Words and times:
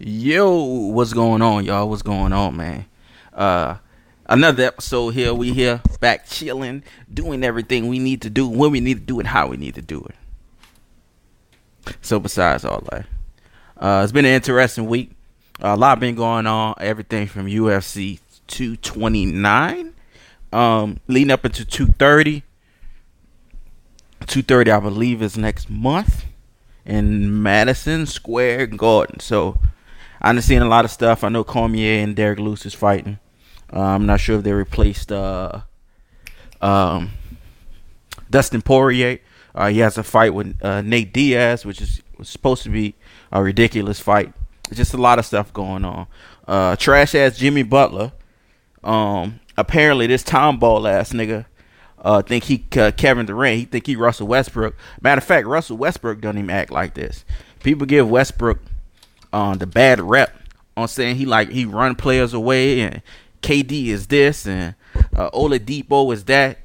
Yo, 0.00 0.54
what's 0.92 1.12
going 1.12 1.42
on, 1.42 1.64
y'all? 1.64 1.88
What's 1.90 2.02
going 2.02 2.32
on, 2.32 2.56
man? 2.56 2.86
Uh 3.32 3.78
another 4.26 4.62
episode 4.62 5.10
here. 5.10 5.34
We 5.34 5.52
here 5.52 5.82
back 5.98 6.28
chilling, 6.28 6.84
doing 7.12 7.42
everything 7.42 7.88
we 7.88 7.98
need 7.98 8.22
to 8.22 8.30
do 8.30 8.48
when 8.48 8.70
we 8.70 8.78
need 8.78 8.94
to 8.94 9.04
do 9.04 9.18
it, 9.18 9.26
how 9.26 9.48
we 9.48 9.56
need 9.56 9.74
to 9.74 9.82
do 9.82 10.06
it. 10.08 11.96
So 12.00 12.20
besides 12.20 12.64
all 12.64 12.80
that, 12.92 13.06
uh, 13.76 14.02
it's 14.04 14.12
been 14.12 14.24
an 14.24 14.34
interesting 14.34 14.86
week. 14.86 15.10
Uh, 15.60 15.74
a 15.74 15.76
lot 15.76 15.98
been 15.98 16.14
going 16.14 16.46
on. 16.46 16.76
Everything 16.78 17.26
from 17.26 17.46
UFC 17.46 18.20
229, 18.46 19.94
um, 20.52 21.00
leading 21.08 21.32
up 21.32 21.44
into 21.44 21.64
230. 21.64 22.44
230, 24.26 24.70
I 24.70 24.78
believe, 24.78 25.22
is 25.22 25.36
next 25.36 25.68
month 25.68 26.26
in 26.84 27.42
Madison 27.42 28.06
Square 28.06 28.68
Garden. 28.68 29.18
So 29.18 29.58
I've 30.20 30.42
seen 30.44 30.62
a 30.62 30.68
lot 30.68 30.84
of 30.84 30.90
stuff. 30.90 31.24
I 31.24 31.28
know 31.28 31.44
Cormier 31.44 32.02
and 32.02 32.16
Derrick 32.16 32.38
Lewis 32.38 32.66
is 32.66 32.74
fighting. 32.74 33.18
Uh, 33.72 33.80
I'm 33.80 34.06
not 34.06 34.20
sure 34.20 34.38
if 34.38 34.44
they 34.44 34.52
replaced 34.52 35.12
uh, 35.12 35.60
um, 36.60 37.12
Dustin 38.30 38.62
Poirier. 38.62 39.18
Uh, 39.54 39.68
he 39.68 39.78
has 39.78 39.98
a 39.98 40.02
fight 40.02 40.34
with 40.34 40.62
uh, 40.64 40.82
Nate 40.82 41.12
Diaz, 41.12 41.64
which 41.64 41.80
is 41.80 42.02
supposed 42.22 42.62
to 42.62 42.70
be 42.70 42.94
a 43.32 43.42
ridiculous 43.42 44.00
fight. 44.00 44.32
Just 44.72 44.94
a 44.94 44.98
lot 44.98 45.18
of 45.18 45.26
stuff 45.26 45.52
going 45.52 45.84
on. 45.84 46.06
Uh, 46.46 46.76
trash 46.76 47.14
ass 47.14 47.36
Jimmy 47.38 47.62
Butler. 47.62 48.12
Um, 48.84 49.40
apparently 49.56 50.06
this 50.06 50.22
Tom 50.22 50.58
Ball 50.58 50.86
ass 50.86 51.12
nigga 51.12 51.46
uh, 52.00 52.22
think 52.22 52.44
he 52.44 52.64
uh, 52.76 52.92
Kevin 52.96 53.26
Durant. 53.26 53.58
He 53.58 53.64
think 53.64 53.86
he 53.86 53.96
Russell 53.96 54.28
Westbrook. 54.28 54.76
Matter 55.00 55.18
of 55.18 55.24
fact, 55.24 55.46
Russell 55.46 55.76
Westbrook 55.76 56.20
don't 56.20 56.38
even 56.38 56.50
act 56.50 56.70
like 56.70 56.94
this. 56.94 57.24
People 57.62 57.86
give 57.86 58.08
Westbrook 58.08 58.60
uh, 59.32 59.54
the 59.54 59.66
bad 59.66 60.00
rep 60.00 60.36
on 60.76 60.88
saying 60.88 61.16
he 61.16 61.26
like 61.26 61.50
he 61.50 61.64
run 61.64 61.94
players 61.94 62.32
away 62.32 62.80
and 62.80 63.02
KD 63.42 63.86
is 63.86 64.06
this 64.06 64.46
and 64.46 64.74
uh, 65.14 65.30
Oladipo 65.30 66.12
is 66.12 66.24
that. 66.24 66.58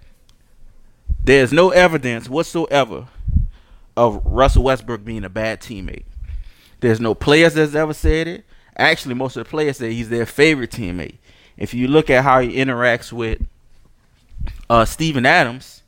There's 1.23 1.53
no 1.53 1.69
evidence 1.69 2.27
whatsoever 2.27 3.07
of 3.95 4.21
Russell 4.25 4.63
Westbrook 4.63 5.05
being 5.05 5.23
a 5.23 5.29
bad 5.29 5.61
teammate. 5.61 6.03
There's 6.81 6.99
no 6.99 7.15
players 7.15 7.53
that's 7.53 7.75
ever 7.75 7.93
said 7.93 8.27
it. 8.27 8.45
Actually, 8.75 9.15
most 9.15 9.37
of 9.37 9.45
the 9.45 9.49
players 9.49 9.77
say 9.77 9.93
he's 9.93 10.09
their 10.09 10.25
favorite 10.25 10.71
teammate. 10.71 11.17
If 11.55 11.73
you 11.73 11.87
look 11.87 12.09
at 12.09 12.23
how 12.23 12.41
he 12.41 12.55
interacts 12.55 13.13
with 13.13 13.39
uh, 14.69 14.83
Steven 14.83 15.25
Adams, 15.25 15.83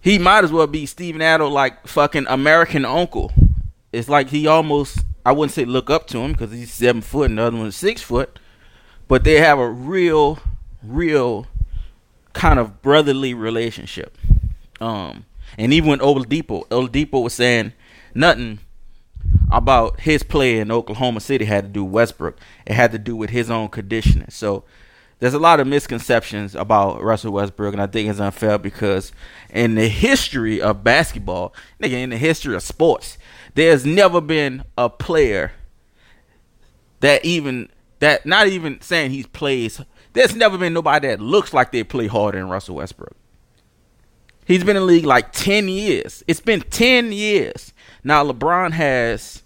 he 0.00 0.18
might 0.18 0.44
as 0.44 0.52
well 0.52 0.66
be 0.66 0.86
Steven 0.86 1.22
Adams 1.22 1.50
like 1.50 1.86
fucking 1.86 2.26
American 2.28 2.84
uncle. 2.84 3.32
It's 3.92 4.08
like 4.08 4.28
he 4.28 4.46
almost 4.46 5.00
I 5.24 5.32
wouldn't 5.32 5.52
say 5.52 5.64
look 5.64 5.90
up 5.90 6.06
to 6.08 6.18
him 6.18 6.32
because 6.32 6.52
he's 6.52 6.72
seven 6.72 7.02
foot 7.02 7.30
and 7.30 7.38
the 7.38 7.42
other 7.42 7.56
one's 7.56 7.76
six 7.76 8.02
foot, 8.02 8.38
but 9.08 9.24
they 9.24 9.40
have 9.40 9.58
a 9.58 9.68
real, 9.68 10.38
real 10.82 11.46
kind 12.32 12.58
of 12.58 12.82
brotherly 12.82 13.34
relationship. 13.34 14.16
Um, 14.80 15.26
and 15.56 15.72
even 15.72 15.90
when 15.90 15.98
Oladipo, 15.98 16.66
Oladipo 16.68 17.22
was 17.22 17.34
saying 17.34 17.72
nothing 18.14 18.60
about 19.50 20.00
his 20.00 20.22
play 20.22 20.58
in 20.58 20.70
Oklahoma 20.70 21.20
City 21.20 21.44
had 21.44 21.64
to 21.64 21.70
do 21.70 21.84
with 21.84 21.92
Westbrook. 21.92 22.38
It 22.66 22.74
had 22.74 22.92
to 22.92 22.98
do 22.98 23.16
with 23.16 23.30
his 23.30 23.50
own 23.50 23.68
conditioning. 23.68 24.30
So 24.30 24.64
there's 25.20 25.34
a 25.34 25.38
lot 25.38 25.58
of 25.58 25.66
misconceptions 25.66 26.54
about 26.54 27.02
Russell 27.02 27.32
Westbrook, 27.32 27.72
and 27.72 27.82
I 27.82 27.86
think 27.86 28.08
it's 28.08 28.20
unfair 28.20 28.58
because 28.58 29.10
in 29.50 29.74
the 29.74 29.88
history 29.88 30.60
of 30.60 30.84
basketball, 30.84 31.54
nigga, 31.82 31.94
in 31.94 32.10
the 32.10 32.18
history 32.18 32.54
of 32.54 32.62
sports, 32.62 33.18
there's 33.58 33.84
never 33.84 34.20
been 34.20 34.62
a 34.76 34.88
player 34.88 35.50
that 37.00 37.24
even 37.24 37.68
that 37.98 38.24
not 38.24 38.46
even 38.46 38.80
saying 38.80 39.10
he 39.10 39.24
plays. 39.24 39.80
There's 40.12 40.36
never 40.36 40.56
been 40.56 40.72
nobody 40.72 41.08
that 41.08 41.20
looks 41.20 41.52
like 41.52 41.72
they 41.72 41.82
play 41.82 42.06
harder 42.06 42.38
than 42.38 42.48
Russell 42.48 42.76
Westbrook. 42.76 43.16
He's 44.46 44.62
been 44.62 44.76
in 44.76 44.82
the 44.82 44.86
league 44.86 45.04
like 45.04 45.32
ten 45.32 45.68
years. 45.68 46.22
It's 46.28 46.40
been 46.40 46.60
ten 46.60 47.10
years 47.10 47.72
now. 48.04 48.24
LeBron 48.24 48.72
has 48.72 49.42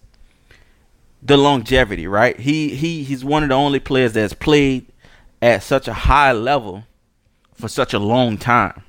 the 1.22 1.38
longevity, 1.38 2.06
right? 2.06 2.38
He 2.38 2.74
he 2.74 3.04
he's 3.04 3.24
one 3.24 3.42
of 3.42 3.48
the 3.48 3.54
only 3.54 3.80
players 3.80 4.12
that's 4.12 4.34
played 4.34 4.86
at 5.40 5.62
such 5.62 5.88
a 5.88 5.94
high 5.94 6.32
level 6.32 6.84
for 7.54 7.66
such 7.66 7.94
a 7.94 7.98
long 7.98 8.36
time, 8.36 8.82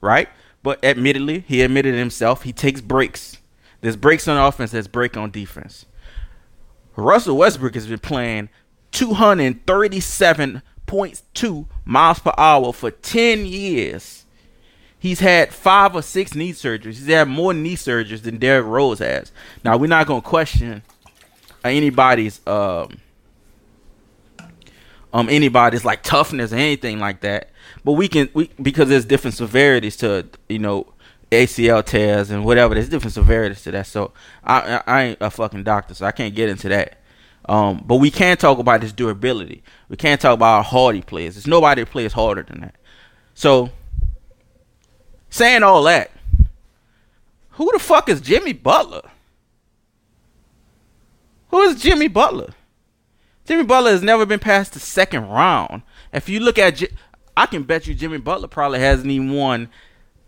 right? 0.00 0.28
But 0.64 0.84
admittedly, 0.84 1.44
he 1.46 1.62
admitted 1.62 1.94
himself 1.94 2.42
he 2.42 2.52
takes 2.52 2.80
breaks. 2.80 3.38
There's 3.82 3.96
breaks 3.96 4.26
on 4.26 4.38
offense, 4.38 4.70
there's 4.70 4.88
break 4.88 5.18
on 5.18 5.30
defense. 5.30 5.84
Russell 6.96 7.36
Westbrook 7.36 7.74
has 7.74 7.86
been 7.86 7.98
playing 7.98 8.48
237.2 8.92 11.66
miles 11.84 12.18
per 12.18 12.32
hour 12.38 12.72
for 12.72 12.90
10 12.90 13.44
years. 13.46 14.24
He's 14.98 15.20
had 15.20 15.52
five 15.52 15.94
or 15.96 16.02
six 16.02 16.34
knee 16.34 16.52
surgeries. 16.52 16.84
He's 16.84 17.08
had 17.08 17.28
more 17.28 17.52
knee 17.52 17.74
surgeries 17.74 18.22
than 18.22 18.38
Derrick 18.38 18.66
Rose 18.66 19.00
has. 19.00 19.32
Now 19.64 19.76
we're 19.76 19.88
not 19.88 20.06
gonna 20.06 20.22
question 20.22 20.82
anybody's 21.64 22.40
um 22.46 22.98
um 25.12 25.28
anybody's 25.28 25.84
like 25.84 26.04
toughness 26.04 26.52
or 26.52 26.56
anything 26.56 27.00
like 27.00 27.22
that. 27.22 27.50
But 27.84 27.92
we 27.92 28.06
can 28.06 28.28
we 28.32 28.50
because 28.60 28.90
there's 28.90 29.04
different 29.04 29.34
severities 29.34 29.96
to 29.96 30.28
you 30.48 30.60
know 30.60 30.91
ACL 31.32 31.84
tears 31.84 32.30
and 32.30 32.44
whatever. 32.44 32.74
There's 32.74 32.88
different 32.88 33.14
severities 33.14 33.62
to 33.62 33.70
that. 33.72 33.86
So 33.86 34.12
I, 34.44 34.60
I, 34.60 34.82
I 34.86 35.02
ain't 35.02 35.18
a 35.20 35.30
fucking 35.30 35.64
doctor, 35.64 35.94
so 35.94 36.06
I 36.06 36.12
can't 36.12 36.34
get 36.34 36.48
into 36.48 36.68
that. 36.68 36.98
Um, 37.46 37.82
but 37.84 37.96
we 37.96 38.10
can 38.10 38.36
talk 38.36 38.58
about 38.58 38.82
his 38.82 38.92
durability. 38.92 39.62
We 39.88 39.96
can't 39.96 40.20
talk 40.20 40.34
about 40.34 40.64
how 40.64 40.70
hard 40.70 40.94
he 40.94 41.02
plays. 41.02 41.34
There's 41.34 41.46
nobody 41.46 41.82
that 41.82 41.90
plays 41.90 42.12
harder 42.12 42.42
than 42.42 42.60
that. 42.60 42.76
So 43.34 43.70
saying 45.28 45.62
all 45.62 45.82
that, 45.84 46.10
who 47.52 47.70
the 47.72 47.78
fuck 47.78 48.08
is 48.08 48.20
Jimmy 48.20 48.52
Butler? 48.52 49.10
Who 51.50 51.60
is 51.62 51.82
Jimmy 51.82 52.08
Butler? 52.08 52.54
Jimmy 53.44 53.64
Butler 53.64 53.90
has 53.90 54.02
never 54.02 54.24
been 54.24 54.38
past 54.38 54.72
the 54.72 54.80
second 54.80 55.28
round. 55.28 55.82
If 56.12 56.28
you 56.28 56.40
look 56.40 56.58
at, 56.58 56.82
I 57.36 57.46
can 57.46 57.64
bet 57.64 57.86
you 57.86 57.94
Jimmy 57.94 58.18
Butler 58.18 58.48
probably 58.48 58.78
hasn't 58.78 59.10
even 59.10 59.32
won 59.32 59.68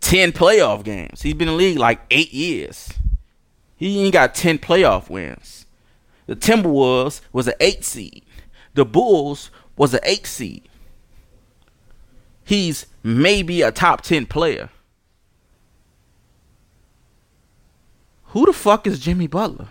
10 0.05 0.33
playoff 0.33 0.83
games. 0.83 1.23
He's 1.23 1.33
been 1.33 1.47
in 1.47 1.55
the 1.55 1.57
league 1.57 1.79
like 1.79 1.99
eight 2.11 2.31
years. 2.31 2.93
He 3.75 4.03
ain't 4.03 4.13
got 4.13 4.35
10 4.35 4.59
playoff 4.59 5.09
wins. 5.09 5.65
The 6.27 6.35
Timberwolves 6.35 7.21
was 7.33 7.47
an 7.47 7.55
eight 7.59 7.83
seed. 7.83 8.23
The 8.75 8.85
Bulls 8.85 9.49
was 9.75 9.95
an 9.95 10.01
eight 10.03 10.27
seed. 10.27 10.69
He's 12.43 12.85
maybe 13.01 13.63
a 13.63 13.71
top 13.71 14.01
10 14.01 14.27
player. 14.27 14.69
Who 18.25 18.45
the 18.45 18.53
fuck 18.53 18.85
is 18.85 18.99
Jimmy 18.99 19.25
Butler? 19.25 19.69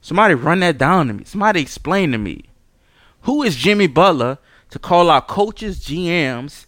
Somebody 0.00 0.34
run 0.34 0.60
that 0.60 0.78
down 0.78 1.08
to 1.08 1.12
me. 1.12 1.24
Somebody 1.24 1.60
explain 1.60 2.12
to 2.12 2.18
me. 2.18 2.44
Who 3.22 3.42
is 3.42 3.56
Jimmy 3.56 3.88
Butler 3.88 4.38
to 4.70 4.78
call 4.78 5.10
out 5.10 5.26
coaches, 5.26 5.80
GMs, 5.80 6.66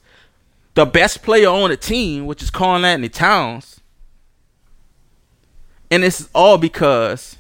the 0.75 0.87
best 0.87 1.23
player 1.23 1.49
on 1.49 1.71
the 1.71 1.77
team, 1.77 2.27
which 2.27 2.43
is 2.43 2.51
Karl-Anthony 2.51 3.09
Towns. 3.09 3.81
And 5.91 6.03
this 6.03 6.21
is 6.21 6.29
all 6.35 6.57
because 6.57 7.37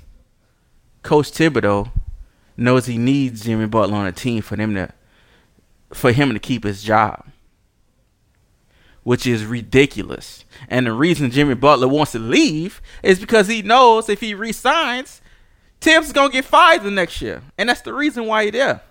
Coach 1.02 1.30
Thibodeau 1.30 1.92
knows 2.56 2.86
he 2.86 2.98
needs 2.98 3.44
Jimmy 3.44 3.66
Butler 3.66 3.96
on 3.96 4.04
the 4.06 4.12
team 4.12 4.42
for 4.42 4.56
them 4.56 4.74
to 4.74 4.92
for 5.92 6.12
him 6.12 6.32
to 6.32 6.38
keep 6.38 6.64
his 6.64 6.82
job. 6.82 7.26
Which 9.02 9.26
is 9.26 9.44
ridiculous. 9.44 10.44
And 10.68 10.86
the 10.86 10.92
reason 10.92 11.30
Jimmy 11.30 11.54
Butler 11.54 11.88
wants 11.88 12.12
to 12.12 12.18
leave 12.18 12.82
is 13.02 13.18
because 13.18 13.48
he 13.48 13.62
knows 13.62 14.08
if 14.08 14.20
he 14.20 14.34
resigns, 14.34 15.20
Thibs 15.80 16.12
gonna 16.12 16.30
get 16.30 16.44
fired 16.44 16.82
the 16.82 16.90
next 16.90 17.22
year. 17.22 17.42
And 17.56 17.68
that's 17.68 17.80
the 17.80 17.94
reason 17.94 18.26
why 18.26 18.44
he's 18.44 18.52
there. 18.52 18.82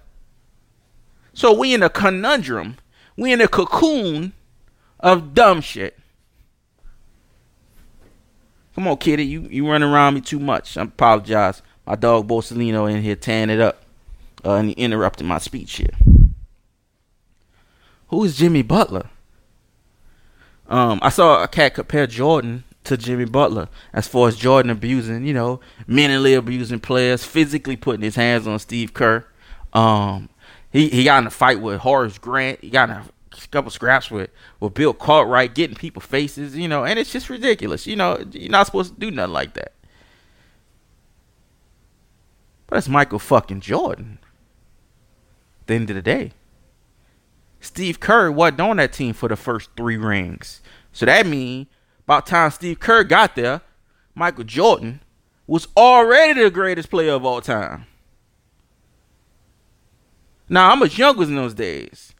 So 1.34 1.54
we 1.54 1.74
in 1.74 1.84
a 1.84 1.90
conundrum 1.90 2.78
we 3.18 3.32
in 3.32 3.42
a 3.42 3.48
cocoon 3.48 4.34
of 5.00 5.34
dumb 5.34 5.62
shit. 5.62 5.98
Come 8.76 8.88
on, 8.88 8.98
kitty. 8.98 9.26
You 9.26 9.42
you 9.50 9.70
running 9.70 9.90
around 9.90 10.14
me 10.16 10.22
too 10.22 10.40
much. 10.40 10.78
I 10.78 10.84
apologize. 10.84 11.62
My 11.86 11.96
dog 11.96 12.28
Borsellino 12.28 12.92
in 12.92 13.02
here 13.02 13.16
tearing 13.16 13.50
it 13.50 13.60
up. 13.60 13.84
Uh, 14.46 14.54
and 14.54 14.70
he 14.70 14.74
interrupted 14.74 15.28
my 15.28 15.38
speech 15.38 15.78
here. 15.78 15.90
Who 18.08 18.24
is 18.24 18.38
Jimmy 18.38 18.62
Butler? 18.62 19.10
Um, 20.68 21.00
I 21.02 21.10
saw 21.10 21.44
a 21.44 21.48
cat 21.48 21.74
compare 21.74 22.08
Jordan 22.08 22.64
to 22.86 22.96
Jimmy 22.96 23.26
Butler 23.26 23.70
as 23.92 24.08
far 24.08 24.28
as 24.28 24.36
Jordan 24.36 24.72
abusing, 24.72 25.26
you 25.26 25.34
know, 25.34 25.60
mentally 25.88 26.34
abusing 26.36 26.80
players, 26.80 27.24
physically 27.24 27.76
putting 27.76 28.02
his 28.02 28.16
hands 28.16 28.48
on 28.48 28.60
Steve 28.60 28.94
Kerr. 28.94 29.26
Um, 29.74 30.30
he 30.72 30.90
he 30.90 31.04
got 31.04 31.22
in 31.22 31.28
a 31.28 31.32
fight 31.32 31.62
with 31.62 31.82
Horace 31.82 32.18
Grant. 32.18 32.60
He 32.62 32.70
got 32.70 32.90
in 32.90 32.96
a 32.96 33.06
couple 33.52 33.72
scraps 33.72 34.12
with 34.12 34.30
with 34.60 34.74
Bill 34.74 34.94
Cartwright, 34.94 35.56
getting 35.56 35.76
people 35.76 36.02
faces, 36.02 36.56
you 36.56 36.68
know, 36.68 36.86
and 36.86 37.00
it's 37.00 37.12
just 37.12 37.30
ridiculous. 37.30 37.88
You 37.88 37.96
know, 37.96 38.24
you're 38.32 38.52
not 38.52 38.66
supposed 38.66 38.94
to 38.94 39.00
do 39.00 39.12
nothing 39.12 39.34
like 39.34 39.54
that. 39.56 39.74
But 42.68 42.78
it's 42.78 42.90
Michael 42.90 43.20
fucking 43.20 43.62
Jordan. 43.62 44.20
At 45.62 45.68
the 45.68 45.74
end 45.74 45.90
of 45.90 45.96
the 45.96 46.02
day. 46.02 46.34
Steve 47.62 48.00
Kerr 48.00 48.32
wasn't 48.32 48.62
on 48.62 48.78
that 48.78 48.94
team 48.94 49.14
for 49.14 49.28
the 49.28 49.36
first 49.36 49.70
three 49.76 49.98
rings. 49.98 50.62
So 50.94 51.06
that 51.06 51.26
means 51.26 51.68
about 52.06 52.26
the 52.26 52.32
time 52.32 52.52
Steve 52.52 52.80
Kerr 52.80 53.04
got 53.04 53.36
there, 53.36 53.62
Michael 54.16 54.44
Jordan 54.44 55.02
was 55.46 55.68
already 55.76 56.42
the 56.42 56.52
greatest 56.52 56.90
player 56.90 57.14
of 57.14 57.26
all 57.26 57.42
time. 57.42 57.86
Now 60.50 60.72
I'm 60.72 60.80
was 60.80 60.98
younger 60.98 61.24
in 61.24 61.36
those 61.36 61.54
days. 61.54 62.14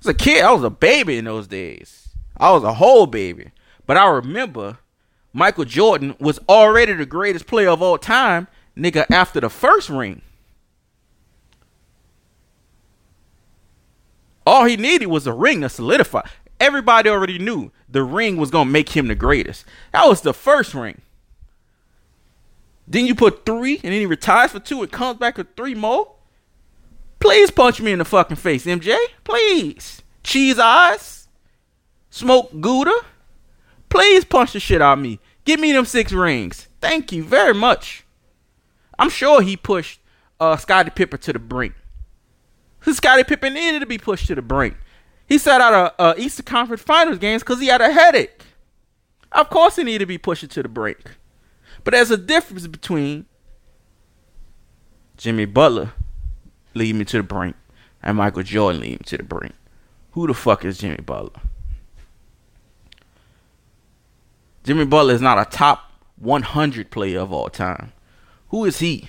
As 0.00 0.06
a 0.06 0.14
kid, 0.14 0.44
I 0.44 0.52
was 0.52 0.64
a 0.64 0.70
baby 0.70 1.18
in 1.18 1.24
those 1.24 1.46
days. 1.46 2.08
I 2.36 2.50
was 2.50 2.64
a 2.64 2.74
whole 2.74 3.06
baby. 3.06 3.52
But 3.86 3.96
I 3.96 4.08
remember 4.08 4.78
Michael 5.32 5.64
Jordan 5.64 6.16
was 6.18 6.40
already 6.48 6.92
the 6.92 7.06
greatest 7.06 7.46
player 7.46 7.68
of 7.68 7.82
all 7.82 7.98
time, 7.98 8.48
nigga, 8.76 9.06
after 9.10 9.40
the 9.40 9.48
first 9.48 9.88
ring. 9.88 10.22
All 14.46 14.64
he 14.64 14.76
needed 14.76 15.06
was 15.06 15.26
a 15.26 15.32
ring 15.32 15.60
to 15.60 15.68
solidify. 15.68 16.22
Everybody 16.58 17.08
already 17.08 17.38
knew 17.38 17.70
the 17.88 18.02
ring 18.02 18.36
was 18.36 18.50
gonna 18.50 18.68
make 18.68 18.90
him 18.90 19.06
the 19.06 19.14
greatest. 19.14 19.64
That 19.92 20.08
was 20.08 20.22
the 20.22 20.34
first 20.34 20.74
ring. 20.74 21.02
Then 22.88 23.06
you 23.06 23.14
put 23.14 23.46
three, 23.46 23.74
and 23.74 23.92
then 23.92 24.00
he 24.00 24.06
retires 24.06 24.50
for 24.50 24.58
two 24.58 24.82
and 24.82 24.90
comes 24.90 25.18
back 25.18 25.38
with 25.38 25.54
three 25.56 25.74
more. 25.74 26.14
Please 27.20 27.50
punch 27.50 27.80
me 27.80 27.92
in 27.92 27.98
the 27.98 28.04
fucking 28.04 28.36
face, 28.36 28.64
MJ. 28.64 28.96
Please. 29.24 30.02
Cheese 30.24 30.58
eyes. 30.58 31.28
Smoke 32.08 32.60
Gouda. 32.60 32.94
Please 33.90 34.24
punch 34.24 34.54
the 34.54 34.60
shit 34.60 34.80
out 34.80 34.94
of 34.94 34.98
me. 35.00 35.20
Give 35.44 35.60
me 35.60 35.72
them 35.72 35.84
six 35.84 36.12
rings. 36.12 36.68
Thank 36.80 37.12
you 37.12 37.22
very 37.22 37.54
much. 37.54 38.04
I'm 38.98 39.10
sure 39.10 39.42
he 39.42 39.56
pushed 39.56 40.00
uh, 40.38 40.56
Scottie 40.56 40.90
Pippen 40.90 41.20
to 41.20 41.32
the 41.32 41.38
brink. 41.38 41.74
Scottie 42.92 43.24
Pippen 43.24 43.52
needed 43.52 43.80
to 43.80 43.86
be 43.86 43.98
pushed 43.98 44.26
to 44.28 44.34
the 44.34 44.42
brink. 44.42 44.76
He 45.26 45.38
sat 45.38 45.60
out 45.60 45.94
a, 45.98 46.04
a 46.04 46.18
Eastern 46.18 46.46
Conference 46.46 46.82
Finals 46.82 47.18
games 47.18 47.42
because 47.42 47.60
he 47.60 47.66
had 47.66 47.80
a 47.80 47.92
headache. 47.92 48.42
Of 49.32 49.50
course, 49.50 49.76
he 49.76 49.84
needed 49.84 50.00
to 50.00 50.06
be 50.06 50.18
pushed 50.18 50.48
to 50.50 50.62
the 50.62 50.68
brink. 50.68 51.16
But 51.84 51.92
there's 51.92 52.10
a 52.10 52.16
difference 52.16 52.66
between 52.66 53.26
Jimmy 55.16 55.44
Butler 55.44 55.92
leading 56.74 56.98
me 56.98 57.04
to 57.06 57.18
the 57.18 57.22
brink 57.22 57.56
and 58.02 58.16
Michael 58.16 58.42
Jordan 58.42 58.80
leading 58.80 58.98
me 58.98 59.04
to 59.06 59.16
the 59.16 59.22
brink. 59.22 59.54
Who 60.12 60.26
the 60.26 60.34
fuck 60.34 60.64
is 60.64 60.78
Jimmy 60.78 60.96
Butler? 60.96 61.40
Jimmy 64.64 64.84
Butler 64.84 65.14
is 65.14 65.20
not 65.20 65.38
a 65.38 65.50
top 65.50 65.92
100 66.16 66.90
player 66.90 67.20
of 67.20 67.32
all 67.32 67.48
time. 67.48 67.92
Who 68.48 68.64
is 68.64 68.80
he 68.80 69.08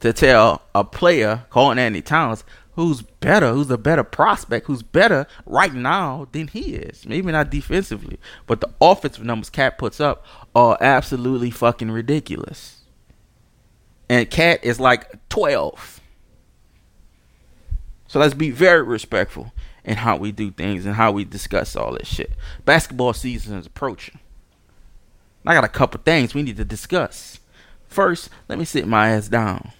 to 0.00 0.12
tell 0.12 0.62
a 0.74 0.84
player, 0.84 1.46
Karl-Anthony 1.50 2.02
Towns, 2.02 2.44
who's 2.74 3.02
better, 3.02 3.52
who's 3.52 3.70
a 3.70 3.78
better 3.78 4.04
prospect, 4.04 4.66
who's 4.66 4.82
better 4.82 5.26
right 5.46 5.72
now 5.72 6.26
than 6.32 6.48
he 6.48 6.74
is? 6.74 7.06
Maybe 7.06 7.32
not 7.32 7.50
defensively, 7.50 8.18
but 8.46 8.60
the 8.60 8.70
offensive 8.80 9.24
numbers 9.24 9.48
Cat 9.48 9.78
puts 9.78 10.00
up 10.00 10.26
are 10.54 10.76
absolutely 10.80 11.50
fucking 11.50 11.90
ridiculous. 11.90 12.82
And 14.08 14.28
Cat 14.28 14.62
is 14.62 14.78
like 14.78 15.28
12. 15.30 16.01
So 18.12 18.18
let's 18.18 18.34
be 18.34 18.50
very 18.50 18.82
respectful 18.82 19.54
in 19.86 19.96
how 19.96 20.18
we 20.18 20.32
do 20.32 20.50
things 20.50 20.84
and 20.84 20.96
how 20.96 21.12
we 21.12 21.24
discuss 21.24 21.74
all 21.74 21.94
this 21.94 22.06
shit. 22.06 22.32
Basketball 22.66 23.14
season 23.14 23.56
is 23.56 23.64
approaching. 23.64 24.18
I 25.46 25.54
got 25.54 25.64
a 25.64 25.68
couple 25.68 25.98
things 25.98 26.34
we 26.34 26.42
need 26.42 26.58
to 26.58 26.64
discuss. 26.66 27.40
First, 27.88 28.28
let 28.48 28.58
me 28.58 28.66
sit 28.66 28.86
my 28.86 29.08
ass 29.08 29.28
down. 29.28 29.72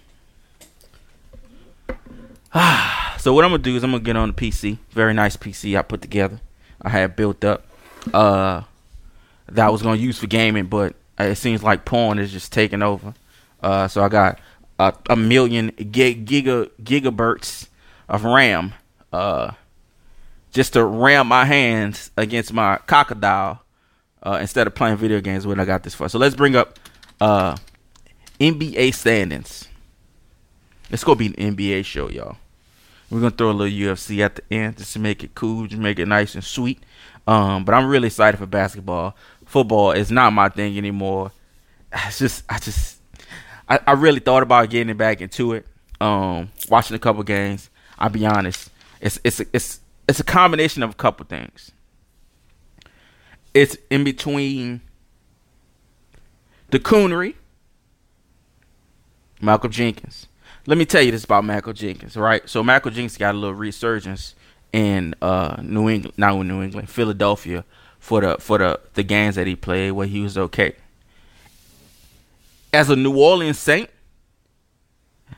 Ah, 2.54 3.16
so 3.20 3.34
what 3.34 3.44
I'm 3.44 3.50
gonna 3.50 3.62
do 3.62 3.76
is 3.76 3.84
I'm 3.84 3.90
gonna 3.90 4.02
get 4.02 4.16
on 4.16 4.32
the 4.32 4.34
PC. 4.34 4.78
Very 4.92 5.12
nice 5.12 5.36
PC 5.36 5.78
I 5.78 5.82
put 5.82 6.00
together. 6.00 6.40
I 6.80 6.88
had 6.88 7.14
built 7.14 7.44
up. 7.44 7.66
Uh 8.14 8.62
that 9.48 9.66
I 9.66 9.68
was 9.68 9.82
gonna 9.82 10.00
use 10.00 10.18
for 10.18 10.26
gaming, 10.26 10.68
but 10.68 10.94
it 11.18 11.36
seems 11.36 11.62
like 11.62 11.84
porn 11.84 12.18
is 12.18 12.32
just 12.32 12.50
taking 12.50 12.82
over. 12.82 13.12
Uh, 13.62 13.88
so 13.88 14.02
I 14.02 14.08
got 14.08 14.40
a, 14.78 14.94
a 15.10 15.16
million 15.16 15.68
gig, 15.68 16.24
giga 16.24 16.70
gigabytes 16.82 17.68
of 18.12 18.24
RAM, 18.24 18.74
uh, 19.12 19.50
just 20.52 20.74
to 20.74 20.84
ram 20.84 21.26
my 21.26 21.44
hands 21.44 22.12
against 22.16 22.52
my 22.52 22.76
crocodile 22.86 23.62
uh, 24.22 24.38
instead 24.40 24.68
of 24.68 24.76
playing 24.76 24.98
video 24.98 25.20
games 25.20 25.44
when 25.46 25.58
I 25.58 25.64
got 25.64 25.82
this 25.82 25.94
far. 25.94 26.08
So 26.08 26.20
let's 26.20 26.36
bring 26.36 26.54
up 26.54 26.78
uh, 27.20 27.56
NBA 28.38 28.94
standings. 28.94 29.66
It's 30.90 31.02
gonna 31.02 31.16
be 31.16 31.26
an 31.26 31.56
NBA 31.56 31.84
show, 31.84 32.08
y'all. 32.08 32.36
We're 33.10 33.18
gonna 33.18 33.32
throw 33.32 33.50
a 33.50 33.52
little 33.52 33.76
UFC 33.76 34.20
at 34.20 34.36
the 34.36 34.42
end 34.54 34.76
just 34.76 34.92
to 34.92 35.00
make 35.00 35.24
it 35.24 35.34
cool, 35.34 35.66
just 35.66 35.82
make 35.82 35.98
it 35.98 36.06
nice 36.06 36.36
and 36.36 36.44
sweet. 36.44 36.84
Um, 37.26 37.64
but 37.64 37.74
I'm 37.74 37.88
really 37.88 38.06
excited 38.06 38.38
for 38.38 38.46
basketball 38.46 39.16
football 39.52 39.92
is 39.92 40.10
not 40.10 40.32
my 40.32 40.48
thing 40.48 40.78
anymore. 40.78 41.30
It's 41.92 42.18
just 42.18 42.42
I 42.48 42.58
just 42.58 42.96
I, 43.68 43.78
I 43.86 43.92
really 43.92 44.20
thought 44.20 44.42
about 44.42 44.70
getting 44.70 44.96
back 44.96 45.20
into 45.20 45.52
it. 45.52 45.66
Um, 46.00 46.50
watching 46.68 46.96
a 46.96 46.98
couple 46.98 47.22
games. 47.22 47.68
I'll 48.02 48.10
be 48.10 48.26
honest. 48.26 48.68
It's 49.00 49.20
it's 49.22 49.40
it's 49.52 49.80
it's 50.08 50.18
a 50.18 50.24
combination 50.24 50.82
of 50.82 50.90
a 50.90 50.94
couple 50.94 51.24
things. 51.24 51.70
It's 53.54 53.76
in 53.90 54.02
between 54.02 54.80
the 56.70 56.80
coonery, 56.80 57.36
Malcolm 59.40 59.70
Jenkins. 59.70 60.26
Let 60.66 60.78
me 60.78 60.84
tell 60.84 61.02
you 61.02 61.12
this 61.12 61.24
about 61.24 61.44
Malcolm 61.44 61.74
Jenkins, 61.74 62.16
right? 62.16 62.48
So 62.48 62.62
Malcolm 62.64 62.92
Jenkins 62.92 63.16
got 63.16 63.34
a 63.36 63.38
little 63.38 63.54
resurgence 63.54 64.34
in 64.72 65.14
uh 65.22 65.56
New 65.62 65.88
England, 65.88 66.14
not 66.16 66.34
in 66.34 66.48
New 66.48 66.62
England, 66.62 66.90
Philadelphia 66.90 67.64
for 68.00 68.20
the 68.20 68.36
for 68.40 68.58
the 68.58 68.80
the 68.94 69.04
games 69.04 69.36
that 69.36 69.46
he 69.46 69.54
played 69.54 69.92
where 69.92 70.08
he 70.08 70.22
was 70.22 70.36
okay. 70.36 70.74
As 72.72 72.90
a 72.90 72.96
New 72.96 73.16
Orleans 73.16 73.58
Saint, 73.58 73.90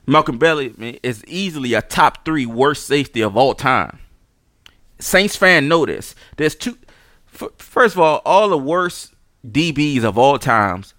Malcolm 0.07 0.39
Bellamy 0.39 1.01
is 1.03 1.25
easily 1.27 1.75
a 1.75 1.83
top 1.83 2.25
three 2.25 2.47
worst 2.47 2.87
safety 2.87 3.21
of 3.21 3.37
all 3.37 3.55
time. 3.55 3.99
Saints 4.99 5.37
fan 5.37 5.69
know 5.69 5.87
this. 5.87 6.15
There's 6.37 6.55
two. 6.55 6.79
First 7.27 7.97
of 7.97 8.01
all, 8.01 8.23
all 8.25 8.49
the 8.49 8.59
worst 8.59 9.15
DBs 9.47 10.05
of 10.05 10.17
all 10.17 10.39
times 10.39 10.95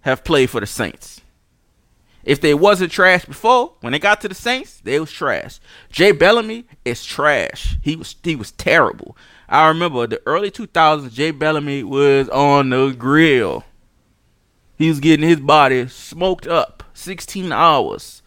have 0.00 0.24
played 0.24 0.50
for 0.50 0.60
the 0.60 0.66
Saints. 0.66 1.20
If 2.24 2.40
they 2.40 2.54
wasn't 2.54 2.90
trash 2.90 3.24
before, 3.24 3.74
when 3.80 3.92
they 3.92 4.00
got 4.00 4.20
to 4.22 4.28
the 4.28 4.34
Saints, 4.34 4.80
they 4.80 4.98
was 4.98 5.12
trash. 5.12 5.60
Jay 5.90 6.10
Bellamy 6.10 6.66
is 6.84 7.04
trash. 7.04 7.76
He 7.82 7.94
was 7.94 8.16
he 8.24 8.34
was 8.34 8.50
terrible. 8.50 9.16
I 9.48 9.68
remember 9.68 10.08
the 10.08 10.20
early 10.26 10.50
2000s, 10.50 11.12
Jay 11.12 11.30
Bellamy 11.30 11.84
was 11.84 12.28
on 12.30 12.70
the 12.70 12.90
grill. 12.98 13.64
He 14.76 14.88
was 14.88 14.98
getting 14.98 15.28
his 15.28 15.40
body 15.40 15.86
smoked 15.86 16.48
up 16.48 16.82
16 16.94 17.52
hours. 17.52 18.22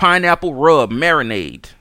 Pineapple 0.00 0.54
rub, 0.54 0.90
marinade. 0.90 1.72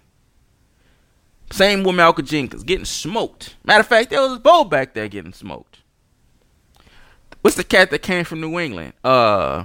Same 1.54 1.84
with 1.84 1.96
Malcolm 1.96 2.26
Jenkins, 2.26 2.66
getting 2.66 2.84
smoked. 2.84 3.56
Matter 3.64 3.80
of 3.80 3.88
fact, 3.88 4.10
there 4.10 4.20
was 4.20 4.34
a 4.34 4.40
bowl 4.42 4.66
back 4.66 4.94
there 4.94 5.08
getting 5.08 5.32
smoked. 5.32 5.80
What's 7.40 7.56
the 7.56 7.64
cat 7.64 7.92
that 7.92 8.00
came 8.00 8.26
from 8.26 8.42
New 8.42 8.60
England? 8.60 8.92
Uh, 9.06 9.64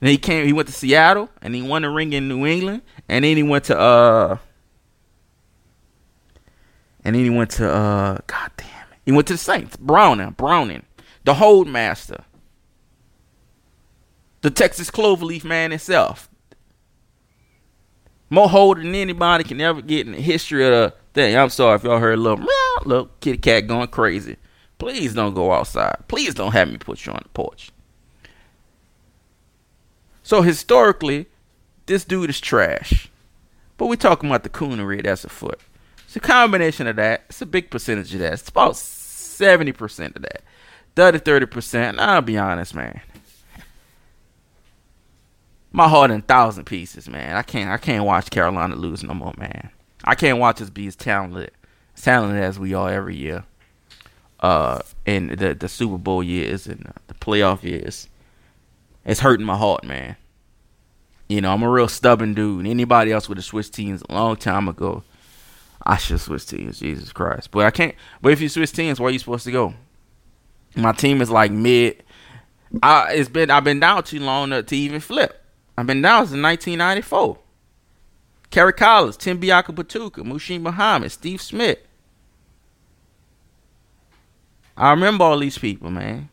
he 0.00 0.18
came. 0.18 0.46
He 0.46 0.52
went 0.52 0.66
to 0.66 0.74
Seattle 0.74 1.28
and 1.40 1.54
he 1.54 1.62
won 1.62 1.84
a 1.84 1.90
ring 1.90 2.12
in 2.12 2.26
New 2.26 2.44
England, 2.44 2.82
and 3.08 3.24
then 3.24 3.36
he 3.36 3.44
went 3.44 3.66
to 3.66 3.78
uh 3.78 4.38
and 7.04 7.14
then 7.14 7.22
he 7.22 7.30
went 7.30 7.50
to 7.52 7.70
uh 7.70 8.18
God 8.26 8.50
damn 8.56 8.66
it. 8.66 8.98
He 9.06 9.12
went 9.12 9.28
to 9.28 9.34
the 9.34 9.38
Saints. 9.38 9.76
Browner. 9.76 10.32
Browner. 10.32 10.82
The 11.22 11.34
hold 11.34 11.68
master. 11.68 12.24
The 14.40 14.50
Texas 14.50 14.90
Cloverleaf 14.90 15.44
man 15.44 15.70
himself. 15.70 16.27
More 18.30 18.48
hold 18.48 18.78
than 18.78 18.94
anybody 18.94 19.44
can 19.44 19.60
ever 19.60 19.80
get 19.80 20.06
in 20.06 20.12
the 20.12 20.20
history 20.20 20.64
of 20.66 20.72
the 20.72 20.94
thing. 21.14 21.36
I'm 21.36 21.48
sorry 21.48 21.76
if 21.76 21.84
y'all 21.84 21.98
heard 21.98 22.18
a 22.18 22.22
little 22.22 22.38
meow, 22.38 22.82
little 22.84 23.10
kitty 23.20 23.38
cat 23.38 23.66
going 23.66 23.88
crazy. 23.88 24.36
Please 24.78 25.14
don't 25.14 25.34
go 25.34 25.52
outside. 25.52 25.96
Please 26.08 26.34
don't 26.34 26.52
have 26.52 26.68
me 26.68 26.78
put 26.78 27.04
you 27.04 27.12
on 27.12 27.20
the 27.22 27.28
porch. 27.30 27.70
So 30.22 30.42
historically, 30.42 31.26
this 31.86 32.04
dude 32.04 32.30
is 32.30 32.40
trash. 32.40 33.10
But 33.78 33.86
we're 33.86 33.96
talking 33.96 34.28
about 34.28 34.42
the 34.42 34.50
coonery 34.50 35.02
that's 35.02 35.24
afoot. 35.24 35.60
It's 36.04 36.16
a 36.16 36.20
combination 36.20 36.86
of 36.86 36.96
that. 36.96 37.24
It's 37.28 37.40
a 37.40 37.46
big 37.46 37.70
percentage 37.70 38.12
of 38.12 38.20
that. 38.20 38.34
It's 38.34 38.48
about 38.48 38.72
70% 38.72 40.16
of 40.16 40.22
that. 40.22 40.42
The 40.94 41.04
other 41.04 41.18
30%, 41.18 41.98
I'll 41.98 42.22
be 42.22 42.36
honest, 42.36 42.74
man. 42.74 43.00
My 45.70 45.88
heart 45.88 46.10
in 46.10 46.22
thousand 46.22 46.64
pieces, 46.64 47.08
man. 47.08 47.36
I 47.36 47.42
can't 47.42 47.70
I 47.70 47.76
can't 47.76 48.04
watch 48.04 48.30
Carolina 48.30 48.74
lose 48.76 49.02
no 49.02 49.14
more, 49.14 49.34
man. 49.36 49.70
I 50.04 50.14
can't 50.14 50.38
watch 50.38 50.62
us 50.62 50.70
be 50.70 50.86
as 50.86 50.96
talented 50.96 51.50
as 51.96 52.02
talented 52.02 52.42
as 52.42 52.58
we 52.58 52.74
are 52.74 52.90
every 52.90 53.16
year. 53.16 53.44
Uh 54.40 54.80
in 55.04 55.28
the 55.28 55.54
the 55.54 55.68
Super 55.68 55.98
Bowl 55.98 56.22
years 56.22 56.66
and 56.66 56.92
the 57.06 57.14
playoff 57.14 57.62
years. 57.62 58.08
It's 59.04 59.20
hurting 59.20 59.46
my 59.46 59.56
heart, 59.56 59.84
man. 59.84 60.16
You 61.28 61.42
know, 61.42 61.52
I'm 61.52 61.62
a 61.62 61.70
real 61.70 61.88
stubborn 61.88 62.34
dude. 62.34 62.66
Anybody 62.66 63.12
else 63.12 63.28
would 63.28 63.38
have 63.38 63.44
switched 63.44 63.74
teams 63.74 64.02
a 64.08 64.14
long 64.14 64.36
time 64.36 64.68
ago. 64.68 65.02
I 65.84 65.96
should 65.96 66.20
switch 66.20 66.46
teams, 66.46 66.80
Jesus 66.80 67.12
Christ. 67.12 67.50
But 67.50 67.66
I 67.66 67.70
can't. 67.70 67.94
But 68.20 68.32
if 68.32 68.40
you 68.40 68.48
switch 68.48 68.72
teams, 68.72 68.98
where 68.98 69.08
are 69.08 69.12
you 69.12 69.18
supposed 69.18 69.44
to 69.44 69.52
go? 69.52 69.74
My 70.74 70.92
team 70.92 71.20
is 71.20 71.30
like 71.30 71.50
mid. 71.50 72.02
I 72.82 73.12
it's 73.14 73.28
been 73.28 73.50
I've 73.50 73.64
been 73.64 73.80
down 73.80 74.02
too 74.02 74.20
long 74.20 74.50
to, 74.50 74.62
to 74.62 74.76
even 74.76 75.00
flip. 75.00 75.44
I've 75.78 75.86
been 75.86 76.02
down 76.02 76.26
since 76.26 76.42
1994. 76.42 77.38
Kerry 78.50 78.72
Collins, 78.72 79.16
Tim 79.16 79.40
Biakabutuka, 79.40 80.24
Muhsin 80.24 80.60
Muhammad, 80.60 81.12
Steve 81.12 81.40
Smith. 81.40 81.78
I 84.76 84.90
remember 84.90 85.22
all 85.22 85.38
these 85.38 85.56
people, 85.56 85.88
man. 85.92 86.30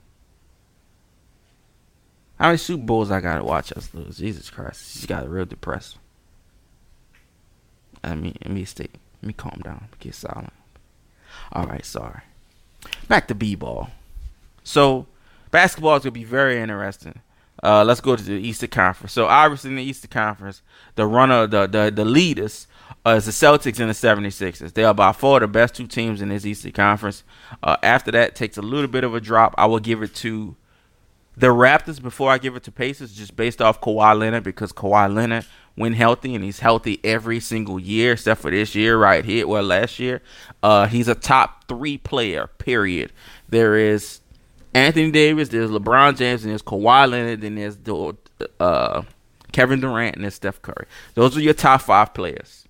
How 2.40 2.48
many 2.48 2.58
Super 2.58 2.86
Bowls 2.86 3.12
I 3.12 3.22
gotta 3.22 3.44
watch 3.44 3.72
us 3.74 3.94
lose? 3.94 4.18
Jesus 4.18 4.50
Christ, 4.50 4.94
she's 4.94 5.06
got 5.06 5.30
real 5.30 5.46
depressed. 5.46 6.00
Let 8.04 8.18
me 8.18 8.34
let 8.44 8.52
me 8.52 8.66
stay. 8.66 8.88
Let 9.22 9.28
me 9.28 9.34
calm 9.34 9.62
down. 9.64 9.90
Get 10.00 10.16
silent. 10.16 10.54
All 11.52 11.68
right, 11.68 11.86
sorry. 11.86 12.22
Back 13.08 13.28
to 13.28 13.36
b-ball. 13.36 13.92
So 14.64 15.06
basketball 15.52 15.98
is 15.98 16.04
gonna 16.04 16.14
be 16.14 16.24
very 16.24 16.60
interesting. 16.60 17.20
Uh, 17.64 17.84
let's 17.84 18.02
go 18.02 18.16
to 18.16 18.24
the 18.24 18.34
Eastern 18.34 18.70
Conference. 18.70 19.14
So 19.14 19.28
obviously 19.28 19.72
in 19.72 19.78
the 19.78 19.84
Eastern 19.84 20.10
Conference, 20.10 20.62
the 20.96 21.06
runner, 21.08 21.48
the 21.48 21.68
the, 21.68 21.92
the 21.94 22.06
leaders 22.06 22.68
uh, 23.06 23.12
is 23.12 23.26
the 23.26 23.32
Celtics 23.32 23.80
and 23.80 23.90
the 23.90 23.94
76ers. 23.94 24.74
They 24.74 24.84
are 24.84 24.94
by 24.94 25.12
far 25.12 25.40
the 25.40 25.48
best 25.48 25.76
two 25.76 25.88
teams 25.88 26.22
in 26.22 26.30
this 26.30 26.46
Eastern 26.46 26.72
Conference. 26.72 27.24
Uh, 27.62 27.78
after 27.84 28.12
that, 28.12 28.36
takes 28.36 28.58
a 28.58 28.62
little 28.62 28.90
bit 28.90 29.04
of 29.04 29.14
a 29.14 29.22
drop. 29.22 29.54
I 29.58 29.68
will 29.68 29.80
give 29.80 30.02
it 30.02 30.16
to 30.16 30.56
the 31.38 31.48
Raptors 31.48 32.02
before 32.02 32.32
I 32.32 32.38
give 32.38 32.56
it 32.56 32.64
to 32.64 32.72
Pacers, 32.72 33.14
just 33.14 33.36
based 33.36 33.62
off 33.62 33.82
Kawhi 33.82 34.18
Leonard, 34.18 34.44
because 34.44 34.72
Kawhi 34.72 35.14
Leonard, 35.14 35.46
when 35.76 35.94
healthy, 35.94 36.34
and 36.34 36.44
he's 36.44 36.60
healthy 36.60 37.00
every 37.04 37.40
single 37.40 37.80
year, 37.80 38.14
except 38.14 38.42
for 38.42 38.52
this 38.52 38.74
year 38.74 38.98
right 38.98 39.26
here, 39.26 39.46
well, 39.46 39.64
last 39.64 40.00
year, 40.00 40.22
uh, 40.64 40.88
he's 40.88 41.08
a 41.08 41.16
top 41.16 41.68
three 41.68 41.98
player, 41.98 42.48
period. 42.58 43.12
There 43.50 43.76
is 43.76 44.22
Anthony 44.75 45.10
Davis, 45.10 45.48
there's 45.48 45.72
LeBron 45.72 46.17
James, 46.17 46.44
and 46.44 46.51
there's 46.51 46.62
Kawhi 46.62 47.10
Leonard, 47.10 47.46
and 47.46 47.58
there's 47.58 47.77
the, 47.77 48.17
uh, 48.60 49.03
Kevin 49.53 49.79
Durant, 49.79 50.15
and 50.15 50.25
there's 50.25 50.36
Steph 50.36 50.62
Curry. 50.62 50.86
Those 51.13 51.38
are 51.38 51.41
your 51.41 51.53
top 51.53 51.82
five 51.82 52.13
players. 52.13 52.67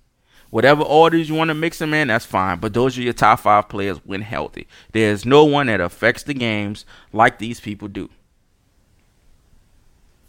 Whatever 0.50 0.84
orders 0.84 1.28
you 1.28 1.34
want 1.34 1.48
to 1.48 1.54
mix 1.54 1.80
them 1.80 1.92
in, 1.92 2.06
that's 2.06 2.24
fine. 2.24 2.60
But 2.60 2.74
those 2.74 2.96
are 2.96 3.02
your 3.02 3.12
top 3.12 3.40
five 3.40 3.68
players 3.68 3.98
when 4.04 4.20
healthy. 4.20 4.68
There's 4.92 5.26
no 5.26 5.44
one 5.44 5.66
that 5.66 5.80
affects 5.80 6.22
the 6.22 6.32
games 6.32 6.86
like 7.12 7.40
these 7.40 7.58
people 7.58 7.88
do. 7.88 8.08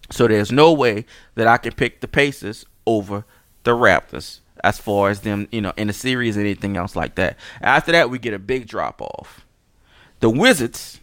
So 0.09 0.27
there's 0.27 0.51
no 0.51 0.73
way 0.73 1.05
that 1.35 1.45
I 1.45 1.57
can 1.57 1.73
pick 1.73 2.01
the 2.01 2.07
Pacers 2.07 2.65
over 2.87 3.23
the 3.63 3.75
Raptors 3.75 4.39
as 4.63 4.79
far 4.79 5.11
as 5.11 5.19
them, 5.19 5.47
you 5.51 5.61
know, 5.61 5.73
in 5.77 5.85
the 5.85 5.93
series 5.93 6.37
or 6.37 6.39
anything 6.39 6.75
else 6.75 6.95
like 6.95 7.13
that. 7.15 7.37
After 7.61 7.91
that, 7.91 8.09
we 8.09 8.17
get 8.17 8.33
a 8.33 8.39
big 8.39 8.67
drop 8.67 8.99
off. 8.99 9.45
The 10.21 10.29
Wizards, 10.31 11.01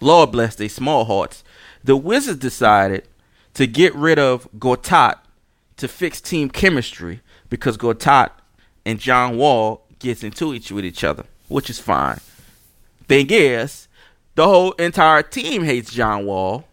Lord 0.00 0.32
bless 0.32 0.54
their 0.54 0.68
small 0.68 1.04
hearts, 1.04 1.42
the 1.82 1.96
Wizards 1.96 2.40
decided 2.40 3.06
to 3.54 3.66
get 3.66 3.94
rid 3.94 4.18
of 4.18 4.48
Gortat 4.58 5.18
to 5.76 5.88
fix 5.88 6.20
team 6.20 6.50
chemistry 6.50 7.20
because 7.48 7.76
Gortat 7.76 8.30
and 8.84 8.98
John 8.98 9.36
Wall 9.36 9.84
gets 9.98 10.22
into 10.22 10.54
each 10.54 10.70
with 10.70 10.84
each 10.84 11.02
other, 11.02 11.24
which 11.48 11.68
is 11.70 11.78
fine. 11.78 12.20
Thing 13.06 13.26
is, 13.30 13.88
the 14.34 14.46
whole 14.46 14.72
entire 14.72 15.22
team 15.22 15.64
hates 15.64 15.92
John 15.92 16.26
Wall 16.26 16.64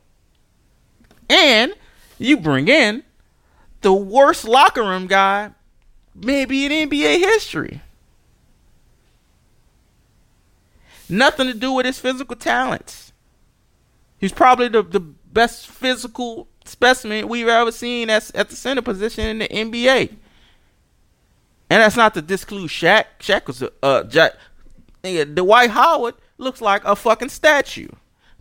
and 1.29 1.74
you 2.20 2.38
bring 2.38 2.67
in 2.67 3.03
the 3.82 3.94
worst 3.94 4.46
locker 4.46 4.84
room 4.84 5.08
guy 5.08 5.51
maybe 6.13 6.65
in 6.65 6.89
NBA 6.89 7.20
history. 7.20 7.82
Nothing 11.10 11.48
to 11.48 11.53
do 11.53 11.72
with 11.72 11.86
his 11.86 12.00
physical 12.00 12.36
talents. 12.36 13.05
He's 14.25 14.32
probably 14.32 14.70
the, 14.70 14.82
the 14.82 15.01
best 15.01 15.67
physical 15.67 16.48
specimen 16.65 17.27
we've 17.27 17.48
ever 17.48 17.72
seen 17.72 18.10
at, 18.10 18.36
at 18.36 18.50
the 18.50 18.55
center 18.55 18.82
position 18.82 19.24
in 19.27 19.38
the 19.38 19.48
NBA. 19.48 20.10
And 21.70 21.84
that's 21.84 21.96
not 21.96 22.15
to 22.15 22.24
disclude 22.24 22.72
Shaq. 22.72 23.05
Shaq 23.20 23.46
was 23.46 23.62
a 23.62 23.72
uh, 23.84 24.03
Jack. 24.05 24.34
Dwight 25.03 25.70
Howard 25.70 26.15
looks 26.39 26.60
like 26.60 26.84
a 26.86 26.96
fucking 26.96 27.29
statue, 27.29 27.89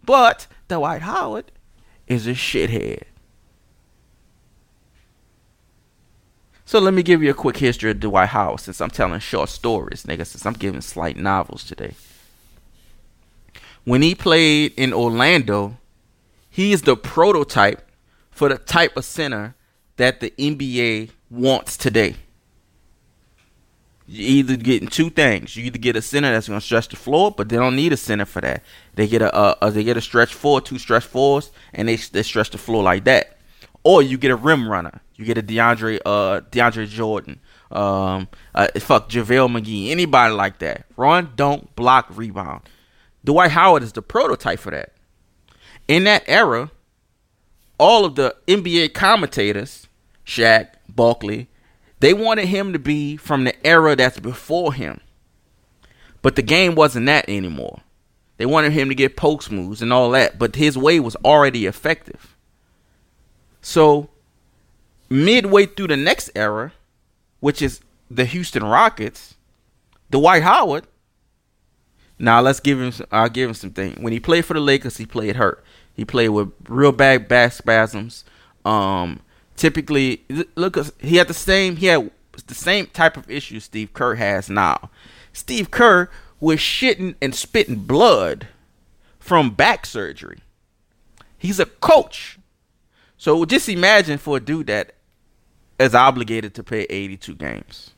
but 0.03 0.47
Dwight 0.69 1.03
Howard 1.03 1.53
is 2.07 2.27
a 2.27 2.31
shithead. 2.31 3.03
So 6.65 6.79
let 6.79 6.95
me 6.95 7.03
give 7.03 7.23
you 7.23 7.29
a 7.29 7.35
quick 7.35 7.59
history 7.59 7.91
of 7.91 8.01
Dwight 8.01 8.31
Howard 8.31 8.61
since 8.61 8.81
I'm 8.81 8.89
telling 8.89 9.21
short 9.21 9.51
stories, 9.51 10.05
nigga, 10.05 10.27
since 10.27 10.47
I'm 10.47 10.55
giving 10.55 10.81
slight 10.81 11.19
novels 11.19 11.63
today. 11.63 11.93
When 13.85 14.03
he 14.03 14.15
played 14.15 14.73
in 14.77 14.93
Orlando, 14.93 15.77
he 16.49 16.73
is 16.73 16.83
the 16.83 16.97
prototype 16.97 17.89
for 18.31 18.49
the 18.49 18.59
type 18.59 18.97
of 18.97 19.05
center 19.05 19.55
that 19.97 20.21
the 20.21 20.31
NBA 20.39 21.11
wants 21.31 21.77
today. 21.77 22.17
You 24.07 24.27
either 24.39 24.57
getting 24.57 24.89
two 24.89 25.09
things. 25.09 25.57
You 25.57 25.65
either 25.65 25.79
get 25.79 25.97
a 25.97 26.03
center 26.03 26.31
that's 26.33 26.49
going 26.49 26.61
to 26.61 26.65
stretch 26.65 26.89
the 26.89 26.97
floor, 26.97 27.31
but 27.31 27.49
they 27.49 27.57
don't 27.57 27.77
need 27.77 27.93
a 27.93 27.97
center 27.97 28.27
for 28.27 28.41
that. 28.43 28.63
They 28.95 29.07
get 29.07 29.23
a, 29.23 29.57
they 29.73 29.83
get 29.83 29.97
a 29.97 30.01
stretch 30.01 30.35
four, 30.35 30.61
two 30.61 30.79
stretch 30.79 31.05
fours, 31.05 31.51
and 31.73 31.89
they 31.89 31.97
they 31.97 32.23
stretch 32.23 32.51
the 32.51 32.59
floor 32.59 32.83
like 32.83 33.05
that. 33.05 33.39
Or 33.83 34.03
you 34.03 34.19
get 34.19 34.31
a 34.31 34.37
rim 34.37 34.69
runner. 34.69 35.01
You 35.17 35.25
get 35.25 35.39
a 35.39 35.43
DeAndre 35.43 36.01
uh 36.05 36.41
DeAndre 36.51 36.87
Jordan. 36.87 37.41
Um, 37.71 38.29
uh, 38.55 38.69
fuck 38.79 39.09
JaVale 39.09 39.59
McGee. 39.59 39.91
Anybody 39.91 40.35
like 40.35 40.59
that. 40.59 40.85
Run, 40.97 41.33
don't 41.35 41.75
block, 41.75 42.07
rebound. 42.11 42.63
Dwight 43.25 43.53
Howard 43.53 43.83
is 43.83 43.93
the 43.93 44.03
prototype 44.03 44.59
for 44.59 44.71
that. 44.71 44.93
In 45.89 46.05
that 46.05 46.25
era, 46.27 46.71
all 47.79 48.05
of 48.05 48.15
the 48.15 48.37
NBA 48.47 48.95
commentators, 48.95 49.89
Shaq, 50.27 50.69
Barkley, 50.89 51.49
they 52.01 52.13
wanted 52.13 52.47
him 52.47 52.73
to 52.73 52.79
be 52.79 53.17
from 53.17 53.45
the 53.45 53.67
era 53.67 53.97
that's 53.97 54.21
before 54.21 54.75
him. 54.75 55.01
But 56.23 56.37
the 56.37 56.43
game 56.43 56.75
wasn't 56.75 57.07
that 57.07 57.29
anymore. 57.29 57.81
They 58.37 58.47
wanted 58.47 58.73
him 58.73 58.89
to 58.89 58.95
get 58.95 59.17
post 59.17 59.51
moves 59.51 59.81
and 59.81 59.93
all 59.93 60.11
that, 60.11 60.39
but 60.39 60.57
his 60.57 60.77
way 60.77 61.01
was 61.01 61.17
already 61.17 61.67
effective. 61.67 62.37
So, 63.61 64.11
midway 65.09 65.67
through 65.67 65.89
the 65.89 65.97
next 65.97 66.31
era, 66.35 66.73
which 67.41 67.63
is 67.63 67.81
the 68.11 68.25
Houston 68.25 68.65
Rockets, 68.65 69.35
Dwight 70.11 70.43
Howard. 70.43 70.87
Now 72.19 72.41
let's 72.41 72.61
give 72.61 72.81
him. 72.81 72.93
I'll 73.11 73.29
give 73.29 73.49
him 73.49 73.55
some 73.55 73.71
things. 73.71 73.99
When 73.99 74.13
he 74.13 74.21
played 74.21 74.45
for 74.45 74.55
the 74.55 74.61
Lakers, 74.61 74.97
he 74.97 75.07
played 75.07 75.37
hurt. 75.37 75.65
He 75.95 76.05
played 76.05 76.31
with 76.31 76.53
real 76.69 76.93
bad 76.93 77.29
back 77.29 77.53
spasms. 77.53 78.25
Um, 78.65 79.21
typically 79.57 80.25
look 80.57 80.77
he 81.01 81.17
had 81.17 81.29
the 81.29 81.35
same 81.35 81.77
he 81.77 81.87
had 81.87 82.11
the 82.47 82.55
same 82.55 82.87
type 82.87 83.17
of 83.17 83.31
issues 83.31 83.65
Steve 83.65 83.93
Kerr 83.93 84.17
has 84.17 84.51
now. 84.51 84.91
Steve 85.33 85.71
Kerr 85.71 86.11
was 86.41 86.59
shitting 86.59 87.15
and 87.23 87.35
spitting 87.35 87.77
blood 87.77 88.49
from 89.19 89.51
back 89.51 89.87
surgery. 89.87 90.41
He's 91.39 91.61
a 91.61 91.67
coach. 91.67 92.39
So 93.17 93.45
just 93.45 93.69
imagine 93.69 94.19
for 94.19 94.37
a 94.37 94.41
dude 94.41 94.67
that 94.67 94.95
is 95.79 95.95
obligated 95.95 96.55
to 96.55 96.63
play 96.63 96.87
82 96.91 97.35
games. 97.35 97.93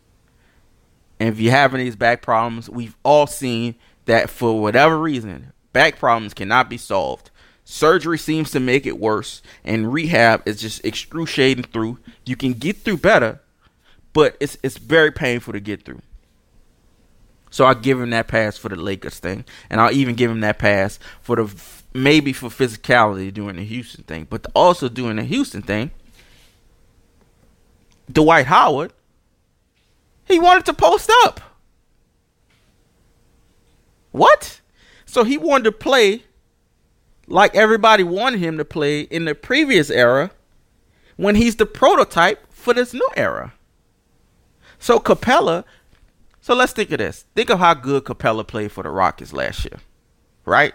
And 1.19 1.31
if 1.31 1.41
you're 1.41 1.53
having 1.53 1.81
these 1.81 1.97
back 1.97 2.23
problems, 2.23 2.69
we've 2.69 2.97
all 3.03 3.27
seen 3.27 3.75
that 4.07 4.31
for 4.31 4.61
whatever 4.61 4.99
reason, 4.99 5.53
back 5.73 5.99
problems 5.99 6.35
cannot 6.35 6.71
be 6.71 6.79
solved. 6.79 7.31
Surgery 7.65 8.17
seems 8.17 8.51
to 8.53 8.61
make 8.61 8.87
it 8.87 8.99
worse, 8.99 9.43
and 9.65 9.93
rehab 9.93 10.43
is 10.47 10.61
just 10.61 10.85
excruciating 10.85 11.65
through. 11.65 11.99
You 12.25 12.37
can 12.37 12.55
get 12.55 12.79
through 12.79 12.99
better, 12.99 13.41
but 14.13 14.37
it's 14.41 14.57
it's 14.63 14.79
very 14.79 15.11
painful 15.11 15.53
to 15.53 15.61
get 15.61 15.85
through. 15.85 16.01
So 17.51 17.65
I'll 17.65 17.75
give 17.75 18.01
him 18.01 18.11
that 18.11 18.29
pass 18.29 18.57
for 18.57 18.69
the 18.69 18.77
Lakers 18.77 19.19
thing, 19.19 19.45
and 19.69 19.81
I'll 19.81 19.93
even 19.93 20.15
give 20.15 20.31
him 20.31 20.41
that 20.41 20.59
pass 20.59 20.99
for 21.21 21.37
the 21.37 21.63
maybe 21.93 22.33
for 22.33 22.49
physicality 22.49 23.33
doing 23.33 23.57
the 23.57 23.65
Houston 23.65 24.05
thing, 24.05 24.27
but 24.29 24.47
also 24.55 24.89
doing 24.89 25.17
the 25.17 25.25
Houston 25.25 25.63
thing. 25.63 25.91
Dwight 28.13 28.47
Howard, 28.47 28.93
he 30.25 30.39
wanted 30.39 30.67
to 30.67 30.75
post 30.75 31.11
up. 31.25 31.41
What? 34.17 34.63
So 35.05 35.25
he 35.25 35.37
wanted 35.37 35.65
to 35.65 35.73
play 35.73 36.25
like 37.27 37.55
everybody 37.55 38.03
wanted 38.03 38.41
him 38.41 38.57
to 38.57 38.65
play 38.65 39.03
in 39.03 39.27
the 39.27 39.35
previous 39.35 39.91
era 39.91 40.31
when 41.17 41.35
he's 41.35 41.57
the 41.57 41.67
prototype 41.67 42.51
for 42.51 42.73
this 42.73 42.95
new 42.95 43.09
era. 43.15 43.53
So 44.79 44.99
Capela, 44.99 45.65
so 46.41 46.55
let's 46.55 46.73
think 46.73 46.91
of 46.93 46.99
this. 46.99 47.27
Think 47.35 47.51
of 47.51 47.59
how 47.59 47.75
good 47.75 48.05
Capela 48.05 48.47
played 48.47 48.73
for 48.73 48.83
the 48.83 48.89
Rockets 48.89 49.35
last 49.35 49.65
year, 49.65 49.81
right? 50.47 50.73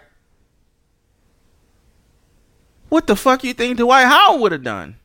What 2.90 3.08
the 3.08 3.16
fuck 3.16 3.42
you 3.42 3.54
think 3.54 3.78
Dwight 3.78 4.06
Howard 4.06 4.40
would 4.40 4.52
have 4.52 4.62
done? 4.62 4.96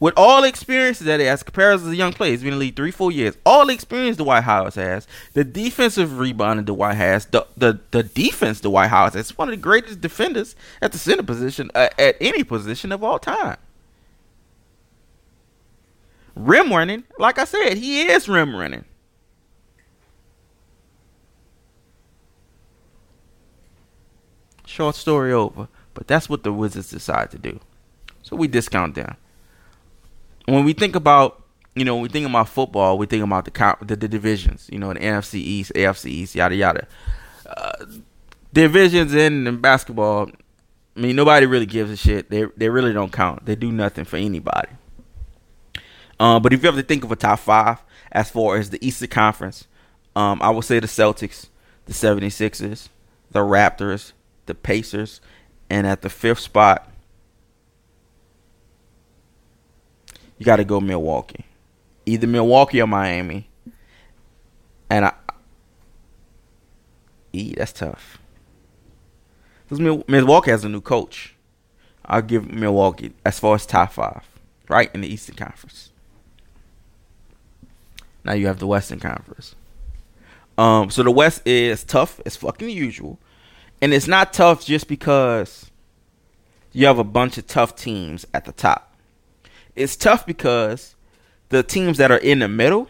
With 0.00 0.14
all 0.16 0.42
the 0.42 0.48
experiences 0.48 1.06
that 1.06 1.20
he 1.20 1.26
has, 1.26 1.42
compared 1.42 1.74
as 1.74 1.86
a 1.86 1.96
young 1.96 2.12
player, 2.12 2.30
he's 2.30 2.40
been 2.40 2.52
in 2.52 2.58
the 2.58 2.64
league 2.66 2.76
three, 2.76 2.90
four 2.90 3.10
years. 3.10 3.36
All 3.44 3.66
the 3.66 3.72
experience 3.72 4.16
Dwight 4.16 4.44
Howard 4.44 4.74
has, 4.74 5.06
the 5.32 5.44
defensive 5.44 6.18
rebounding 6.18 6.66
Dwight 6.66 6.96
has, 6.96 7.26
the 7.26 7.46
the 7.56 7.80
the 7.90 8.02
defense 8.02 8.60
Dwight 8.60 8.90
Howard 8.90 9.14
has. 9.14 9.30
It's 9.30 9.38
one 9.38 9.48
of 9.48 9.52
the 9.52 9.60
greatest 9.60 10.00
defenders 10.00 10.54
at 10.80 10.92
the 10.92 10.98
center 10.98 11.22
position 11.22 11.70
uh, 11.74 11.88
at 11.98 12.16
any 12.20 12.44
position 12.44 12.92
of 12.92 13.02
all 13.02 13.18
time. 13.18 13.56
Rim 16.36 16.72
running, 16.72 17.02
like 17.18 17.38
I 17.38 17.44
said, 17.44 17.78
he 17.78 18.02
is 18.02 18.28
rim 18.28 18.54
running. 18.54 18.84
Short 24.64 24.94
story 24.94 25.32
over. 25.32 25.66
But 25.94 26.06
that's 26.06 26.28
what 26.28 26.44
the 26.44 26.52
Wizards 26.52 26.90
decide 26.90 27.32
to 27.32 27.38
do. 27.38 27.58
So 28.22 28.36
we 28.36 28.46
discount 28.46 28.94
them. 28.94 29.16
When 30.48 30.64
we 30.64 30.72
think 30.72 30.96
about, 30.96 31.42
you 31.74 31.84
know, 31.84 31.94
when 31.94 32.04
we 32.04 32.08
think 32.08 32.26
about 32.26 32.48
football, 32.48 32.96
we 32.96 33.06
think 33.06 33.22
about 33.22 33.44
the 33.44 33.76
the, 33.82 33.96
the 33.96 34.08
divisions. 34.08 34.68
You 34.72 34.78
know, 34.78 34.92
the 34.92 35.00
NFC 35.00 35.34
East, 35.34 35.72
AFC 35.74 36.06
East, 36.06 36.34
yada 36.34 36.54
yada. 36.54 36.86
Uh, 37.46 37.84
divisions 38.52 39.14
in, 39.14 39.46
in 39.46 39.60
basketball. 39.60 40.30
I 40.96 41.00
mean, 41.00 41.16
nobody 41.16 41.46
really 41.46 41.66
gives 41.66 41.90
a 41.90 41.96
shit. 41.96 42.30
They 42.30 42.46
they 42.56 42.68
really 42.68 42.92
don't 42.92 43.12
count. 43.12 43.44
They 43.44 43.56
do 43.56 43.70
nothing 43.70 44.04
for 44.04 44.16
anybody. 44.16 44.70
Um, 46.18 46.42
but 46.42 46.52
if 46.52 46.62
you 46.62 46.66
have 46.66 46.76
to 46.76 46.82
think 46.82 47.04
of 47.04 47.12
a 47.12 47.16
top 47.16 47.38
five 47.40 47.82
as 48.10 48.30
far 48.30 48.56
as 48.56 48.70
the 48.70 48.84
Eastern 48.84 49.08
Conference, 49.08 49.66
um, 50.16 50.40
I 50.42 50.50
would 50.50 50.64
say 50.64 50.80
the 50.80 50.86
Celtics, 50.86 51.48
the 51.84 51.92
76ers, 51.92 52.88
the 53.30 53.40
Raptors, 53.40 54.12
the 54.46 54.54
Pacers, 54.54 55.20
and 55.70 55.86
at 55.86 56.02
the 56.02 56.10
fifth 56.10 56.40
spot, 56.40 56.90
you 60.38 60.46
got 60.46 60.56
to 60.56 60.64
go 60.64 60.80
Milwaukee. 60.80 61.44
Either 62.06 62.26
Milwaukee 62.26 62.80
or 62.80 62.86
Miami. 62.86 63.48
And 64.88 65.06
I. 65.06 65.12
E, 67.32 67.54
that's 67.56 67.72
tough. 67.72 68.18
Because 69.68 69.80
Milwaukee 70.08 70.50
has 70.50 70.64
a 70.64 70.68
new 70.68 70.80
coach. 70.80 71.34
I'll 72.06 72.22
give 72.22 72.50
Milwaukee 72.50 73.12
as 73.24 73.38
far 73.38 73.54
as 73.54 73.66
top 73.66 73.92
five, 73.92 74.22
right 74.68 74.90
in 74.94 75.02
the 75.02 75.12
Eastern 75.12 75.36
Conference. 75.36 75.90
Now 78.24 78.32
you 78.32 78.46
have 78.46 78.60
the 78.60 78.66
Western 78.66 78.98
Conference. 78.98 79.54
Um, 80.56 80.90
so 80.90 81.02
the 81.02 81.10
West 81.10 81.42
is 81.46 81.84
tough 81.84 82.20
as 82.24 82.34
fucking 82.36 82.70
usual. 82.70 83.18
And 83.82 83.92
it's 83.92 84.08
not 84.08 84.32
tough 84.32 84.64
just 84.64 84.88
because 84.88 85.70
you 86.72 86.86
have 86.86 86.98
a 86.98 87.04
bunch 87.04 87.38
of 87.38 87.46
tough 87.46 87.76
teams 87.76 88.26
at 88.32 88.44
the 88.44 88.52
top. 88.52 88.87
It's 89.78 89.96
tough 89.96 90.26
because 90.26 90.94
the 91.48 91.62
teams 91.62 91.98
that 91.98 92.10
are 92.10 92.18
in 92.18 92.40
the 92.40 92.48
middle 92.48 92.88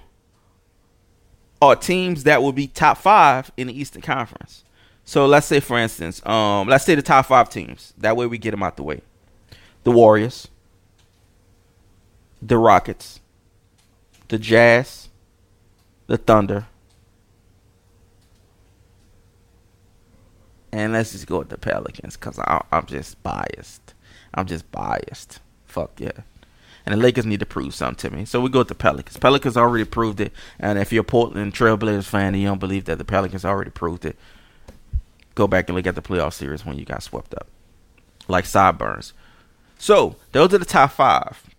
are 1.60 1.76
teams 1.76 2.24
that 2.24 2.42
will 2.42 2.52
be 2.52 2.66
top 2.66 2.98
five 2.98 3.50
in 3.56 3.66
the 3.66 3.78
Eastern 3.78 4.02
Conference. 4.02 4.64
So 5.04 5.26
let's 5.26 5.46
say, 5.46 5.60
for 5.60 5.78
instance, 5.78 6.24
um, 6.26 6.68
let's 6.68 6.84
say 6.84 6.94
the 6.94 7.02
top 7.02 7.26
five 7.26 7.48
teams. 7.48 7.94
That 7.98 8.16
way 8.16 8.26
we 8.26 8.38
get 8.38 8.52
them 8.52 8.62
out 8.62 8.76
the 8.76 8.82
way. 8.82 9.00
The 9.84 9.90
Warriors, 9.90 10.48
the 12.42 12.58
Rockets, 12.58 13.20
the 14.28 14.38
Jazz, 14.38 15.08
the 16.06 16.16
Thunder, 16.16 16.66
And 20.72 20.92
let's 20.92 21.12
just 21.12 21.26
go 21.26 21.38
with 21.38 21.48
the 21.48 21.58
Pelicans 21.58 22.16
because 22.16 22.38
I'm 22.38 22.86
just 22.86 23.22
biased. 23.22 23.94
I'm 24.34 24.46
just 24.46 24.70
biased. 24.70 25.40
Fuck 25.64 25.98
yeah. 25.98 26.12
And 26.88 26.98
the 26.98 27.04
Lakers 27.04 27.26
need 27.26 27.40
to 27.40 27.46
prove 27.46 27.74
something 27.74 28.10
to 28.10 28.16
me. 28.16 28.24
So 28.24 28.40
we 28.40 28.48
go 28.48 28.60
with 28.60 28.68
the 28.68 28.74
Pelicans. 28.74 29.18
Pelicans 29.18 29.58
already 29.58 29.84
proved 29.84 30.20
it. 30.20 30.32
And 30.58 30.78
if 30.78 30.90
you're 30.90 31.02
a 31.02 31.04
Portland 31.04 31.52
Trailblazers 31.52 32.06
fan 32.06 32.28
and 32.28 32.40
you 32.40 32.48
don't 32.48 32.58
believe 32.58 32.86
that 32.86 32.96
the 32.96 33.04
Pelicans 33.04 33.44
already 33.44 33.70
proved 33.70 34.06
it, 34.06 34.16
go 35.34 35.46
back 35.46 35.68
and 35.68 35.76
look 35.76 35.86
at 35.86 35.96
the 35.96 36.00
playoff 36.00 36.32
series 36.32 36.64
when 36.64 36.78
you 36.78 36.86
got 36.86 37.02
swept 37.02 37.34
up. 37.34 37.46
Like 38.26 38.46
sideburns. 38.46 39.12
So 39.76 40.16
those 40.32 40.54
are 40.54 40.58
the 40.58 40.64
top 40.64 40.92
five. 40.92 41.50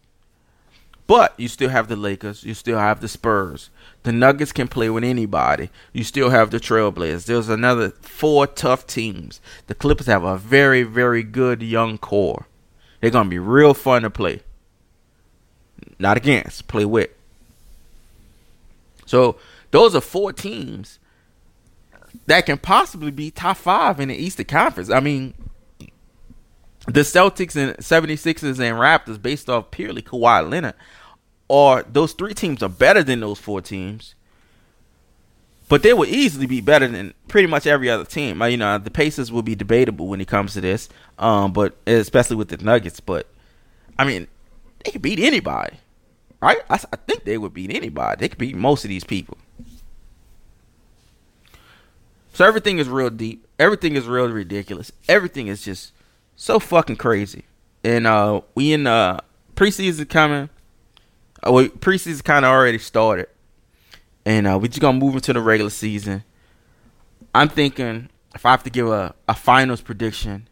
But 1.06 1.39
you 1.39 1.48
still 1.48 1.70
have 1.70 1.89
the 1.89 1.96
Lakers. 1.96 2.44
You 2.44 2.56
still 2.56 2.80
have 2.80 3.00
the 3.00 3.08
Spurs. 3.08 3.70
The 4.02 4.12
Nuggets 4.12 4.52
can 4.52 4.68
play 4.68 4.89
with 4.89 5.04
anybody. 5.04 5.70
You 5.94 6.04
still 6.04 6.32
have 6.32 6.50
the 6.50 6.60
Trailblazers. 6.60 7.28
There's 7.28 7.50
another 7.50 7.92
four 8.02 8.48
tough 8.48 8.88
teams. 8.88 9.42
The 9.68 9.76
Clippers 9.76 10.08
have 10.08 10.24
a 10.24 10.39
very, 10.39 10.82
very 10.82 11.22
good 11.22 11.62
young 11.62 12.00
core. 12.00 12.48
They're 13.00 13.12
going 13.12 13.28
to 13.28 13.30
be 13.30 13.38
real 13.38 13.76
fun 13.76 14.02
to 14.02 14.10
play. 14.10 14.42
Not 16.00 16.18
against, 16.18 16.68
play 16.68 16.86
with. 16.86 17.10
So 19.06 19.38
those 19.72 19.96
are 19.96 20.02
four 20.02 20.34
teams 20.34 21.00
that 22.26 22.46
can 22.46 22.58
possibly 22.58 23.12
be 23.12 23.32
top 23.32 23.58
five 23.58 24.00
in 24.00 24.10
the 24.10 24.15
Eastern 24.15 24.46
Conference. 24.46 24.89
I 24.89 25.00
mean, 25.00 25.34
the 26.88 27.02
Celtics 27.02 27.56
and 27.56 27.78
76ers 27.78 28.60
and 28.60 28.78
Raptors, 28.78 29.22
based 29.22 29.50
off 29.50 29.72
purely 29.72 30.02
Kawhi 30.02 30.50
Leonard, 30.50 30.76
or 31.48 31.84
those 31.84 32.13
three 32.13 32.34
teams 32.34 32.63
are 32.63 32.70
better 32.70 33.04
than 33.04 33.20
those 33.20 33.39
four 33.39 33.62
teams. 33.62 34.15
But 35.68 35.84
they 35.84 35.94
will 35.94 36.08
easily 36.08 36.48
be 36.48 36.62
better 36.62 36.88
than 36.88 37.13
pretty 37.28 37.48
much 37.48 37.68
every 37.68 37.92
other 37.92 38.06
team. 38.06 38.42
You 38.42 38.58
know, 38.58 38.80
the 38.80 38.89
Pacers 38.89 39.32
will 39.32 39.44
be 39.44 39.54
debatable 39.54 40.08
when 40.08 40.20
it 40.20 40.28
comes 40.28 40.54
to 40.54 40.62
this, 40.62 40.89
um, 41.20 41.54
but 41.54 41.76
especially 41.86 42.38
with 42.38 42.50
the 42.50 42.58
Nuggets. 42.58 43.00
But 43.00 43.28
I 44.00 44.04
mean, 44.06 44.28
they 44.84 44.92
could 44.92 45.02
beat 45.02 45.20
anybody, 45.20 45.78
right? 46.42 46.60
I, 46.70 46.76
I 46.76 46.96
think 46.96 47.24
they 47.24 47.38
would 47.38 47.54
beat 47.54 47.74
anybody. 47.74 48.20
They 48.20 48.30
could 48.30 48.38
beat 48.38 48.56
most 48.56 48.86
of 48.86 48.89
these 48.89 49.04
people. 49.04 49.38
So 52.34 52.46
everything 52.46 52.80
is 52.80 52.88
real 52.88 53.10
deep. 53.10 53.46
Everything 53.58 53.96
is 53.96 54.08
real 54.08 54.30
ridiculous. 54.30 54.92
Everything 55.10 55.48
is 55.48 55.62
just 55.62 55.92
so 56.36 56.60
fucking 56.60 56.96
crazy. 56.96 57.44
And 57.84 58.08
uh, 58.08 58.42
we 58.56 58.72
in 58.72 58.88
uh, 58.88 59.20
preseason 59.56 60.08
coming. 60.08 60.50
Uh, 61.46 61.52
well, 61.52 61.65
preseason 61.65 62.24
kind 62.24 62.46
of 62.46 62.52
already 62.52 62.78
started, 62.78 63.28
and 64.26 64.46
uh, 64.48 64.58
we 64.60 64.68
just 64.68 64.82
gonna 64.82 64.98
move 64.98 65.15
into 65.15 65.32
the 65.32 65.42
regular 65.42 65.70
season. 65.70 66.24
I'm 67.34 67.48
thinking 67.48 68.10
if 68.36 68.46
I 68.46 68.52
have 68.52 68.63
to 68.63 68.70
give 68.70 68.88
a, 68.88 69.15
a 69.28 69.34
finals 69.34 69.82
prediction 69.82 70.48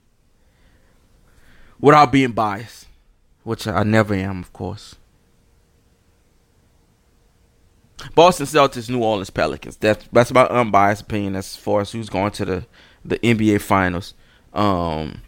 without 1.80 2.12
being 2.12 2.32
biased, 2.32 2.88
which 3.48 3.66
I 3.66 3.84
never 3.84 4.14
am, 4.14 4.40
of 4.40 4.52
course. 4.52 4.96
Boston 8.14 8.46
Celtics, 8.46 8.90
New 8.90 9.02
Orleans 9.02 9.30
Pelicans. 9.30 9.78
That's 9.78 10.06
that's 10.12 10.34
my 10.34 10.46
unbiased 10.48 11.04
opinion 11.04 11.36
as 11.38 11.56
far 11.56 11.82
as 11.82 11.92
who's 11.92 12.10
going 12.10 12.32
to 12.32 12.46
the 12.46 12.66
the 13.06 13.18
NBA 13.20 13.62
Finals. 13.62 14.14
Um, 14.54 15.22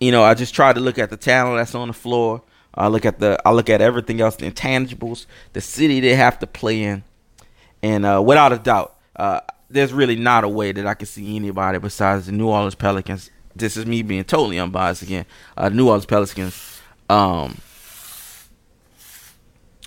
you 0.00 0.10
know, 0.10 0.24
I 0.24 0.34
just 0.34 0.56
try 0.56 0.72
to 0.72 0.80
look 0.80 0.98
at 0.98 1.10
the 1.10 1.16
talent 1.16 1.58
that's 1.58 1.76
on 1.76 1.86
the 1.86 1.94
floor. 1.94 2.42
I 2.74 2.88
look 2.88 3.06
at 3.06 3.20
the 3.20 3.40
I 3.46 3.52
look 3.52 3.70
at 3.70 3.80
everything 3.80 4.20
else, 4.20 4.34
the 4.34 4.50
intangibles, 4.50 5.26
the 5.52 5.60
city 5.60 6.00
they 6.00 6.16
have 6.16 6.40
to 6.40 6.48
play 6.48 6.82
in, 6.82 7.04
and 7.82 8.04
uh, 8.04 8.20
without 8.26 8.52
a 8.52 8.58
doubt, 8.58 8.96
uh, 9.14 9.40
there's 9.70 9.92
really 9.92 10.16
not 10.16 10.42
a 10.42 10.48
way 10.48 10.72
that 10.72 10.84
I 10.84 10.94
can 10.94 11.06
see 11.06 11.36
anybody 11.36 11.78
besides 11.78 12.26
the 12.26 12.32
New 12.32 12.48
Orleans 12.48 12.74
Pelicans. 12.74 13.30
This 13.54 13.76
is 13.76 13.86
me 13.86 14.02
being 14.02 14.24
totally 14.24 14.58
unbiased 14.58 15.02
again. 15.02 15.26
Uh, 15.56 15.68
New 15.68 15.86
Orleans 15.86 16.06
Pelicans, 16.06 16.71
um, 17.12 17.58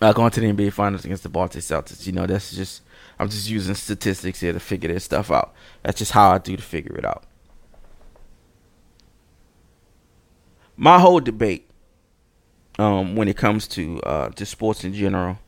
uh, 0.01 0.13
going 0.13 0.31
to 0.31 0.39
the 0.39 0.47
NBA 0.47 0.73
Finals 0.73 1.05
against 1.05 1.23
the 1.23 1.29
Boston 1.29 1.61
Celtics. 1.61 2.05
You 2.05 2.13
know, 2.13 2.25
that's 2.25 2.55
just 2.55 2.83
I'm 3.17 3.29
just 3.29 3.49
using 3.49 3.75
statistics 3.75 4.39
here 4.39 4.53
to 4.53 4.59
figure 4.59 4.93
this 4.93 5.03
stuff 5.03 5.31
out. 5.31 5.53
That's 5.83 5.97
just 5.97 6.11
how 6.11 6.31
I 6.31 6.37
do 6.37 6.55
to 6.55 6.61
figure 6.61 6.95
it 6.97 7.05
out. 7.05 7.23
My 10.77 10.99
whole 10.99 11.19
debate 11.19 11.69
um, 12.77 13.15
when 13.15 13.27
it 13.27 13.37
comes 13.37 13.67
to 13.69 13.99
uh, 14.01 14.29
to 14.29 14.45
sports 14.45 14.83
in 14.83 14.93
general. 14.93 15.39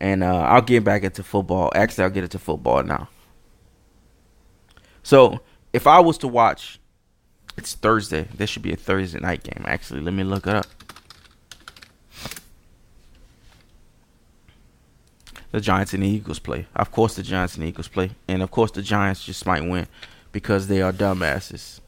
And 0.00 0.22
uh, 0.22 0.42
I'll 0.42 0.62
get 0.62 0.84
back 0.84 1.02
into 1.02 1.24
football. 1.24 1.72
Actually, 1.74 2.04
I'll 2.04 2.10
get 2.10 2.22
into 2.22 2.38
football 2.38 2.84
now. 2.84 3.08
So, 5.02 5.40
if 5.72 5.88
I 5.88 5.98
was 5.98 6.18
to 6.18 6.28
watch, 6.28 6.78
it's 7.56 7.74
Thursday. 7.74 8.28
This 8.32 8.48
should 8.48 8.62
be 8.62 8.72
a 8.72 8.76
Thursday 8.76 9.18
night 9.18 9.42
game. 9.42 9.64
Actually, 9.66 10.02
let 10.02 10.14
me 10.14 10.22
look 10.22 10.46
it 10.46 10.54
up. 10.54 10.77
The 15.50 15.60
Giants 15.60 15.94
and 15.94 16.02
the 16.02 16.08
Eagles 16.08 16.38
play. 16.38 16.66
Of 16.76 16.90
course, 16.92 17.16
the 17.16 17.22
Giants 17.22 17.54
and 17.54 17.64
the 17.64 17.68
Eagles 17.68 17.88
play, 17.88 18.10
and 18.28 18.42
of 18.42 18.50
course, 18.50 18.70
the 18.70 18.82
Giants 18.82 19.24
just 19.24 19.46
might 19.46 19.62
win 19.66 19.86
because 20.32 20.66
they 20.68 20.82
are 20.82 20.92
dumbasses. 20.92 21.80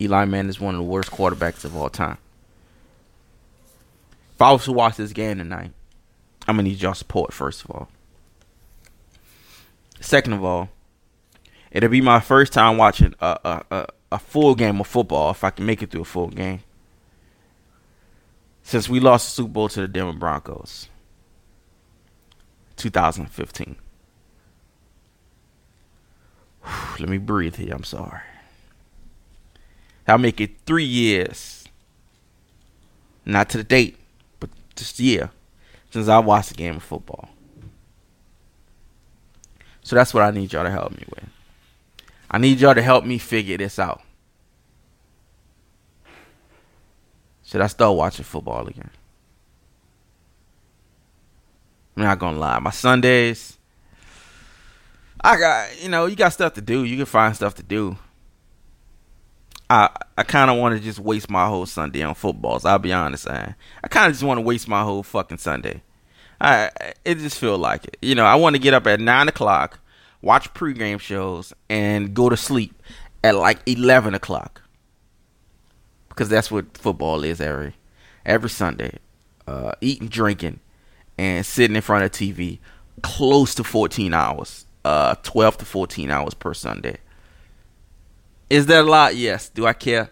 Eli 0.00 0.24
Manning 0.24 0.50
is 0.50 0.60
one 0.60 0.74
of 0.74 0.78
the 0.78 0.84
worst 0.84 1.10
quarterbacks 1.10 1.64
of 1.64 1.74
all 1.76 1.88
time. 1.90 2.18
If 4.34 4.42
I 4.42 4.52
was 4.52 4.64
to 4.64 4.72
watch 4.72 4.96
this 4.96 5.12
game 5.12 5.38
tonight, 5.38 5.72
I'm 6.46 6.56
gonna 6.56 6.68
need 6.68 6.80
y'all 6.82 6.94
support 6.94 7.32
first 7.32 7.64
of 7.64 7.70
all. 7.70 7.88
Second 10.00 10.34
of 10.34 10.44
all, 10.44 10.68
it'll 11.70 11.88
be 11.88 12.00
my 12.00 12.20
first 12.20 12.52
time 12.52 12.76
watching 12.76 13.14
a 13.20 13.38
a, 13.44 13.64
a, 13.70 13.86
a 14.12 14.18
full 14.18 14.54
game 14.54 14.80
of 14.80 14.86
football 14.86 15.30
if 15.30 15.42
I 15.44 15.50
can 15.50 15.66
make 15.66 15.82
it 15.82 15.90
through 15.90 16.02
a 16.02 16.04
full 16.04 16.28
game. 16.28 16.60
since 18.62 18.88
we 18.88 18.98
lost 19.00 19.26
the 19.26 19.32
Super 19.42 19.52
Bowl 19.52 19.68
to 19.68 19.80
the 19.82 19.88
Denver 19.88 20.12
Broncos. 20.18 20.88
2015. 22.76 23.76
Let 26.98 27.08
me 27.08 27.18
breathe 27.18 27.56
here. 27.56 27.74
I'm 27.74 27.84
sorry. 27.84 28.20
I'll 30.06 30.18
make 30.18 30.40
it 30.40 30.60
three 30.66 30.84
years. 30.84 31.64
Not 33.24 33.48
to 33.50 33.58
the 33.58 33.64
date, 33.64 33.96
but 34.38 34.50
this 34.76 35.00
year 35.00 35.30
since 35.94 36.08
I 36.08 36.18
watched 36.18 36.50
a 36.50 36.54
game 36.54 36.76
of 36.76 36.82
football. 36.82 37.28
So 39.82 39.94
that's 39.94 40.12
what 40.12 40.24
I 40.24 40.32
need 40.32 40.52
y'all 40.52 40.64
to 40.64 40.70
help 40.70 40.90
me 40.90 41.04
with. 41.08 41.28
I 42.28 42.38
need 42.38 42.58
y'all 42.58 42.74
to 42.74 42.82
help 42.82 43.04
me 43.04 43.18
figure 43.18 43.56
this 43.56 43.78
out. 43.78 44.02
Should 47.44 47.60
I 47.60 47.68
start 47.68 47.96
watching 47.96 48.24
football 48.24 48.66
again? 48.66 48.90
I'm 51.96 52.02
not 52.02 52.18
gonna 52.18 52.38
lie. 52.38 52.58
My 52.58 52.70
Sundays, 52.70 53.58
I 55.20 55.38
got 55.38 55.82
you 55.82 55.88
know 55.88 56.06
you 56.06 56.16
got 56.16 56.32
stuff 56.32 56.54
to 56.54 56.60
do. 56.60 56.84
You 56.84 56.96
can 56.96 57.06
find 57.06 57.34
stuff 57.34 57.54
to 57.56 57.62
do. 57.62 57.96
I 59.70 59.90
I 60.18 60.22
kind 60.22 60.50
of 60.50 60.58
want 60.58 60.76
to 60.76 60.82
just 60.82 60.98
waste 60.98 61.30
my 61.30 61.46
whole 61.46 61.66
Sunday 61.66 62.02
on 62.02 62.14
footballs. 62.14 62.64
I'll 62.64 62.78
be 62.78 62.92
honest, 62.92 63.28
I 63.28 63.54
I 63.82 63.88
kind 63.88 64.06
of 64.06 64.12
just 64.12 64.24
want 64.24 64.38
to 64.38 64.42
waste 64.42 64.68
my 64.68 64.82
whole 64.82 65.02
fucking 65.02 65.38
Sunday. 65.38 65.82
I 66.40 66.70
it 67.04 67.16
just 67.18 67.38
feel 67.38 67.58
like 67.58 67.84
it. 67.86 67.96
You 68.02 68.14
know, 68.14 68.24
I 68.24 68.34
want 68.34 68.56
to 68.56 68.60
get 68.60 68.74
up 68.74 68.86
at 68.86 69.00
nine 69.00 69.28
o'clock, 69.28 69.78
watch 70.20 70.52
pregame 70.52 71.00
shows, 71.00 71.52
and 71.68 72.12
go 72.12 72.28
to 72.28 72.36
sleep 72.36 72.74
at 73.22 73.34
like 73.34 73.60
eleven 73.66 74.14
o'clock 74.14 74.62
because 76.08 76.28
that's 76.28 76.50
what 76.50 76.76
football 76.76 77.24
is 77.24 77.40
every 77.40 77.74
every 78.26 78.50
Sunday. 78.50 78.98
Uh, 79.46 79.72
eating, 79.82 80.08
drinking, 80.08 80.58
and 81.18 81.44
sitting 81.44 81.76
in 81.76 81.82
front 81.82 82.04
of 82.04 82.12
TV 82.12 82.58
close 83.02 83.54
to 83.54 83.64
14 83.64 84.14
hours, 84.14 84.66
uh, 84.84 85.14
12 85.22 85.58
to 85.58 85.64
14 85.64 86.10
hours 86.10 86.34
per 86.34 86.54
Sunday. 86.54 86.98
Is 88.50 88.66
that 88.66 88.84
a 88.84 88.88
lot? 88.88 89.16
Yes. 89.16 89.48
Do 89.48 89.66
I 89.66 89.72
care? 89.72 90.10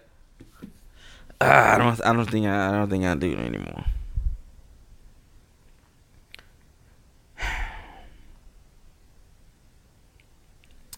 Uh, 1.41 1.45
I 1.75 1.77
don't. 1.77 2.05
I 2.05 2.13
don't 2.13 2.29
think. 2.29 2.45
I, 2.45 2.69
I 2.69 2.71
don't 2.71 2.89
think 2.89 3.03
I 3.05 3.15
do 3.15 3.35
anymore. 3.35 3.85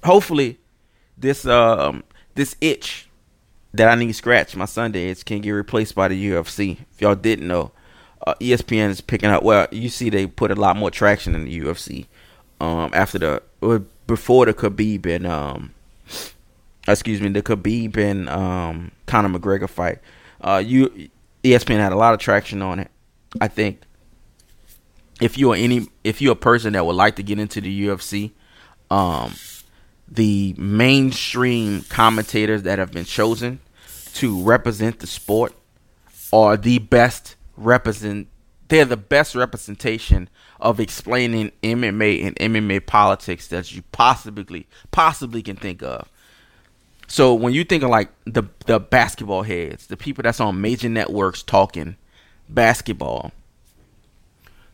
Hopefully, 0.04 0.60
this 1.18 1.46
um 1.46 2.04
this 2.36 2.56
itch 2.62 3.10
that 3.74 3.90
I 3.90 3.96
need 3.96 4.08
to 4.08 4.14
scratch 4.14 4.56
my 4.56 4.66
Sundays 4.66 5.24
can 5.24 5.42
get 5.42 5.52
replaced 5.52 5.96
by 5.96 6.08
the 6.08 6.30
UFC. 6.32 6.78
If 6.94 7.02
y'all 7.02 7.16
didn't 7.16 7.48
know, 7.48 7.72
uh, 8.26 8.36
ESPN 8.36 8.90
is 8.90 9.02
picking 9.02 9.30
up. 9.30 9.44
Well, 9.44 9.68
you 9.72 9.90
see, 9.90 10.10
they 10.10 10.28
put 10.28 10.52
a 10.52 10.56
lot 10.56 10.76
more 10.76 10.92
traction 10.92 11.36
in 11.36 11.46
the 11.46 11.60
UFC 11.60 12.08
um, 12.60 12.92
after 12.94 13.20
the 13.20 13.44
or 13.62 13.80
before 14.08 14.46
the 14.46 14.54
Khabib 14.54 15.06
and 15.06 15.28
um, 15.28 15.74
excuse 16.88 17.22
me, 17.22 17.30
the 17.30 17.42
Khabib 17.42 17.98
and 17.98 18.30
um, 18.30 18.92
Conor 19.06 19.38
McGregor 19.38 19.70
fight. 19.70 20.00
Uh, 20.42 20.62
you 20.66 21.10
ESPN 21.44 21.78
had 21.78 21.92
a 21.92 21.98
lot 21.98 22.14
of 22.14 22.20
traction 22.20 22.62
on 22.62 22.80
it. 22.80 22.90
I 23.40 23.48
think 23.48 23.82
if 25.22 25.38
you're 25.38 25.56
any 25.56 25.88
if 26.04 26.22
you're 26.22 26.34
a 26.34 26.38
person 26.38 26.74
that 26.74 26.86
would 26.86 26.96
like 26.96 27.16
to 27.18 27.24
get 27.24 27.40
into 27.40 27.62
the 27.62 27.88
UFC, 27.88 28.32
um, 28.90 29.36
the 30.08 30.56
mainstream 30.58 31.82
commentators 31.84 32.64
that 32.64 32.80
have 32.80 32.92
been 32.92 33.06
chosen 33.06 33.60
to 34.16 34.42
represent 34.42 35.00
the 35.00 35.08
sport 35.08 35.54
are 36.32 36.58
the 36.58 36.80
best 36.80 37.35
represent 37.58 38.28
they're 38.68 38.86
the 38.86 38.98
best 38.98 39.36
representation 39.36 40.30
of 40.60 40.80
explaining 40.80 41.52
MMA 41.62 42.26
and 42.26 42.36
MMA 42.38 42.86
politics 42.86 43.48
that 43.48 43.72
you 43.74 43.84
possibly 43.92 44.68
possibly 44.92 45.42
can 45.42 45.56
think 45.56 45.84
of. 45.84 46.10
So 47.08 47.34
when 47.34 47.54
you 47.54 47.64
think 47.64 47.84
of 47.84 47.90
like 47.90 48.10
the 48.26 48.44
the 48.66 48.80
basketball 48.80 49.44
heads, 49.44 49.88
the 49.88 49.98
people 49.98 50.24
that's 50.24 50.40
on 50.40 50.60
major 50.62 50.90
networks 50.90 51.44
talking 51.44 51.98
basketball, 52.50 53.32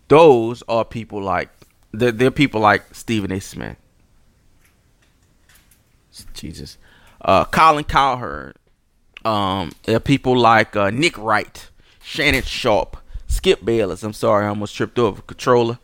those 0.08 0.64
are 0.68 0.86
people 0.86 1.22
like 1.22 1.50
they're, 1.92 2.12
they're 2.12 2.32
people 2.32 2.62
like 2.62 2.84
Stephen 2.96 3.32
A. 3.32 3.42
Smith, 3.42 3.76
Jesus, 6.34 6.78
uh, 7.20 7.44
Colin 7.46 7.84
Cowherd, 7.84 8.56
um, 9.26 9.72
there 9.84 9.98
are 9.98 10.02
people 10.02 10.38
like 10.38 10.76
uh, 10.76 10.90
Nick 10.90 11.18
Wright, 11.18 11.70
Shannon 12.04 12.44
Sharpe, 12.44 12.98
Skip 13.28 13.64
Bayless. 13.64 14.04
I'm 14.04 14.14
sorry, 14.14 14.46
I 14.46 14.50
almost 14.50 14.76
tripped 14.76 15.00
over 15.00 15.22
controller, 15.22 15.80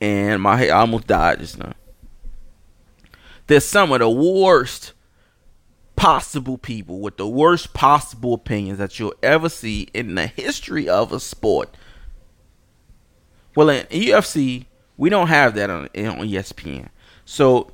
and 0.00 0.40
my 0.42 0.56
head 0.56 0.70
almost 0.70 1.06
died 1.06 1.40
just 1.40 1.58
now. 1.58 1.72
There's 3.46 3.64
some 3.64 3.92
of 3.92 4.00
the 4.00 4.08
worst 4.08 4.92
possible 5.96 6.58
people 6.58 7.00
with 7.00 7.16
the 7.16 7.28
worst 7.28 7.74
possible 7.74 8.34
opinions 8.34 8.78
that 8.78 8.98
you'll 8.98 9.14
ever 9.22 9.48
see 9.48 9.88
in 9.94 10.14
the 10.14 10.26
history 10.26 10.88
of 10.88 11.12
a 11.12 11.20
sport. 11.20 11.76
Well, 13.54 13.68
in 13.68 13.86
UFC, 13.86 14.66
we 14.96 15.10
don't 15.10 15.28
have 15.28 15.54
that 15.54 15.70
on, 15.70 15.82
on 15.82 16.28
ESPN. 16.28 16.88
So 17.24 17.72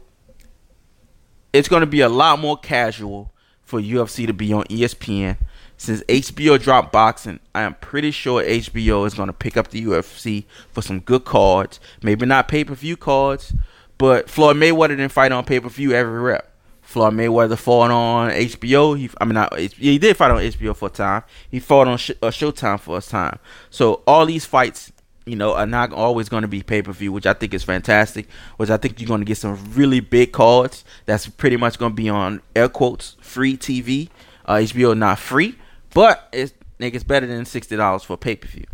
it's 1.53 1.69
going 1.69 1.81
to 1.81 1.87
be 1.87 2.01
a 2.01 2.09
lot 2.09 2.39
more 2.39 2.57
casual 2.57 3.33
for 3.63 3.81
UFC 3.81 4.27
to 4.27 4.33
be 4.33 4.53
on 4.53 4.65
ESPN. 4.65 5.37
Since 5.79 6.03
HBO 6.03 6.61
dropped 6.61 6.93
boxing, 6.93 7.39
I 7.55 7.63
am 7.63 7.75
pretty 7.75 8.11
sure 8.11 8.43
HBO 8.43 9.07
is 9.07 9.15
going 9.15 9.29
to 9.29 9.33
pick 9.33 9.57
up 9.57 9.69
the 9.69 9.85
UFC 9.85 10.45
for 10.73 10.83
some 10.83 11.01
good 11.01 11.25
cards. 11.25 11.79
Maybe 12.03 12.27
not 12.27 12.49
pay 12.49 12.65
per 12.65 12.75
view 12.75 12.97
cards, 12.97 13.55
but 13.97 14.29
Floyd 14.29 14.57
Mayweather 14.57 14.89
didn't 14.89 15.11
fight 15.11 15.33
on 15.33 15.45
pay 15.45 15.61
per 15.61 15.69
view 15.69 15.93
every 15.93 16.21
rep. 16.21 16.53
Floyd 16.83 17.15
Mayweather 17.15 17.57
fought 17.57 17.91
on 17.91 18.31
HBO. 18.31 18.99
He, 18.99 19.09
I 19.21 19.25
mean, 19.25 19.35
not, 19.35 19.57
he 19.57 19.99
did 19.99 20.17
fight 20.17 20.31
on 20.33 20.39
HBO 20.39 20.75
for 20.75 20.89
a 20.89 20.91
time. 20.91 21.23
He 21.51 21.61
fought 21.61 21.87
on 21.87 21.97
Sh- 21.97 22.11
uh, 22.23 22.29
Showtime 22.29 22.81
for 22.81 22.99
a 22.99 23.03
time. 23.03 23.39
So 23.71 24.03
all 24.07 24.27
these 24.27 24.47
fights 24.47 24.93
you 25.29 25.37
know, 25.37 25.55
are 25.55 25.67
not 25.67 25.93
always 25.93 26.29
going 26.29 26.43
to 26.43 26.49
be 26.49 26.63
pay 26.63 26.83
per 26.83 26.93
view, 26.93 27.13
which 27.13 27.27
I 27.27 27.35
think 27.35 27.55
is 27.55 27.63
fantastic. 27.63 28.29
Which 28.57 28.71
I 28.71 28.79
think 28.79 29.01
you're 29.01 29.09
going 29.09 29.21
to 29.21 29.27
get 29.27 29.37
some 29.39 29.73
really 29.75 30.01
big 30.01 30.33
cards 30.33 30.85
that's 31.05 31.29
pretty 31.29 31.57
much 31.57 31.79
going 31.79 31.93
to 31.93 31.97
be 31.97 32.09
on 32.09 32.41
air 32.57 32.69
quotes 32.69 33.17
free 33.21 33.57
TV. 33.57 34.09
Uh, 34.47 34.55
HBO 34.55 34.97
not 34.97 35.19
free, 35.19 35.57
but 35.95 36.29
it's 36.33 36.53
it's 36.79 37.05
better 37.05 37.27
than 37.27 37.45
sixty 37.45 37.77
dollars 37.77 38.05
for 38.05 38.15
a 38.15 38.17
pay 38.19 38.37
per 38.37 38.49
view. 38.49 38.67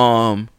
Um, 0.00 0.50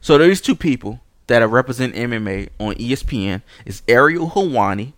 so 0.00 0.18
there's 0.18 0.40
two 0.40 0.56
people 0.56 1.00
that 1.28 1.42
are 1.42 1.48
represent 1.48 1.94
MMA 1.94 2.48
on 2.58 2.74
ESPN. 2.74 3.42
Is 3.64 3.82
Ariel 3.86 4.30
Helwani, 4.30 4.94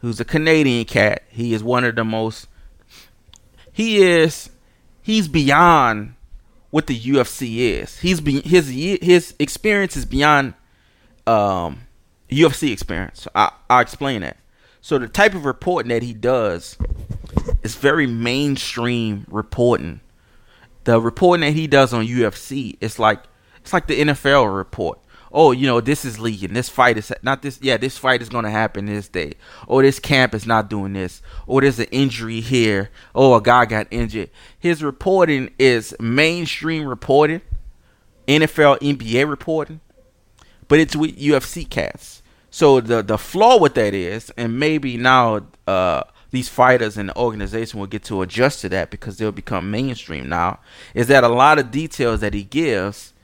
who's 0.00 0.18
a 0.18 0.24
Canadian 0.24 0.84
cat. 0.84 1.22
He 1.28 1.54
is 1.54 1.62
one 1.62 1.84
of 1.84 1.94
the 1.94 2.04
most. 2.04 2.48
He 3.72 4.02
is. 4.02 4.50
He's 5.00 5.28
beyond 5.28 6.14
what 6.70 6.86
the 6.86 6.98
UFC 6.98 7.58
is. 7.58 8.00
He's 8.00 8.20
be, 8.20 8.40
his 8.40 8.68
his 8.68 9.34
experience 9.38 9.96
is 9.96 10.04
beyond 10.04 10.54
um, 11.26 11.82
UFC 12.28 12.72
experience. 12.72 13.28
I 13.34 13.52
I'll 13.70 13.80
explain 13.80 14.22
that. 14.22 14.36
So 14.80 14.98
the 14.98 15.08
type 15.08 15.34
of 15.34 15.44
reporting 15.44 15.90
that 15.90 16.02
he 16.02 16.12
does 16.12 16.76
is 17.62 17.74
very 17.74 18.06
mainstream 18.06 19.26
reporting. 19.28 20.00
The 20.84 21.00
reporting 21.00 21.42
that 21.42 21.52
he 21.52 21.66
does 21.66 21.92
on 21.92 22.06
UFC, 22.06 22.76
it's 22.80 22.98
like 22.98 23.22
it's 23.60 23.72
like 23.72 23.86
the 23.86 24.00
NFL 24.00 24.54
report 24.54 24.98
oh, 25.32 25.52
you 25.52 25.66
know, 25.66 25.80
this 25.80 26.04
is 26.04 26.18
leaking. 26.18 26.52
This 26.52 26.68
fight 26.68 26.98
is 26.98 27.12
not 27.22 27.42
this. 27.42 27.58
Yeah, 27.62 27.76
this 27.76 27.98
fight 27.98 28.22
is 28.22 28.28
going 28.28 28.44
to 28.44 28.50
happen 28.50 28.86
this 28.86 29.08
day. 29.08 29.34
Oh, 29.66 29.82
this 29.82 29.98
camp 29.98 30.34
is 30.34 30.46
not 30.46 30.70
doing 30.70 30.92
this. 30.92 31.22
Oh, 31.46 31.60
there's 31.60 31.78
an 31.78 31.86
injury 31.90 32.40
here. 32.40 32.90
Oh, 33.14 33.34
a 33.34 33.42
guy 33.42 33.64
got 33.66 33.86
injured. 33.90 34.30
His 34.58 34.82
reporting 34.82 35.50
is 35.58 35.94
mainstream 36.00 36.86
reporting, 36.86 37.42
NFL, 38.26 38.78
NBA 38.80 39.28
reporting, 39.28 39.80
but 40.66 40.78
it's 40.78 40.96
with 40.96 41.18
UFC 41.18 41.68
cats. 41.68 42.22
So 42.50 42.80
the 42.80 43.02
the 43.02 43.18
flaw 43.18 43.58
with 43.58 43.74
that 43.74 43.94
is, 43.94 44.30
and 44.36 44.58
maybe 44.58 44.96
now 44.96 45.46
uh, 45.66 46.04
these 46.30 46.48
fighters 46.48 46.96
and 46.96 47.08
the 47.08 47.16
organization 47.16 47.80
will 47.80 47.86
get 47.86 48.04
to 48.04 48.22
adjust 48.22 48.60
to 48.60 48.68
that 48.68 48.90
because 48.90 49.16
they'll 49.16 49.32
become 49.32 49.70
mainstream 49.70 50.28
now, 50.28 50.60
is 50.94 51.06
that 51.06 51.24
a 51.24 51.28
lot 51.28 51.58
of 51.58 51.70
details 51.70 52.20
that 52.20 52.34
he 52.34 52.44
gives 52.44 53.14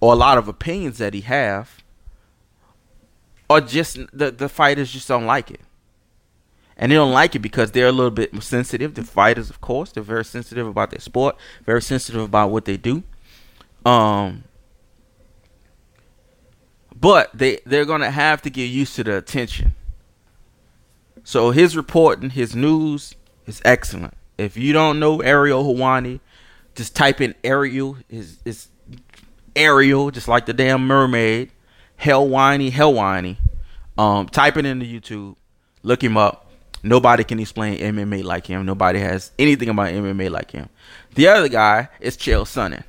or 0.00 0.12
a 0.12 0.16
lot 0.16 0.38
of 0.38 0.48
opinions 0.48 0.98
that 0.98 1.14
he 1.14 1.20
have 1.22 1.82
or 3.52 3.60
just 3.60 3.98
the 4.12 4.30
the 4.30 4.48
fighters 4.48 4.90
just 4.90 5.08
don't 5.08 5.26
like 5.26 5.50
it. 5.50 5.60
And 6.76 6.90
they 6.90 6.96
don't 6.96 7.12
like 7.12 7.34
it 7.34 7.40
because 7.40 7.70
they're 7.70 7.88
a 7.88 7.92
little 7.92 8.10
bit 8.10 8.42
sensitive. 8.42 8.94
The 8.94 9.04
fighters, 9.04 9.50
of 9.50 9.60
course, 9.60 9.92
they're 9.92 10.02
very 10.02 10.24
sensitive 10.24 10.66
about 10.66 10.90
their 10.90 11.00
sport, 11.00 11.36
very 11.64 11.82
sensitive 11.82 12.22
about 12.22 12.50
what 12.50 12.64
they 12.64 12.76
do. 12.76 13.02
Um 13.84 14.44
but 16.94 17.30
they 17.34 17.60
they're 17.66 17.84
gonna 17.84 18.10
have 18.10 18.40
to 18.42 18.50
get 18.50 18.66
used 18.66 18.96
to 18.96 19.04
the 19.04 19.18
attention. 19.18 19.74
So 21.24 21.50
his 21.50 21.76
reporting, 21.76 22.30
his 22.30 22.54
news 22.56 23.14
is 23.46 23.62
excellent. 23.64 24.14
If 24.38 24.56
you 24.56 24.72
don't 24.72 24.98
know 24.98 25.20
Ariel 25.20 25.64
Helwani, 25.64 26.20
just 26.74 26.96
type 26.96 27.20
in 27.20 27.34
Ariel. 27.44 27.96
Is 28.08 28.38
is 28.44 28.68
Ariel 29.54 30.10
just 30.10 30.28
like 30.28 30.46
the 30.46 30.52
damn 30.52 30.86
mermaid? 30.86 31.50
Helwani, 32.00 32.70
Helwani. 32.70 33.36
Um, 33.96 34.28
type 34.28 34.56
it 34.56 34.66
into 34.66 34.86
YouTube. 34.86 35.36
Look 35.82 36.02
him 36.02 36.16
up. 36.16 36.50
Nobody 36.82 37.22
can 37.22 37.38
explain 37.38 37.78
MMA 37.78 38.24
like 38.24 38.46
him. 38.46 38.66
Nobody 38.66 38.98
has 38.98 39.30
anything 39.38 39.68
about 39.68 39.90
MMA 39.90 40.30
like 40.30 40.50
him. 40.50 40.68
The 41.14 41.28
other 41.28 41.48
guy 41.48 41.88
is 42.00 42.16
Chael 42.16 42.42
Sonnen. 42.42 42.82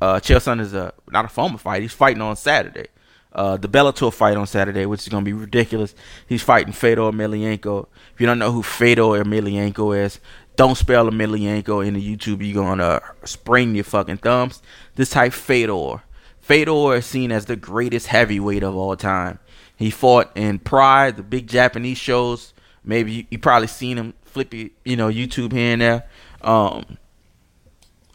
Uh, 0.00 0.16
Chael 0.16 0.38
Sonnen 0.38 0.60
is 0.60 0.74
a 0.74 0.92
not 1.10 1.24
a 1.26 1.28
former 1.28 1.58
fight. 1.58 1.82
He's 1.82 1.92
fighting 1.92 2.22
on 2.22 2.34
Saturday. 2.34 2.88
Uh, 3.36 3.58
the 3.58 3.68
Bellator 3.68 4.10
fight 4.12 4.36
on 4.36 4.46
Saturday, 4.46 4.86
which 4.86 5.02
is 5.02 5.08
gonna 5.08 5.22
be 5.22 5.34
ridiculous. 5.34 5.94
He's 6.26 6.42
fighting 6.42 6.72
Fedor 6.72 7.02
Emelianenko. 7.02 7.86
If 8.14 8.20
you 8.20 8.26
don't 8.26 8.38
know 8.38 8.50
who 8.50 8.62
Fedor 8.62 9.22
Emelianenko 9.22 10.04
is, 10.04 10.20
don't 10.56 10.74
spell 10.74 11.10
Emelianenko 11.10 11.86
in 11.86 11.94
the 11.94 12.16
YouTube. 12.16 12.44
You're 12.44 12.64
gonna 12.64 13.02
sprain 13.24 13.74
your 13.74 13.84
fucking 13.84 14.16
thumbs. 14.16 14.62
This 14.94 15.10
type 15.10 15.34
Fedor. 15.34 16.02
Fedor 16.40 16.94
is 16.94 17.04
seen 17.04 17.30
as 17.30 17.44
the 17.44 17.56
greatest 17.56 18.06
heavyweight 18.06 18.62
of 18.62 18.74
all 18.74 18.96
time. 18.96 19.38
He 19.76 19.90
fought 19.90 20.34
in 20.34 20.58
Pride, 20.58 21.18
the 21.18 21.22
big 21.22 21.46
Japanese 21.46 21.98
shows. 21.98 22.54
Maybe 22.82 23.12
you, 23.12 23.24
you 23.30 23.38
probably 23.38 23.68
seen 23.68 23.98
him 23.98 24.14
flip, 24.24 24.54
you 24.54 24.96
know, 24.96 25.08
YouTube 25.08 25.52
here 25.52 25.72
and 25.72 25.82
there. 25.82 26.08
Um, 26.40 26.96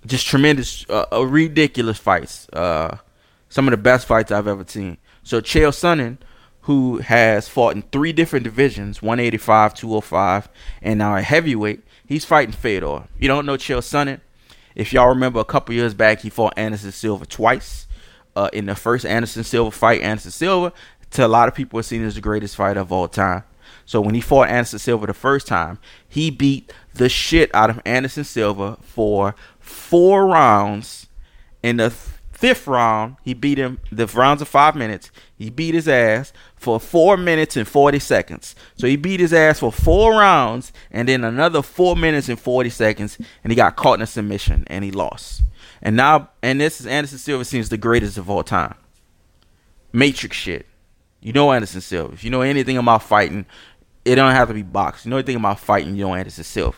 just 0.08 0.26
tremendous, 0.26 0.84
uh, 0.90 1.06
uh, 1.12 1.28
ridiculous 1.28 2.00
fights. 2.00 2.50
Uh, 2.50 2.98
some 3.50 3.68
of 3.68 3.72
the 3.72 3.78
best 3.78 4.08
fights 4.08 4.32
I've 4.32 4.48
ever 4.48 4.66
seen. 4.66 4.98
So 5.24 5.42
Chael 5.42 5.72
Sonnen, 5.72 6.18
who 6.62 6.98
has 7.00 7.48
fought 7.48 7.76
in 7.76 7.84
three 7.84 8.14
different 8.14 8.44
divisions, 8.44 9.02
185, 9.02 9.74
205, 9.74 10.50
and 10.82 11.00
now 11.00 11.16
a 11.16 11.22
heavyweight, 11.22 11.84
he's 12.06 12.26
fighting 12.26 12.54
Fedor. 12.54 13.08
You 13.20 13.28
don't 13.28 13.46
know 13.46 13.58
Chael 13.58 13.80
Sonnen? 13.80 14.22
If 14.76 14.94
y'all 14.94 15.10
remember 15.10 15.40
a 15.40 15.46
couple 15.46 15.76
years 15.76 15.94
back, 15.94 16.22
he 16.22 16.30
fought 16.30 16.54
Anderson 16.58 16.92
Silva 16.92 17.26
twice. 17.26 17.88
Uh, 18.34 18.50
in 18.54 18.66
the 18.66 18.76
first 18.76 19.06
Anderson 19.06 19.44
Silva 19.44 19.72
fight, 19.72 20.02
Anderson 20.02 20.32
Silva, 20.32 20.72
to 21.10 21.26
a 21.26 21.28
lot 21.28 21.50
of 21.50 21.56
people, 21.56 21.78
is 21.80 21.88
seen 21.88 22.02
as 22.06 22.16
the 22.16 22.22
greatest 22.22 22.56
fighter 22.56 22.80
of 22.80 22.90
all 22.90 23.10
time. 23.10 23.44
So 23.86 24.00
when 24.00 24.16
he 24.16 24.22
fought 24.22 24.48
Anderson 24.48 24.80
Silva 24.80 25.08
the 25.08 25.14
first 25.14 25.48
time, 25.48 25.80
he 26.08 26.30
beat 26.30 26.72
the 26.94 27.10
shit 27.10 27.54
out 27.54 27.70
of 27.70 27.82
Anderson 27.86 28.24
Silva 28.24 28.78
for 28.82 29.36
four 29.60 30.28
rounds. 30.28 31.08
In 31.62 31.78
the 31.78 31.94
fifth 32.42 32.66
round, 32.66 33.18
he 33.24 33.36
beat 33.36 33.60
him. 33.60 33.80
The 33.92 34.08
rounds 34.08 34.42
of 34.42 34.48
five 34.48 34.76
minutes. 34.76 35.12
He 35.38 35.52
beat 35.52 35.76
his 35.76 35.88
ass 35.88 36.34
for 36.56 36.80
four 36.80 37.16
minutes 37.16 37.56
and 37.56 37.68
40 37.68 38.00
seconds. 38.00 38.56
So 38.76 38.88
he 38.88 38.96
beat 38.96 39.20
his 39.20 39.32
ass 39.32 39.60
for 39.60 39.72
four 39.72 40.14
rounds 40.14 40.74
and 40.90 41.08
then 41.08 41.24
another 41.24 41.62
four 41.62 41.96
minutes 41.96 42.30
and 42.30 42.40
40 42.40 42.72
seconds. 42.72 43.20
And 43.44 43.52
he 43.52 43.56
got 43.56 43.76
caught 43.76 44.00
in 44.00 44.02
a 44.02 44.08
submission 44.08 44.64
and 44.68 44.84
he 44.84 44.90
lost. 44.90 45.44
And 45.84 45.96
now, 45.96 46.32
and 46.42 46.60
this 46.60 46.82
is 46.82 46.88
Anderson 46.88 47.20
Silva 47.20 47.46
seems 47.46 47.70
the 47.70 47.78
greatest 47.78 48.18
of 48.18 48.28
all 48.28 48.44
time. 48.44 48.74
Matrix 49.94 50.36
shit. 50.36 50.66
You 51.20 51.34
know 51.34 51.52
Anderson 51.52 51.82
Silva. 51.82 52.14
If 52.14 52.24
you 52.24 52.32
know 52.32 52.42
anything 52.42 52.78
about 52.78 53.04
fighting, 53.04 53.46
it 54.04 54.16
don't 54.16 54.34
have 54.34 54.48
to 54.48 54.56
be 54.56 54.64
boxing. 54.64 55.10
You 55.10 55.12
know 55.12 55.18
anything 55.18 55.36
about 55.36 55.60
fighting, 55.60 55.96
you 55.96 56.06
know 56.06 56.16
Anderson 56.16 56.44
Silva. 56.44 56.78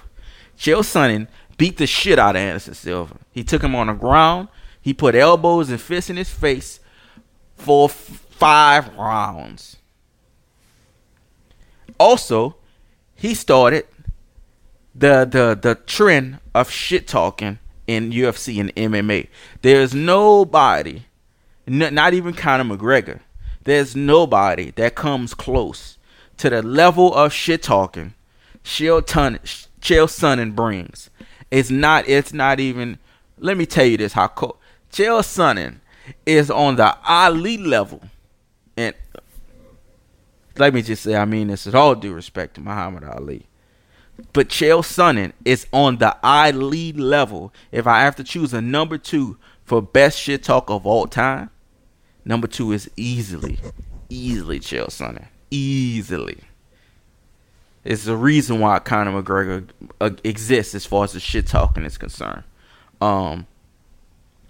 Chael 0.57 0.79
Sonnen 0.79 1.27
beat 1.57 1.77
the 1.77 1.87
shit 1.87 2.19
out 2.19 2.35
of 2.35 2.41
Anderson 2.41 2.73
Silva. 2.73 3.15
He 3.31 3.45
took 3.45 3.63
him 3.63 3.75
on 3.75 3.87
the 3.87 3.93
ground. 3.93 4.49
He 4.83 4.93
put 4.93 5.15
elbows 5.15 5.69
and 5.69 5.79
fists 5.79 6.09
in 6.09 6.17
his 6.17 6.29
face 6.29 6.81
for 7.55 7.85
f- 7.85 8.25
five 8.31 8.93
rounds. 8.95 9.77
Also, 11.97 12.57
he 13.15 13.33
started 13.33 13.87
the 14.93 15.23
the 15.23 15.57
the 15.59 15.75
trend 15.75 16.39
of 16.53 16.69
shit 16.69 17.07
talking 17.07 17.59
in 17.87 18.11
UFC 18.11 18.59
and 18.59 18.75
MMA. 18.75 19.29
There's 19.61 19.95
nobody, 19.95 21.03
n- 21.65 21.93
not 21.95 22.13
even 22.13 22.33
Conor 22.33 22.75
McGregor. 22.75 23.21
There's 23.63 23.95
nobody 23.95 24.71
that 24.71 24.95
comes 24.95 25.33
close 25.33 25.97
to 26.37 26.49
the 26.49 26.61
level 26.61 27.13
of 27.13 27.31
shit 27.31 27.63
talking 27.63 28.15
Chael 28.65 29.05
Ton 29.05 29.39
Chael 29.79 30.07
Sonnen 30.07 30.53
brings. 30.55 31.09
It's 31.49 31.69
not. 31.69 32.07
It's 32.09 32.33
not 32.33 32.59
even. 32.59 32.97
Let 33.37 33.55
me 33.55 33.65
tell 33.65 33.85
you 33.85 33.97
this: 33.97 34.13
how 34.13 34.27
cool 34.27 34.59
Chael 34.93 35.21
Sonnen 35.21 35.79
is 36.25 36.51
on 36.51 36.75
the 36.75 36.95
Ali 37.03 37.57
level, 37.57 38.01
and 38.77 38.93
let 40.57 40.73
me 40.73 40.81
just 40.81 41.03
say, 41.03 41.15
I 41.15 41.25
mean 41.25 41.47
this 41.47 41.65
with 41.65 41.73
all 41.75 41.95
due 41.95 42.13
respect 42.13 42.53
to 42.55 42.61
Muhammad 42.61 43.03
Ali. 43.03 43.47
But 44.31 44.49
Chael 44.49 44.83
Sonnen 44.83 45.33
is 45.43 45.65
on 45.73 45.97
the 45.97 46.15
Ali 46.23 46.93
level. 46.93 47.51
If 47.71 47.87
I 47.87 48.01
have 48.01 48.15
to 48.17 48.23
choose 48.23 48.53
a 48.53 48.61
number 48.61 48.99
two 48.99 49.37
for 49.63 49.81
best 49.81 50.19
shit 50.19 50.43
talk 50.43 50.69
of 50.69 50.85
all 50.85 51.07
time, 51.07 51.49
number 52.23 52.47
two 52.47 52.71
is 52.71 52.89
easily, 52.95 53.59
easily 54.09 54.59
Chael 54.59 54.87
Sonnen 54.87 55.27
easily. 55.53 56.37
It's 57.83 58.05
the 58.05 58.15
reason 58.15 58.59
why 58.59 58.79
Conor 58.79 59.21
McGregor 59.21 59.67
uh, 60.01 60.11
exists 60.23 60.73
as 60.73 60.85
far 60.85 61.03
as 61.03 61.13
the 61.13 61.19
shit 61.19 61.47
talking 61.47 61.83
is 61.83 61.97
concerned. 61.97 62.43
Um, 63.01 63.45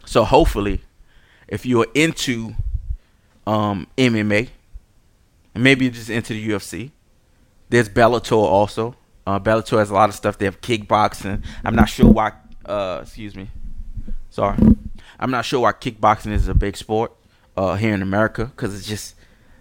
so 0.05 0.23
hopefully, 0.23 0.81
if 1.47 1.65
you 1.65 1.81
are 1.81 1.87
into 1.93 2.55
um, 3.47 3.87
MMA, 3.97 4.49
maybe 5.55 5.85
you're 5.85 5.93
just 5.93 6.09
into 6.09 6.33
the 6.33 6.49
UFC, 6.49 6.91
there's 7.69 7.89
Bellator 7.89 8.33
also. 8.33 8.95
Uh, 9.25 9.39
Bellator 9.39 9.77
has 9.77 9.89
a 9.89 9.93
lot 9.93 10.09
of 10.09 10.15
stuff. 10.15 10.37
They 10.37 10.45
have 10.45 10.61
kickboxing. 10.61 11.43
I'm 11.63 11.75
not 11.75 11.89
sure 11.89 12.09
why. 12.09 12.33
Uh, 12.65 12.99
excuse 13.01 13.35
me. 13.35 13.49
Sorry. 14.29 14.57
I'm 15.19 15.31
not 15.31 15.45
sure 15.45 15.61
why 15.61 15.71
kickboxing 15.73 16.31
is 16.31 16.47
a 16.47 16.53
big 16.53 16.75
sport 16.75 17.13
uh, 17.55 17.75
here 17.75 17.93
in 17.93 18.01
America 18.01 18.45
because 18.45 18.77
it's 18.77 18.87
just 18.87 19.15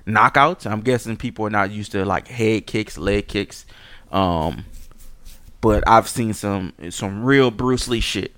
knockouts. 0.07 0.71
I'm 0.71 0.81
guessing 0.81 1.17
people 1.17 1.47
are 1.47 1.51
not 1.51 1.71
used 1.71 1.93
to 1.93 2.05
like 2.05 2.29
head 2.29 2.67
kicks, 2.67 2.99
leg 2.99 3.29
kicks. 3.29 3.67
Um, 4.11 4.65
but 5.61 5.85
I've 5.87 6.09
seen 6.09 6.35
some 6.35 6.73
some 6.91 7.25
real 7.25 7.51
Bruce 7.51 7.89
Lee 7.89 8.01
shit 8.01 8.35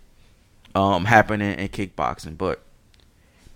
um, 0.74 1.04
happening 1.04 1.58
in 1.58 1.68
kickboxing. 1.68 2.36
But 2.36 2.62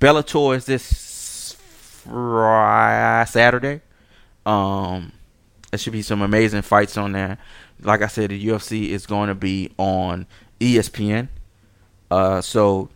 Bellator 0.00 0.57
is 0.57 0.66
this 0.66 1.57
Friday, 2.04 3.31
Saturday. 3.31 3.81
Um, 4.46 5.12
there 5.70 5.78
should 5.78 5.92
be 5.92 6.02
some 6.02 6.22
amazing 6.22 6.62
fights 6.62 6.96
on 6.96 7.12
there. 7.12 7.38
Like 7.81 8.02
I 8.02 8.07
said, 8.07 8.31
the 8.31 8.46
UFC 8.46 8.88
is 8.88 9.07
going 9.07 9.28
to 9.28 9.35
be 9.35 9.72
on 9.76 10.26
ESPN. 10.61 11.28
Uh, 12.11 12.40
so 12.40 12.88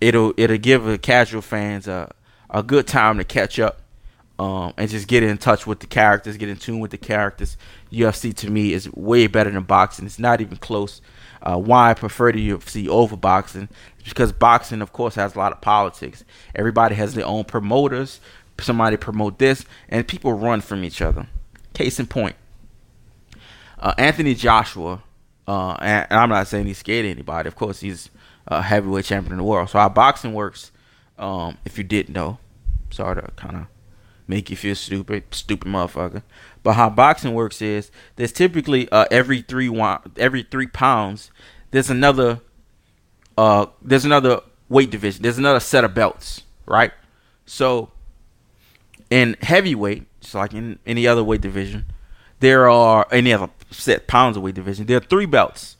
it'll 0.00 0.34
it'll 0.36 0.58
give 0.58 0.84
the 0.84 0.98
casual 0.98 1.42
fans 1.42 1.86
a 1.86 2.12
a 2.50 2.62
good 2.62 2.86
time 2.86 3.18
to 3.18 3.24
catch 3.24 3.58
up 3.58 3.80
um, 4.38 4.72
and 4.76 4.88
just 4.88 5.08
get 5.08 5.22
in 5.22 5.38
touch 5.38 5.66
with 5.66 5.80
the 5.80 5.86
characters, 5.86 6.36
get 6.36 6.48
in 6.48 6.56
tune 6.56 6.80
with 6.80 6.90
the 6.90 6.98
characters. 6.98 7.56
UFC 7.92 8.34
to 8.36 8.50
me 8.50 8.72
is 8.72 8.90
way 8.92 9.26
better 9.26 9.50
than 9.50 9.62
boxing. 9.64 10.06
It's 10.06 10.18
not 10.18 10.40
even 10.40 10.56
close. 10.56 11.00
Uh, 11.42 11.56
why 11.56 11.90
I 11.90 11.94
prefer 11.94 12.32
the 12.32 12.50
UFC 12.50 12.88
over 12.88 13.16
boxing 13.16 13.68
because 14.08 14.32
boxing, 14.32 14.82
of 14.82 14.92
course, 14.92 15.14
has 15.14 15.34
a 15.34 15.38
lot 15.38 15.52
of 15.52 15.60
politics. 15.60 16.24
Everybody 16.54 16.94
has 16.94 17.14
their 17.14 17.26
own 17.26 17.44
promoters. 17.44 18.20
Somebody 18.60 18.96
promote 18.96 19.38
this, 19.38 19.64
and 19.88 20.06
people 20.08 20.32
run 20.32 20.60
from 20.60 20.82
each 20.82 21.00
other. 21.00 21.28
Case 21.74 22.00
in 22.00 22.06
point, 22.06 22.34
uh, 23.78 23.94
Anthony 23.96 24.34
Joshua, 24.34 25.02
uh, 25.46 25.74
and, 25.80 26.06
and, 26.10 26.18
I'm 26.18 26.28
not 26.28 26.48
saying 26.48 26.66
he's 26.66 26.78
scared 26.78 27.06
of 27.06 27.12
anybody. 27.12 27.46
Of 27.46 27.54
course, 27.54 27.80
he's 27.80 28.10
a 28.48 28.62
heavyweight 28.62 29.04
champion 29.04 29.32
in 29.32 29.38
the 29.38 29.44
world. 29.44 29.70
So 29.70 29.78
how 29.78 29.88
boxing 29.88 30.32
works, 30.32 30.72
um, 31.18 31.56
if 31.64 31.78
you 31.78 31.84
didn't 31.84 32.12
know, 32.12 32.38
sorry 32.90 33.22
to 33.22 33.30
kind 33.36 33.56
of 33.56 33.66
make 34.28 34.50
you 34.50 34.56
feel 34.56 34.74
stupid, 34.74 35.24
stupid 35.32 35.66
motherfucker. 35.66 36.22
But 36.62 36.74
how 36.74 36.90
boxing 36.90 37.34
works 37.34 37.60
is 37.60 37.90
there's 38.16 38.32
typically 38.32 38.88
uh, 38.90 39.06
every 39.10 39.42
three 39.42 39.68
every 40.16 40.42
three 40.42 40.66
pounds 40.66 41.30
there's 41.70 41.90
another 41.90 42.40
uh 43.36 43.66
there's 43.82 44.04
another 44.04 44.40
weight 44.68 44.90
division. 44.90 45.22
There's 45.22 45.38
another 45.38 45.60
set 45.60 45.84
of 45.84 45.94
belts, 45.94 46.42
right? 46.66 46.92
So 47.46 47.90
in 49.10 49.36
heavyweight, 49.40 50.06
just 50.20 50.34
like 50.34 50.52
in 50.52 50.78
any 50.86 51.06
other 51.06 51.24
weight 51.24 51.40
division, 51.40 51.86
there 52.40 52.68
are 52.68 53.06
any 53.10 53.32
other 53.32 53.50
set 53.70 54.06
pounds 54.06 54.36
of 54.36 54.42
weight 54.42 54.54
division. 54.54 54.86
There 54.86 54.98
are 54.98 55.00
three 55.00 55.26
belts. 55.26 55.76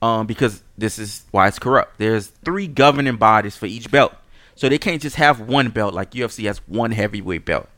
Um, 0.00 0.28
because 0.28 0.62
this 0.76 0.96
is 0.96 1.24
why 1.32 1.48
it's 1.48 1.58
corrupt. 1.58 1.98
There's 1.98 2.28
three 2.28 2.68
governing 2.68 3.16
bodies 3.16 3.56
for 3.56 3.66
each 3.66 3.90
belt. 3.90 4.14
So 4.54 4.68
they 4.68 4.78
can't 4.78 5.02
just 5.02 5.16
have 5.16 5.40
one 5.40 5.70
belt 5.70 5.92
like 5.92 6.12
UFC 6.12 6.44
has 6.44 6.58
one 6.68 6.92
heavyweight 6.92 7.44
belt. 7.44 7.68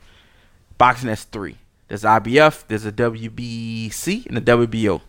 Boxing 0.80 1.10
has 1.10 1.24
three. 1.24 1.58
There's 1.88 2.04
IBF, 2.04 2.64
there's 2.66 2.86
a 2.86 2.92
WBC, 2.92 4.24
and 4.24 4.38
a 4.38 4.40
WBO. 4.40 5.02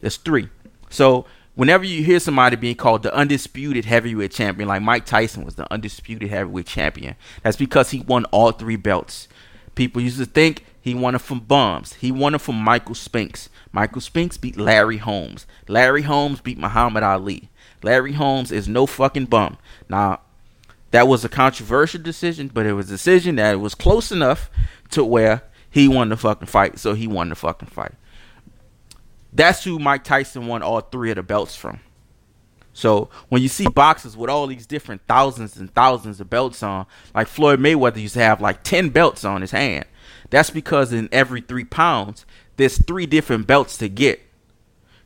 There's 0.00 0.18
three. 0.18 0.50
So 0.88 1.26
whenever 1.56 1.84
you 1.84 2.04
hear 2.04 2.20
somebody 2.20 2.54
being 2.54 2.76
called 2.76 3.02
the 3.02 3.12
undisputed 3.12 3.86
heavyweight 3.86 4.30
champion, 4.30 4.68
like 4.68 4.82
Mike 4.82 5.04
Tyson 5.04 5.44
was 5.44 5.56
the 5.56 5.70
undisputed 5.72 6.30
heavyweight 6.30 6.68
champion, 6.68 7.16
that's 7.42 7.56
because 7.56 7.90
he 7.90 7.98
won 7.98 8.24
all 8.26 8.52
three 8.52 8.76
belts. 8.76 9.26
People 9.74 10.00
used 10.00 10.18
to 10.18 10.26
think 10.26 10.64
he 10.80 10.94
won 10.94 11.16
it 11.16 11.22
from 11.22 11.40
Bums. 11.40 11.94
He 11.94 12.12
won 12.12 12.36
it 12.36 12.40
from 12.40 12.54
Michael 12.54 12.94
Spinks. 12.94 13.48
Michael 13.72 14.00
Spinks 14.00 14.36
beat 14.38 14.56
Larry 14.56 14.98
Holmes. 14.98 15.44
Larry 15.66 16.02
Holmes 16.02 16.40
beat 16.40 16.56
Muhammad 16.56 17.02
Ali. 17.02 17.50
Larry 17.82 18.12
Holmes 18.12 18.52
is 18.52 18.68
no 18.68 18.86
fucking 18.86 19.26
bum. 19.26 19.58
Now, 19.88 20.20
that 20.96 21.06
was 21.06 21.26
a 21.26 21.28
controversial 21.28 22.00
decision, 22.00 22.48
but 22.48 22.64
it 22.64 22.72
was 22.72 22.88
a 22.88 22.94
decision 22.94 23.36
that 23.36 23.60
was 23.60 23.74
close 23.74 24.10
enough 24.10 24.50
to 24.88 25.04
where 25.04 25.42
he 25.68 25.88
won 25.88 26.08
the 26.08 26.16
fucking 26.16 26.48
fight, 26.48 26.78
so 26.78 26.94
he 26.94 27.06
won 27.06 27.28
the 27.28 27.34
fucking 27.34 27.68
fight. 27.68 27.92
That's 29.30 29.62
who 29.62 29.78
Mike 29.78 30.04
Tyson 30.04 30.46
won 30.46 30.62
all 30.62 30.80
three 30.80 31.10
of 31.10 31.16
the 31.16 31.22
belts 31.22 31.54
from. 31.54 31.80
So 32.72 33.10
when 33.28 33.42
you 33.42 33.48
see 33.48 33.68
boxers 33.68 34.16
with 34.16 34.30
all 34.30 34.46
these 34.46 34.64
different 34.64 35.02
thousands 35.06 35.58
and 35.58 35.70
thousands 35.74 36.18
of 36.18 36.30
belts 36.30 36.62
on, 36.62 36.86
like 37.14 37.26
Floyd 37.26 37.60
Mayweather 37.60 38.00
used 38.00 38.14
to 38.14 38.20
have 38.20 38.40
like 38.40 38.62
10 38.62 38.88
belts 38.88 39.22
on 39.22 39.42
his 39.42 39.50
hand, 39.50 39.84
that's 40.30 40.48
because 40.48 40.94
in 40.94 41.10
every 41.12 41.42
three 41.42 41.64
pounds, 41.64 42.24
there's 42.56 42.82
three 42.82 43.04
different 43.04 43.46
belts 43.46 43.76
to 43.76 43.90
get. 43.90 44.22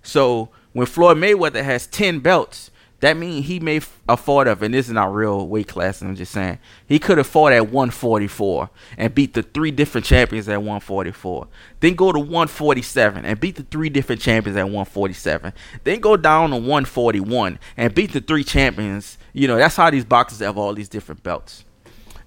So 0.05 0.51
when 0.73 0.87
Floyd 0.87 1.17
Mayweather 1.17 1.65
has 1.65 1.89
10 1.89 2.21
belts, 2.21 2.71
that 3.01 3.17
means 3.17 3.47
he 3.47 3.61
may 3.61 3.81
afford 4.09 4.47
of, 4.47 4.63
and 4.63 4.75
this 4.75 4.87
is 4.87 4.93
not 4.93 5.13
real 5.13 5.49
weight 5.49 5.69
class, 5.69 6.03
I'm 6.03 6.15
just 6.15 6.33
saying, 6.33 6.59
he 6.87 6.99
could 6.99 7.17
have 7.17 7.27
fought 7.27 7.53
at 7.53 7.69
144 7.69 8.69
and 8.99 9.15
beat 9.15 9.33
the 9.33 9.43
three 9.43 9.71
different 9.71 10.07
champions 10.07 10.49
at 10.49 10.59
144. 10.59 11.49
Then 11.81 11.95
go 11.95 12.13
to 12.13 12.19
147 12.19 13.25
and 13.25 13.41
beat 13.41 13.57
the 13.57 13.63
three 13.63 13.89
different 13.89 14.21
champions 14.21 14.59
at 14.59 14.65
147. 14.65 15.55
Then 15.83 16.01
go 16.01 16.19
down 16.19 16.51
to 16.51 16.57
141 16.57 17.59
and 17.79 17.95
beat 17.95 18.13
the 18.13 18.21
three 18.21 18.45
champions. 18.45 19.17
You 19.33 19.49
know, 19.49 19.57
that's 19.57 19.77
how 19.77 19.89
these 19.89 20.05
boxers 20.05 20.41
have 20.41 20.59
all 20.59 20.75
these 20.75 20.91
different 20.91 21.23
belts. 21.23 21.65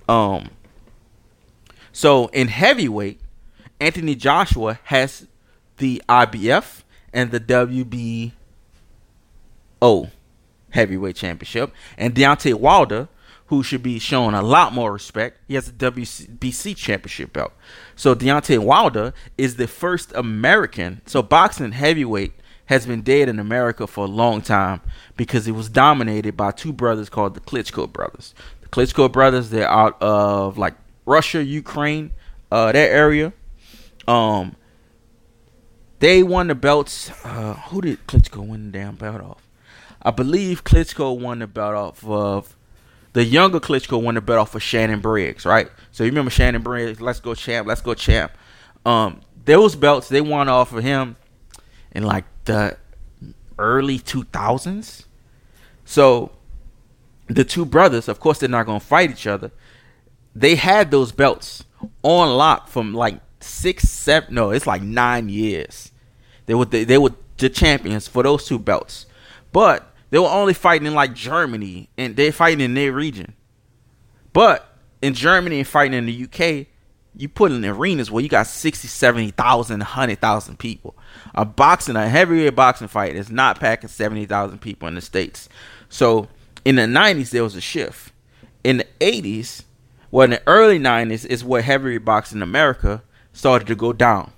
Um, 0.10 0.50
so 1.92 2.28
in 2.28 2.48
heavyweight, 2.48 3.22
Anthony 3.80 4.16
Joshua 4.16 4.80
has 4.86 5.28
the 5.78 6.02
IBF 6.10 6.82
and 7.14 7.30
the 7.30 7.40
WBO 7.40 8.32
heavyweight 10.74 11.16
championship. 11.16 11.72
And 11.98 12.14
Deontay 12.14 12.56
Wilder, 12.56 13.08
who 13.48 13.64
should 13.64 13.84
be 13.84 14.00
shown 14.00 14.34
a 14.34 14.42
lot 14.42 14.74
more 14.74 14.92
respect, 14.92 15.40
he 15.48 15.56
has 15.56 15.70
a 15.70 15.74
WBC 15.74 16.76
championship 16.76 17.34
belt. 17.34 17.54
So 17.96 18.14
Deontay 18.14 18.60
Wilder 18.60 19.14
is 19.38 19.56
the 19.56 19.68
first 19.68 20.12
American. 20.16 21.02
So 21.06 21.22
boxing 21.22 21.72
heavyweight 21.72 22.34
has 22.66 22.86
been 22.86 23.02
dead 23.02 23.30
in 23.30 23.40
America 23.40 23.86
for 23.86 24.06
a 24.06 24.10
long 24.10 24.42
time 24.42 24.82
because 25.16 25.48
it 25.48 25.52
was 25.52 25.70
dominated 25.70 26.36
by 26.36 26.52
two 26.52 26.74
brothers 26.74 27.10
called 27.10 27.36
the 27.36 27.42
Klitschko 27.42 27.92
brothers. 27.92 28.34
The 28.62 28.68
Klitschko 28.70 29.12
brothers, 29.12 29.50
they're 29.50 29.70
out 29.70 30.02
of 30.02 30.58
like 30.58 30.74
Russia, 31.06 31.44
Ukraine, 31.44 32.12
uh, 32.52 32.72
that 32.72 32.90
area. 32.90 33.34
Um, 34.08 34.56
they 36.00 36.24
won 36.24 36.48
the 36.48 36.56
belts. 36.56 37.12
Uh, 37.24 37.54
who 37.68 37.82
did 37.82 38.08
Klitschko 38.08 38.48
win 38.48 38.72
the 38.72 38.80
damn 38.80 38.96
belt 38.96 39.22
off? 39.22 39.43
I 40.04 40.12
believe 40.12 40.64
Klitschko 40.64 41.18
won 41.18 41.40
the 41.40 41.48
belt 41.48 41.74
off 41.76 42.06
of 42.06 42.56
the 43.14 43.24
younger 43.24 43.60
Klitschko 43.60 44.02
won 44.02 44.16
the 44.16 44.22
belt 44.22 44.40
off 44.40 44.56
of 44.56 44.62
Shannon 44.62 45.00
Briggs, 45.00 45.46
right? 45.46 45.70
So 45.92 46.04
you 46.04 46.10
remember 46.10 46.32
Shannon 46.32 46.62
Briggs? 46.62 47.00
Let's 47.00 47.20
go 47.20 47.34
champ. 47.36 47.68
Let's 47.68 47.82
go 47.82 47.94
champ. 47.94 48.32
Um, 48.86 49.22
those 49.46 49.76
belts 49.76 50.10
they 50.10 50.22
won 50.22 50.50
off 50.50 50.74
of 50.74 50.84
him 50.84 51.16
in 51.92 52.04
like 52.04 52.26
the 52.46 52.78
early 53.58 54.00
2000s. 54.00 55.06
So 55.86 56.32
the 57.28 57.44
two 57.44 57.66
brothers, 57.66 58.08
of 58.08 58.20
course, 58.20 58.40
they're 58.40 58.50
not 58.50 58.66
gonna 58.66 58.80
fight 58.80 59.12
each 59.12 59.28
other. 59.28 59.52
They 60.36 60.56
had 60.56 60.92
those 60.92 61.12
belts 61.12 61.64
on 62.02 62.36
lock 62.36 62.68
from 62.68 62.94
like 62.94 63.20
six, 63.40 63.88
seven. 63.88 64.34
No, 64.34 64.50
it's 64.50 64.68
like 64.68 64.82
nine 64.82 65.30
years. 65.30 65.92
They 66.46 66.56
were 66.56 66.66
the, 66.66 66.84
they 66.84 66.98
were 66.98 67.14
the 67.38 67.50
champions 67.50 68.08
for 68.08 68.24
those 68.24 68.46
two 68.46 68.60
belts, 68.60 69.06
but 69.52 69.93
they 70.14 70.20
were 70.20 70.28
only 70.28 70.54
fighting 70.54 70.86
in 70.86 70.94
like 70.94 71.16
Germany 71.16 71.90
and 71.98 72.16
they're 72.16 72.32
fighting 72.32 72.62
in 72.62 72.76
their 72.76 72.92
region. 72.92 73.34
But 74.32 74.78
in 75.02 75.16
Germany 75.16 75.58
and 75.58 75.68
fighting 75.68 75.98
in 75.98 76.06
the 76.06 76.26
UK, 76.26 76.68
you 77.16 77.28
put 77.28 77.52
in 77.52 77.66
arenas 77.66 78.12
where 78.12 78.22
you 78.22 78.30
got 78.30 78.46
60, 78.46 78.88
70,000, 78.88 79.80
100,000 79.80 80.60
people. 80.60 80.96
A 81.34 81.46
boxing, 81.46 81.96
a 81.96 82.08
heavyweight 82.08 82.56
boxing 82.56 82.90
fight 82.90 83.16
is 83.16 83.32
not 83.32 83.60
packing 83.60 83.90
70,000 83.90 84.60
people 84.62 84.88
in 84.88 84.94
the 84.94 85.02
States. 85.02 85.50
So 85.90 86.28
in 86.64 86.76
the 86.76 86.84
90s, 86.84 87.32
there 87.32 87.44
was 87.44 87.56
a 87.56 87.62
shift. 87.62 88.12
In 88.64 88.78
the 88.78 88.88
80s, 89.00 89.64
well, 90.12 90.26
in 90.26 90.30
the 90.30 90.44
early 90.46 90.78
90s 90.78 91.26
is 91.26 91.44
where 91.44 91.64
heavyweight 91.64 92.06
boxing 92.06 92.38
in 92.38 92.44
America 92.44 93.02
started 93.32 93.68
to 93.68 93.76
go 93.76 93.92
down. 93.92 94.32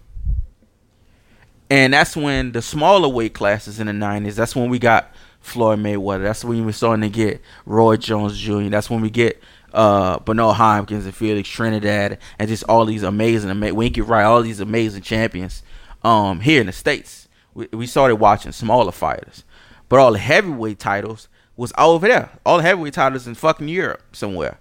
And 1.69 1.91
that's 1.91 2.15
when 2.15 2.53
the 2.53 2.61
smaller 2.61 3.09
weight 3.09 3.33
classes 3.33 3.81
in 3.81 3.87
the 3.87 3.93
90s, 3.93 4.35
that's 4.35 4.55
when 4.55 4.69
we 4.69 4.79
got 4.79 5.11
Floyd 5.45 5.79
Mayweather. 5.79 6.23
That's 6.23 6.43
when 6.43 6.65
we're 6.65 6.71
starting 6.71 7.03
to 7.03 7.09
get 7.09 7.41
Roy 7.65 7.97
Jones 7.97 8.37
Jr. 8.37 8.69
That's 8.69 8.89
when 8.89 9.01
we 9.01 9.09
get 9.09 9.41
uh, 9.73 10.19
Bernard 10.19 10.55
Hopkins 10.55 11.05
and 11.05 11.15
Felix 11.15 11.47
Trinidad 11.47 12.17
and 12.39 12.49
just 12.49 12.63
all 12.63 12.85
these 12.85 13.03
amazing, 13.03 13.49
ama- 13.51 13.73
Winky 13.73 14.01
Wright, 14.01 14.25
all 14.25 14.41
these 14.41 14.59
amazing 14.59 15.03
champions 15.03 15.63
um, 16.03 16.39
here 16.39 16.61
in 16.61 16.67
the 16.67 16.73
States. 16.73 17.27
We, 17.53 17.67
we 17.71 17.85
started 17.87 18.15
watching 18.15 18.51
smaller 18.51 18.91
fighters. 18.91 19.43
But 19.87 19.99
all 19.99 20.13
the 20.13 20.19
heavyweight 20.19 20.79
titles 20.79 21.29
was 21.55 21.71
all 21.73 21.91
over 21.91 22.07
there. 22.07 22.31
All 22.45 22.57
the 22.57 22.63
heavyweight 22.63 22.93
titles 22.93 23.27
in 23.27 23.35
fucking 23.35 23.67
Europe 23.67 24.01
somewhere. 24.13 24.59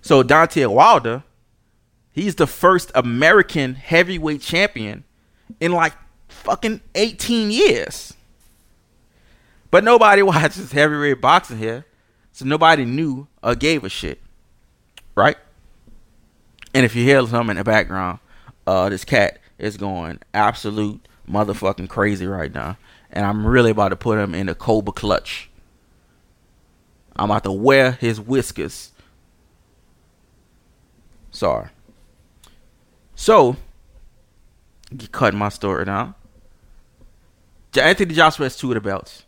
So 0.00 0.22
Deontay 0.22 0.68
Wilder, 0.68 1.24
he's 2.12 2.36
the 2.36 2.46
first 2.46 2.92
American 2.94 3.74
heavyweight 3.74 4.40
champion 4.40 5.04
in 5.60 5.72
like 5.72 5.94
fucking 6.28 6.80
18 6.94 7.50
years. 7.50 8.14
But 9.72 9.82
nobody 9.84 10.22
watches 10.22 10.70
heavyweight 10.70 11.20
boxing 11.20 11.58
here, 11.58 11.84
so 12.30 12.44
nobody 12.44 12.84
knew 12.84 13.26
or 13.42 13.56
gave 13.56 13.82
a 13.82 13.88
shit, 13.88 14.20
right? 15.16 15.36
And 16.72 16.84
if 16.84 16.94
you 16.94 17.02
hear 17.02 17.26
something 17.26 17.50
in 17.50 17.56
the 17.56 17.64
background, 17.64 18.20
uh, 18.66 18.88
this 18.90 19.04
cat 19.04 19.40
is 19.58 19.76
going 19.76 20.20
absolute 20.32 21.00
motherfucking 21.28 21.88
crazy 21.88 22.26
right 22.26 22.54
now, 22.54 22.76
and 23.10 23.24
I'm 23.24 23.44
really 23.46 23.70
about 23.70 23.88
to 23.88 23.96
put 23.96 24.18
him 24.18 24.34
in 24.34 24.48
a 24.48 24.54
cobra 24.54 24.92
clutch. 24.92 25.48
I'm 27.16 27.30
about 27.30 27.44
to 27.44 27.52
wear 27.52 27.92
his 27.92 28.20
whiskers. 28.20 28.92
Sorry. 31.30 31.68
So, 33.14 33.56
cut 35.12 35.32
my 35.32 35.48
story 35.48 35.86
now. 35.86 36.14
Anthony 37.74 38.14
Joshua 38.14 38.44
has 38.44 38.56
two 38.56 38.70
of 38.70 38.74
the 38.74 38.80
belts. 38.82 39.24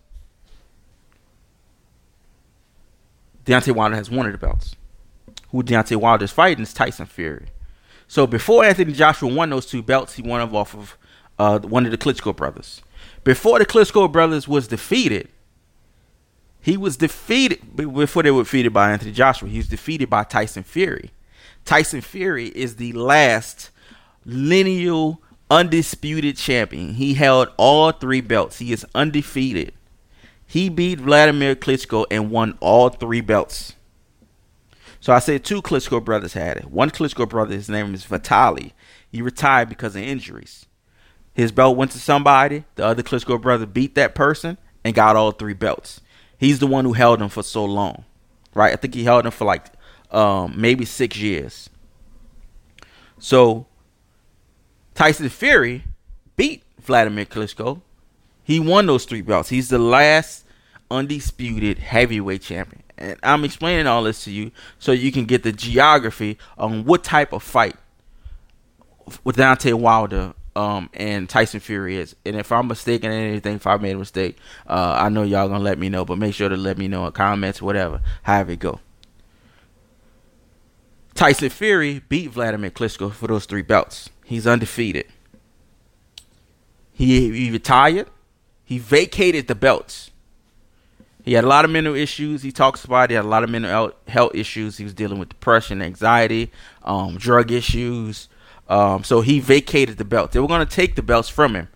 Deontay 3.45 3.75
Wilder 3.75 3.97
has 3.97 4.11
one 4.11 4.27
of 4.27 4.33
the 4.33 4.39
belts. 4.39 4.77
Who 5.51 5.63
Deontay 5.63 5.97
Wilder 5.97 6.25
is 6.25 6.33
fighting 6.33 6.63
is 6.63 6.75
Tyson 6.75 7.07
Fury. 7.07 7.47
So 8.09 8.27
before 8.27 8.65
Anthony 8.65 8.93
Joshua 8.93 9.33
won 9.33 9.51
those 9.51 9.67
two 9.67 9.83
belts, 9.83 10.15
he 10.15 10.23
won 10.23 10.41
them 10.41 10.55
off 10.55 10.75
of 10.75 10.97
uh, 11.39 11.59
one 11.61 11.85
of 11.85 11.91
the 11.91 11.99
Klitschko 11.99 12.35
brothers. 12.35 12.83
Before 13.23 13.59
the 13.59 13.67
Klitschko 13.67 14.11
brothers 14.11 14.47
was 14.47 14.69
defeated, 14.69 15.29
he 16.61 16.77
was 16.77 16.97
defeated 16.97 17.77
before 17.77 18.23
they 18.23 18.31
were 18.31 18.43
defeated 18.43 18.73
by 18.73 18.91
Anthony 18.91 19.13
Joshua. 19.13 19.49
He 19.49 19.59
was 19.59 19.69
defeated 19.69 20.09
by 20.09 20.25
Tyson 20.25 20.63
Fury. 20.63 21.11
Tyson 21.65 22.01
Fury 22.01 22.49
is 22.49 22.77
the 22.77 22.93
last 22.93 23.71
lineal 24.25 25.21
undisputed 25.51 26.37
champion. 26.37 26.95
He 26.95 27.15
held 27.15 27.49
all 27.57 27.93
three 27.93 28.21
belts. 28.21 28.59
He 28.59 28.73
is 28.73 28.87
undefeated. 28.95 29.75
He 30.55 30.69
beat 30.69 31.01
Vladimir 31.01 31.57
Klitschko 31.57 32.07
and 32.13 32.31
won 32.31 32.57
all 32.61 32.89
three 32.89 33.21
belts. 33.21 33.75
So 35.01 35.13
I 35.13 35.19
said 35.19 35.45
two 35.45 35.61
Klitschko 35.61 36.05
brothers 36.05 36.35
had 36.35 36.59
it. 36.59 36.71
One 36.71 36.91
Klitschko 36.91 37.29
brother, 37.29 37.57
his 37.57 37.69
name 37.69 37.93
is 37.93 38.05
Vitali. 38.05 38.73
He 39.11 39.21
retired 39.21 39.69
because 39.69 39.97
of 39.97 40.03
injuries. 40.03 40.67
His 41.33 41.51
belt 41.51 41.77
went 41.77 41.91
to 41.91 41.99
somebody. 41.99 42.63
The 42.77 42.87
other 42.87 43.03
Klitschko 43.03 43.43
brother 43.43 43.67
beat 43.67 43.97
that 43.97 44.15
person 44.15 44.57
and 44.85 44.95
got 44.95 45.17
all 45.17 45.33
three 45.33 45.55
belts. 45.55 46.01
He's 46.39 46.61
the 46.61 46.69
one 46.69 46.85
who 46.85 46.93
held 46.93 47.19
them 47.19 47.31
for 47.31 47.43
so 47.43 47.65
long, 47.65 48.05
right? 48.55 48.73
I 48.73 48.77
think 48.77 48.95
he 48.95 49.03
held 49.03 49.25
them 49.25 49.33
for 49.33 49.47
like 49.47 49.67
um, 50.13 50.55
maybe 50.57 50.85
six 50.85 51.17
years. 51.17 51.69
So 53.19 53.67
Tyson 54.95 55.29
Fury 55.31 55.83
beat 56.37 56.63
Vladimir 56.81 57.25
Klitschko. 57.25 57.81
He 58.45 58.61
won 58.61 58.87
those 58.87 59.05
three 59.05 59.23
belts. 59.23 59.49
He's 59.49 59.69
the 59.69 59.81
last 59.81 60.44
undisputed 60.95 61.79
heavyweight 61.79 62.43
champion. 62.43 62.83
And 62.97 63.19
I'm 63.23 63.45
explaining 63.45 63.87
all 63.87 64.05
this 64.05 64.25
to 64.25 64.31
you 64.31 64.53
so 64.79 64.93
you 64.93 65.11
can 65.11 65.25
get 65.25 65.43
the 65.43 65.53
geography 65.53 66.39
on 66.57 66.85
what 66.85 67.03
type 67.03 67.33
of 67.33 67.43
fight 67.43 67.77
with 69.25 69.37
Deontay 69.37 69.75
Wilder 69.75 70.35
um, 70.57 70.89
and 70.95 71.29
Tyson 71.29 71.61
Fury 71.61 71.97
is. 71.97 72.15
And 72.25 72.37
if 72.37 72.53
I'm 72.53 72.69
mistaken 72.69 73.11
in 73.11 73.31
anything, 73.31 73.57
if 73.57 73.67
I 73.67 73.77
made 73.77 73.97
a 73.97 73.99
mistake, 73.99 74.37
uh, 74.67 74.97
I 74.99 75.09
know 75.09 75.23
y'all 75.23 75.49
gonna 75.49 75.65
let 75.65 75.79
me 75.79 75.89
know. 75.89 76.05
But 76.05 76.19
make 76.19 76.35
sure 76.35 76.49
to 76.49 76.57
let 76.57 76.79
me 76.79 76.89
know 76.89 77.07
in 77.07 77.13
comments, 77.13 77.61
whatever, 77.61 78.01
however 78.23 78.53
it 78.53 78.61
go. 78.61 78.81
Tyson 81.15 81.49
Fury 81.49 82.03
beat 82.09 82.31
Vladimir 82.31 82.71
Klitschko 82.71 83.13
for 83.13 83.27
those 83.27 83.47
three 83.47 83.63
belts. 83.63 84.11
He's 84.25 84.47
undefeated. 84.47 85.07
He, 86.93 87.31
he 87.31 87.51
retired. 87.51 88.09
He 88.65 88.79
vacated 88.79 89.47
the 89.47 89.55
belts 89.55 90.11
He 91.25 91.33
had 91.33 91.45
a 91.45 91.47
lot 91.47 91.65
of 91.65 91.71
mental 91.71 91.95
issues. 91.95 92.43
He 92.43 92.53
talks 92.53 92.85
about 92.85 93.09
he 93.09 93.17
had 93.17 93.25
a 93.25 93.29
lot 93.29 93.45
of 93.45 93.51
mental 93.51 93.93
health 94.07 94.35
issues. 94.35 94.77
He 94.77 94.85
was 94.85 94.93
dealing 94.93 95.19
with 95.19 95.31
depression, 95.31 95.81
anxiety, 95.81 96.53
um, 96.83 97.17
drug 97.17 97.51
issues. 97.51 98.29
Um, 98.69 99.05
so 99.05 99.23
he 99.23 99.41
vacated 99.41 99.97
the 99.97 100.05
belt. 100.05 100.33
They 100.33 100.41
were 100.41 100.49
going 100.49 100.67
to 100.67 100.73
take 100.75 100.97
the 100.97 101.03
belts 101.03 101.31
from 101.31 101.57
him, 101.57 101.69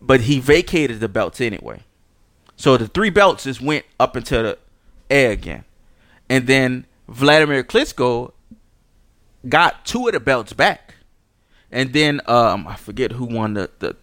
but 0.00 0.22
he 0.22 0.40
vacated 0.40 1.00
the 1.00 1.08
belts 1.08 1.42
anyway. 1.42 1.82
So 2.56 2.78
the 2.78 2.88
three 2.88 3.10
belts 3.10 3.44
just 3.44 3.60
went 3.60 3.84
up 4.00 4.16
into 4.16 4.42
the 4.42 4.58
air 5.10 5.32
again, 5.32 5.64
and 6.30 6.46
then 6.46 6.86
Vladimir 7.08 7.62
Klitschko 7.64 8.32
got 9.46 9.84
two 9.84 10.06
of 10.06 10.14
the 10.14 10.20
belts 10.20 10.54
back, 10.54 10.94
and 11.70 11.92
then 11.92 12.22
um, 12.26 12.66
I 12.66 12.76
forget 12.76 13.12
who 13.12 13.26
won 13.26 13.54
the 13.54 13.70
the 13.78 13.96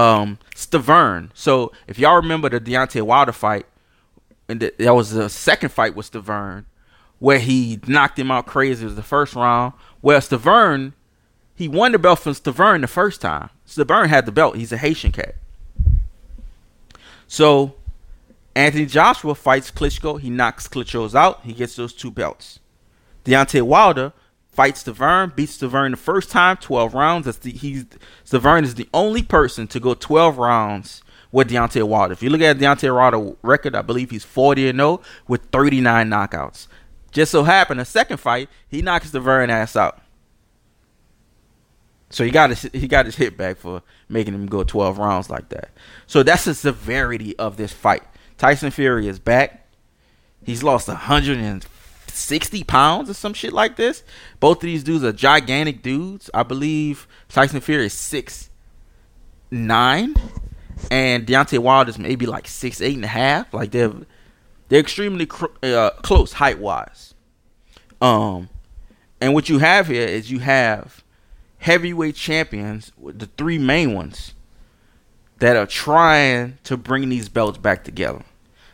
um, 0.00 0.38
Stiverne. 0.70 1.30
So 1.34 1.72
if 1.86 1.98
y'all 1.98 2.16
remember 2.16 2.48
the 2.48 2.60
Deontay 2.60 3.02
Wilder 3.02 3.32
fight, 3.32 3.66
and 4.48 4.60
that 4.60 4.94
was 4.94 5.10
the 5.10 5.28
second 5.28 5.70
fight 5.70 5.94
with 5.94 6.10
Stiverne, 6.10 6.64
where 7.20 7.38
he 7.38 7.78
knocked 7.86 8.18
him 8.18 8.30
out 8.30 8.46
crazy. 8.46 8.82
It 8.82 8.86
was 8.86 8.96
the 8.96 9.02
first 9.02 9.36
round. 9.36 9.74
Where 10.00 10.18
Stiverne, 10.18 10.94
he 11.54 11.68
won 11.68 11.92
the 11.92 11.98
belt 11.98 12.18
from 12.18 12.32
Stiverne 12.32 12.80
the 12.80 12.88
first 12.88 13.20
time. 13.20 13.50
Stiverne 13.66 14.08
had 14.08 14.26
the 14.26 14.32
belt. 14.32 14.56
He's 14.56 14.72
a 14.72 14.78
Haitian 14.78 15.12
cat. 15.12 15.36
So 17.28 17.74
Anthony 18.56 18.86
Joshua 18.86 19.34
fights 19.34 19.70
Klitschko. 19.70 20.18
He 20.20 20.30
knocks 20.30 20.66
Klitschko's 20.66 21.14
out. 21.14 21.44
He 21.44 21.52
gets 21.52 21.76
those 21.76 21.92
two 21.92 22.10
belts. 22.10 22.58
Deontay 23.24 23.62
Wilder 23.62 24.12
fights 24.60 24.82
Stiverne, 24.84 25.34
beats 25.34 25.56
Stiverne 25.56 25.92
the 25.92 25.96
first 25.96 26.30
time, 26.30 26.58
12 26.58 26.92
rounds. 26.92 27.24
That's 27.24 27.38
the 27.38 27.50
he's 27.50 27.86
Stiverne 28.26 28.64
is 28.64 28.74
the 28.74 28.90
only 28.92 29.22
person 29.22 29.66
to 29.68 29.80
go 29.80 29.94
12 29.94 30.36
rounds 30.36 31.02
with 31.32 31.48
Deontay 31.48 31.82
Wilder. 31.82 32.12
If 32.12 32.22
you 32.22 32.28
look 32.28 32.42
at 32.42 32.58
Deontay 32.58 32.94
Wilder 32.94 33.36
record, 33.40 33.74
I 33.74 33.80
believe 33.80 34.10
he's 34.10 34.22
40 34.22 34.68
and 34.68 34.78
0 34.78 35.00
with 35.26 35.44
39 35.50 36.10
knockouts. 36.10 36.66
Just 37.10 37.32
so 37.32 37.44
happened, 37.44 37.80
the 37.80 37.86
second 37.86 38.18
fight, 38.18 38.50
he 38.68 38.82
knocks 38.82 39.10
Stiverne 39.10 39.48
ass 39.48 39.76
out. 39.76 40.02
So 42.10 42.22
he 42.22 42.30
got 42.30 42.50
his 42.50 42.68
he 42.74 42.86
got 42.86 43.06
his 43.06 43.16
hit 43.16 43.38
back 43.38 43.56
for 43.56 43.82
making 44.10 44.34
him 44.34 44.44
go 44.44 44.62
12 44.62 44.98
rounds 44.98 45.30
like 45.30 45.48
that. 45.48 45.70
So 46.06 46.22
that's 46.22 46.44
the 46.44 46.54
severity 46.54 47.34
of 47.38 47.56
this 47.56 47.72
fight. 47.72 48.02
Tyson 48.36 48.72
Fury 48.72 49.08
is 49.08 49.18
back. 49.18 49.66
He's 50.44 50.62
lost 50.62 50.86
160 52.10 52.64
pounds 52.64 53.08
or 53.08 53.14
some 53.14 53.34
shit 53.34 53.52
like 53.52 53.76
this. 53.76 54.02
Both 54.40 54.58
of 54.58 54.62
these 54.62 54.82
dudes 54.82 55.04
are 55.04 55.12
gigantic 55.12 55.82
dudes. 55.82 56.28
I 56.34 56.42
believe 56.42 57.06
Tyson 57.28 57.60
Fury 57.60 57.86
is 57.86 57.92
six 57.92 58.50
nine, 59.50 60.14
and 60.90 61.26
Deontay 61.26 61.88
is 61.88 61.98
maybe 61.98 62.26
like 62.26 62.46
six 62.48 62.80
eight 62.80 62.96
and 62.96 63.04
a 63.04 63.08
half. 63.08 63.52
Like 63.54 63.70
they're 63.70 63.92
they're 64.68 64.80
extremely 64.80 65.26
cr- 65.26 65.46
uh, 65.62 65.90
close 66.02 66.34
height 66.34 66.58
wise. 66.58 67.14
Um, 68.00 68.48
and 69.20 69.34
what 69.34 69.48
you 69.48 69.58
have 69.58 69.88
here 69.88 70.06
is 70.06 70.30
you 70.30 70.38
have 70.40 71.04
heavyweight 71.58 72.14
champions, 72.14 72.92
the 73.02 73.26
three 73.26 73.58
main 73.58 73.94
ones, 73.94 74.34
that 75.38 75.56
are 75.56 75.66
trying 75.66 76.58
to 76.64 76.76
bring 76.76 77.08
these 77.08 77.28
belts 77.28 77.58
back 77.58 77.84
together. 77.84 78.22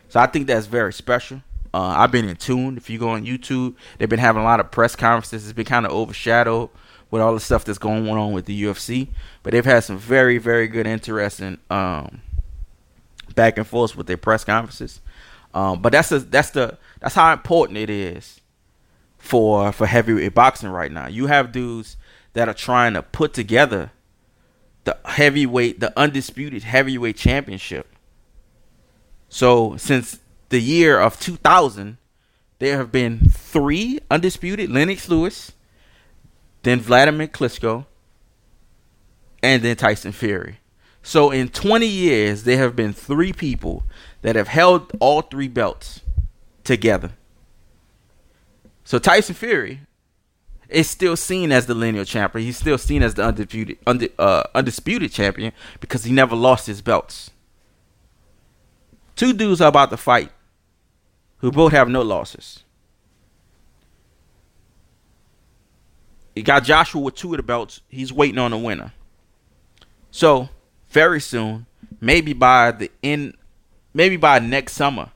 So 0.09 0.19
I 0.19 0.27
think 0.27 0.47
that's 0.47 0.67
very 0.67 0.93
special. 0.93 1.41
Uh, 1.73 1.95
I've 1.97 2.11
been 2.11 2.27
in 2.27 2.35
tune. 2.35 2.77
If 2.77 2.89
you 2.89 2.99
go 2.99 3.09
on 3.09 3.25
YouTube, 3.25 3.75
they've 3.97 4.09
been 4.09 4.19
having 4.19 4.41
a 4.41 4.45
lot 4.45 4.59
of 4.59 4.71
press 4.71 4.95
conferences. 4.95 5.45
It's 5.45 5.53
been 5.53 5.65
kind 5.65 5.85
of 5.85 5.91
overshadowed 5.91 6.69
with 7.09 7.21
all 7.21 7.33
the 7.33 7.39
stuff 7.39 7.65
that's 7.65 7.77
going 7.77 8.07
on 8.07 8.33
with 8.33 8.45
the 8.45 8.63
UFC. 8.63 9.09
But 9.43 9.51
they've 9.51 9.65
had 9.65 9.83
some 9.83 9.97
very, 9.97 10.37
very 10.37 10.67
good, 10.67 10.87
interesting 10.87 11.57
um, 11.69 12.21
back 13.35 13.57
and 13.57 13.67
forth 13.67 13.95
with 13.95 14.07
their 14.07 14.17
press 14.17 14.43
conferences. 14.43 15.01
Um, 15.53 15.81
but 15.81 15.91
that's 15.91 16.09
that's 16.09 16.51
the 16.51 16.77
that's 16.99 17.15
how 17.15 17.31
important 17.31 17.77
it 17.77 17.89
is 17.89 18.41
for 19.17 19.71
for 19.71 19.87
heavyweight 19.87 20.33
boxing 20.33 20.69
right 20.69 20.91
now. 20.91 21.07
You 21.07 21.27
have 21.27 21.51
dudes 21.51 21.97
that 22.33 22.49
are 22.49 22.53
trying 22.53 22.93
to 22.93 23.01
put 23.01 23.33
together 23.33 23.91
the 24.83 24.97
heavyweight, 25.05 25.79
the 25.79 25.97
undisputed 25.97 26.63
heavyweight 26.63 27.17
championship 27.17 27.87
so 29.29 29.75
since 29.77 30.19
the 30.49 30.61
year 30.61 30.99
of 30.99 31.19
2000, 31.19 31.97
there 32.59 32.77
have 32.77 32.91
been 32.91 33.29
three 33.29 33.99
undisputed: 34.09 34.69
Lennox 34.69 35.09
Lewis, 35.09 35.51
then 36.63 36.79
Vladimir 36.79 37.27
Klitschko, 37.27 37.85
and 39.43 39.61
then 39.63 39.75
Tyson 39.75 40.11
Fury. 40.11 40.59
So 41.03 41.31
in 41.31 41.49
20 41.49 41.87
years, 41.87 42.43
there 42.43 42.57
have 42.57 42.75
been 42.75 42.91
three 42.91 43.31
people 43.31 43.83
that 44.21 44.35
have 44.35 44.49
held 44.49 44.91
all 44.99 45.21
three 45.21 45.47
belts 45.47 46.01
together. 46.63 47.11
So 48.83 48.99
Tyson 48.99 49.35
Fury 49.35 49.81
is 50.69 50.89
still 50.89 51.15
seen 51.15 51.51
as 51.51 51.65
the 51.65 51.73
lineal 51.73 52.03
champion. 52.03 52.45
He's 52.45 52.57
still 52.57 52.77
seen 52.77 53.03
as 53.03 53.13
the 53.13 53.23
undisputed, 53.23 53.77
uh, 54.19 54.43
undisputed 54.53 55.11
champion 55.11 55.53
because 55.79 56.03
he 56.03 56.11
never 56.11 56.35
lost 56.35 56.67
his 56.67 56.81
belts. 56.81 57.31
Two 59.15 59.33
dudes 59.33 59.61
are 59.61 59.69
about 59.69 59.89
to 59.91 59.97
fight 59.97 60.31
who 61.39 61.51
both 61.51 61.71
have 61.71 61.89
no 61.89 62.01
losses. 62.01 62.63
You 66.35 66.43
got 66.43 66.63
Joshua 66.63 67.01
with 67.01 67.15
two 67.15 67.33
of 67.33 67.37
the 67.37 67.43
belts. 67.43 67.81
He's 67.87 68.13
waiting 68.13 68.37
on 68.37 68.53
a 68.53 68.57
winner. 68.57 68.93
So, 70.11 70.49
very 70.89 71.19
soon, 71.19 71.65
maybe 71.99 72.33
by 72.33 72.71
the 72.71 72.91
end, 73.03 73.35
maybe 73.93 74.17
by 74.17 74.39
next 74.39 74.73
summer, 74.73 75.09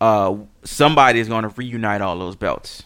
uh, 0.00 0.36
somebody 0.64 1.20
is 1.20 1.28
going 1.28 1.42
to 1.42 1.48
reunite 1.48 2.00
all 2.00 2.18
those 2.18 2.36
belts. 2.36 2.84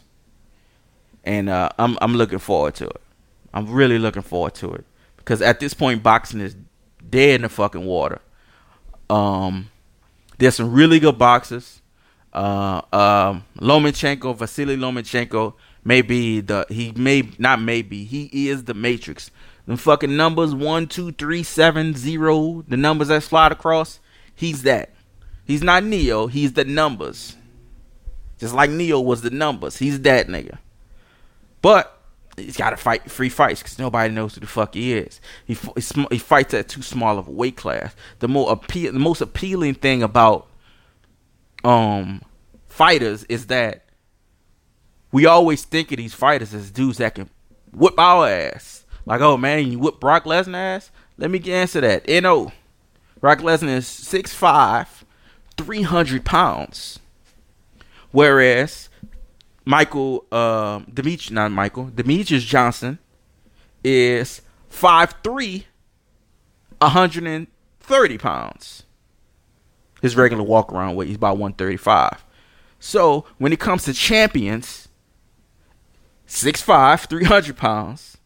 And 1.23 1.49
uh, 1.49 1.69
I'm 1.79 1.97
I'm 2.01 2.15
looking 2.15 2.39
forward 2.39 2.75
to 2.77 2.87
it. 2.87 3.01
I'm 3.53 3.71
really 3.71 3.99
looking 3.99 4.23
forward 4.23 4.55
to 4.55 4.73
it 4.73 4.85
because 5.17 5.43
at 5.43 5.61
this 5.61 5.75
point, 5.75 6.03
boxing 6.03 6.41
is 6.41 6.57
dead 7.09 7.37
in 7.37 7.43
the 7.43 7.49
fucking 7.49 7.85
water. 7.85 8.21
Um, 9.09 9.71
there's 10.39 10.57
some 10.57 10.73
really 10.73 10.99
good 10.99 11.19
boxers. 11.19 11.80
Uh, 12.33 12.83
um, 12.93 13.45
Lomachenko, 13.59 14.37
Vasily 14.37 14.77
Lomachenko, 14.77 15.55
may 15.85 16.03
be 16.03 16.41
the 16.41 16.67
he 16.69 16.93
may 16.93 17.29
not 17.39 17.61
maybe 17.61 18.05
he 18.05 18.49
is 18.49 18.65
the 18.65 18.75
Matrix. 18.75 19.31
The 19.67 19.77
fucking 19.77 20.17
numbers 20.17 20.55
one, 20.55 20.87
two, 20.87 21.13
three, 21.13 21.43
seven, 21.43 21.95
zero. 21.95 22.65
The 22.67 22.77
numbers 22.77 23.09
that 23.09 23.23
slide 23.23 23.53
across. 23.53 24.01
He's 24.35 24.63
that. 24.63 24.91
He's 25.45 25.63
not 25.63 25.85
Neo. 25.85 26.27
He's 26.27 26.53
the 26.53 26.65
numbers. 26.65 27.37
Just 28.39 28.55
like 28.55 28.71
Neo 28.71 29.01
was 29.01 29.23
the 29.23 29.31
numbers. 29.31 29.77
He's 29.77 30.01
that 30.01 30.29
nigga. 30.29 30.59
But 31.61 32.01
he's 32.37 32.57
got 32.57 32.71
to 32.71 32.77
fight 32.77 33.11
free 33.11 33.29
fights 33.29 33.63
because 33.63 33.79
nobody 33.79 34.13
knows 34.13 34.35
who 34.35 34.41
the 34.41 34.47
fuck 34.47 34.75
he 34.75 34.95
is. 34.95 35.21
He 35.47 35.57
he 36.11 36.19
fights 36.19 36.55
at 36.55 36.69
too 36.69 36.83
small 36.83 37.19
of 37.19 37.29
a 37.29 37.31
weight 37.31 37.57
class. 37.57 37.95
The 38.21 38.29
more 38.29 38.51
appeal, 38.51 38.93
the 38.93 38.99
most 38.99 39.21
appealing 39.21 39.75
thing 39.75 40.03
about 40.03 40.47
um 41.65 42.23
fighters 42.69 43.25
is 43.25 43.47
that 43.47 43.85
we 45.13 45.27
always 45.27 45.65
think 45.65 45.91
of 45.93 45.99
these 45.99 46.15
fighters 46.15 46.55
as 46.55 46.71
dudes 46.71 46.99
that 46.99 47.15
can 47.17 47.29
whip 47.73 47.99
our 47.99 48.29
ass. 48.29 48.85
Like, 49.07 49.21
oh 49.21 49.37
man, 49.37 49.71
you 49.71 49.79
whip 49.79 50.01
Brock 50.01 50.25
Lesnar 50.25 50.77
ass? 50.77 50.91
Let 51.19 51.31
me 51.31 51.43
answer 51.53 51.81
that. 51.81 52.09
No, 52.09 52.53
Brock 53.21 53.41
Lesnar 53.41 53.77
is 53.77 53.87
6'5", 53.87 54.87
300 55.57 56.25
pounds. 56.25 57.01
Whereas 58.13 58.89
Michael 59.65 60.25
uh, 60.33 60.81
Demetri, 60.93 61.35
not 61.35 61.53
Michael 61.53 61.87
Demetrious 61.87 62.41
Johnson 62.41 62.99
is 63.85 64.43
5'3", 64.73 65.65
130 66.79 68.19
pounds. 68.19 68.85
His 70.03 70.17
regular 70.17 70.43
walk 70.43 70.73
around 70.73 70.97
weight, 70.97 71.09
he's 71.09 71.17
about 71.17 71.39
135. 71.39 72.25
So 72.79 73.27
when 73.39 73.53
it 73.53 73.61
comes 73.61 73.85
to 73.85 73.93
champions, 73.93 74.89
6'5", 76.27 77.09
300 77.09 77.57
pounds, 77.57 78.17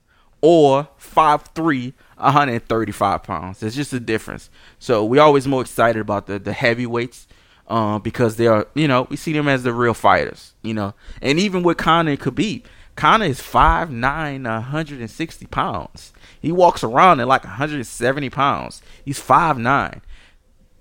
or 0.41 0.89
5'3", 1.01 1.95
135 2.17 3.23
pounds. 3.23 3.61
There's 3.61 3.75
just 3.75 3.93
a 3.93 4.01
difference. 4.01 4.51
So 4.79 5.05
we 5.05 5.19
always 5.19 5.47
more 5.47 5.63
excited 5.63 6.01
about 6.01 6.27
the, 6.27 6.39
the 6.39 6.53
heavyweights 6.53 7.27
uh, 7.67 7.99
because 7.99 8.37
they 8.37 8.47
are, 8.47 8.67
you 8.75 8.87
know, 8.87 9.07
we 9.11 9.17
see 9.17 9.33
them 9.33 9.49
as 9.49 9.63
the 9.63 9.73
real 9.73 9.95
fighters, 9.95 10.55
you 10.63 10.75
know. 10.75 10.95
And 11.23 11.39
even 11.39 11.63
with 11.63 11.79
Conor 11.79 12.13
and 12.13 12.21
Khabib, 12.21 12.65
Conor 12.97 13.27
is 13.27 13.41
5'9", 13.41 14.45
160 14.45 15.47
pounds. 15.47 16.13
He 16.41 16.53
walks 16.53 16.85
around 16.85 17.21
at 17.21 17.27
like 17.27 17.45
170 17.45 18.31
pounds. 18.31 18.83
He's 19.05 19.19
5'9". 19.19 20.01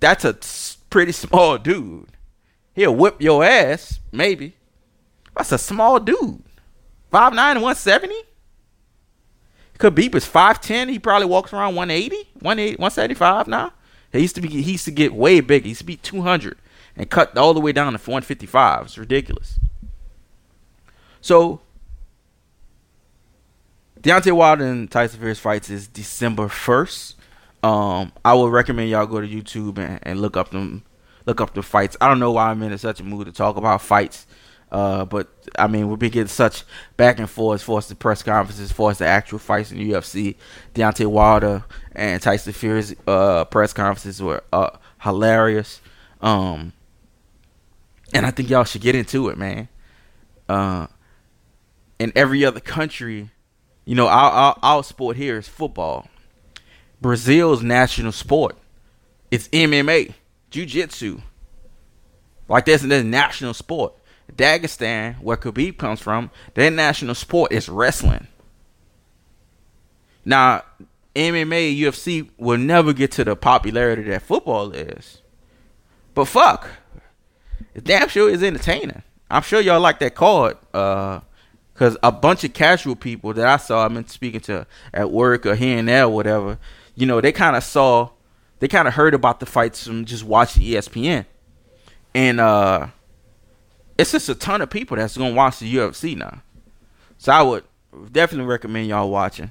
That's 0.00 0.24
a 0.24 0.36
pretty 0.94 1.10
small 1.10 1.58
dude. 1.58 2.06
He'll 2.72 2.94
whip 2.94 3.20
your 3.20 3.42
ass, 3.42 3.98
maybe. 4.12 4.54
That's 5.36 5.50
a 5.50 5.58
small 5.58 5.98
dude. 5.98 6.44
5'9 7.12 7.32
and 7.32 7.62
170? 7.62 8.14
Khabib 9.80 10.14
is 10.14 10.24
5'10. 10.24 10.90
He 10.90 11.00
probably 11.00 11.26
walks 11.26 11.52
around 11.52 11.74
180, 11.74 12.14
180 12.34 12.76
175 12.76 13.48
now. 13.48 13.72
He 14.12 14.20
used 14.20 14.36
to 14.36 14.40
be 14.40 14.46
he 14.48 14.70
used 14.70 14.84
to 14.84 14.92
get 14.92 15.12
way 15.12 15.40
bigger. 15.40 15.64
He 15.64 15.70
used 15.70 15.80
to 15.80 15.84
be 15.84 15.96
200 15.96 16.56
and 16.96 17.10
cut 17.10 17.36
all 17.36 17.54
the 17.54 17.60
way 17.60 17.72
down 17.72 17.86
to 17.86 17.98
155. 17.98 18.82
It's 18.82 18.96
ridiculous. 18.96 19.58
So 21.20 21.60
Deontay 24.00 24.30
Wilder 24.30 24.64
and 24.64 24.88
Tyson 24.88 25.18
Fury's 25.18 25.40
fights 25.40 25.70
is 25.70 25.88
December 25.88 26.46
first. 26.46 27.16
Um, 27.64 28.12
I 28.22 28.34
would 28.34 28.52
recommend 28.52 28.90
y'all 28.90 29.06
go 29.06 29.22
to 29.22 29.26
YouTube 29.26 29.78
and, 29.78 29.98
and, 30.02 30.20
look 30.20 30.36
up 30.36 30.50
them, 30.50 30.84
look 31.24 31.40
up 31.40 31.54
the 31.54 31.62
fights. 31.62 31.96
I 31.98 32.08
don't 32.08 32.18
know 32.18 32.32
why 32.32 32.50
I'm 32.50 32.62
in 32.62 32.76
such 32.76 33.00
a 33.00 33.04
mood 33.04 33.24
to 33.24 33.32
talk 33.32 33.56
about 33.56 33.80
fights, 33.80 34.26
uh, 34.70 35.06
but 35.06 35.28
I 35.58 35.66
mean 35.66 35.88
we've 35.88 35.98
been 35.98 36.10
getting 36.10 36.28
such 36.28 36.64
back 36.98 37.18
and 37.18 37.30
forth 37.30 37.62
far 37.62 37.78
as 37.78 37.88
the 37.88 37.94
press 37.94 38.22
conferences, 38.22 38.70
far 38.70 38.90
as 38.90 38.98
the 38.98 39.06
actual 39.06 39.38
fights 39.38 39.72
in 39.72 39.78
the 39.78 39.92
UFC. 39.92 40.36
Deontay 40.74 41.06
Wilder 41.06 41.64
and 41.92 42.20
Tyson 42.20 42.52
Fury's 42.52 42.94
uh, 43.06 43.46
press 43.46 43.72
conferences 43.72 44.20
were 44.20 44.44
uh, 44.52 44.76
hilarious, 45.00 45.80
um, 46.20 46.74
and 48.12 48.26
I 48.26 48.30
think 48.30 48.50
y'all 48.50 48.64
should 48.64 48.82
get 48.82 48.94
into 48.94 49.30
it, 49.30 49.38
man. 49.38 49.68
Uh, 50.50 50.88
in 51.98 52.12
every 52.14 52.44
other 52.44 52.60
country 52.60 53.30
you 53.86 53.94
know, 53.94 54.08
our, 54.08 54.30
our, 54.30 54.58
our 54.62 54.82
sport 54.82 55.16
here 55.16 55.36
is 55.36 55.46
football. 55.46 56.08
Brazil's 57.04 57.62
national 57.62 58.12
sport 58.12 58.56
It's 59.30 59.48
MMA, 59.48 60.14
jiu-jitsu. 60.48 61.20
Like 62.48 62.64
that's 62.64 62.82
their 62.82 63.04
national 63.04 63.52
sport. 63.52 63.92
Dagestan, 64.32 65.20
where 65.20 65.36
Khabib 65.36 65.76
comes 65.76 66.00
from, 66.00 66.30
their 66.54 66.70
national 66.70 67.14
sport 67.14 67.52
is 67.52 67.68
wrestling. 67.68 68.26
Now, 70.24 70.62
MMA, 71.14 71.78
UFC 71.78 72.30
will 72.38 72.56
never 72.56 72.94
get 72.94 73.12
to 73.12 73.24
the 73.24 73.36
popularity 73.36 74.04
that 74.04 74.22
football 74.22 74.72
is. 74.72 75.20
But 76.14 76.24
fuck, 76.24 76.70
it 77.74 77.84
damn 77.84 78.08
sure 78.08 78.30
is 78.30 78.42
entertaining. 78.42 79.02
I'm 79.30 79.42
sure 79.42 79.60
y'all 79.60 79.78
like 79.78 79.98
that 79.98 80.14
card. 80.14 80.56
Uh, 80.72 81.20
Cause 81.74 81.96
a 82.04 82.12
bunch 82.12 82.44
of 82.44 82.52
casual 82.52 82.94
people 82.94 83.32
that 83.34 83.48
I 83.48 83.56
saw, 83.56 83.84
I've 83.84 83.92
been 83.92 84.06
speaking 84.06 84.40
to 84.42 84.64
at 84.92 85.10
work 85.10 85.44
or 85.44 85.56
here 85.56 85.76
and 85.76 85.88
there, 85.88 86.04
or 86.04 86.08
whatever, 86.10 86.56
you 86.94 87.06
know, 87.06 87.20
they 87.20 87.32
kind 87.32 87.56
of 87.56 87.64
saw, 87.64 88.10
they 88.60 88.68
kind 88.68 88.88
of 88.88 88.94
heard 88.94 89.14
about 89.14 89.40
the 89.40 89.46
fights 89.46 89.86
from 89.86 90.04
just 90.04 90.24
watching 90.24 90.62
ESPN, 90.62 91.26
and 92.14 92.40
uh, 92.40 92.88
it's 93.98 94.12
just 94.12 94.28
a 94.28 94.34
ton 94.34 94.62
of 94.62 94.70
people 94.70 94.96
that's 94.96 95.16
gonna 95.16 95.34
watch 95.34 95.58
the 95.58 95.74
UFC 95.74 96.16
now. 96.16 96.42
So 97.18 97.32
I 97.32 97.42
would 97.42 97.64
definitely 98.12 98.46
recommend 98.46 98.88
y'all 98.88 99.10
watching. 99.10 99.50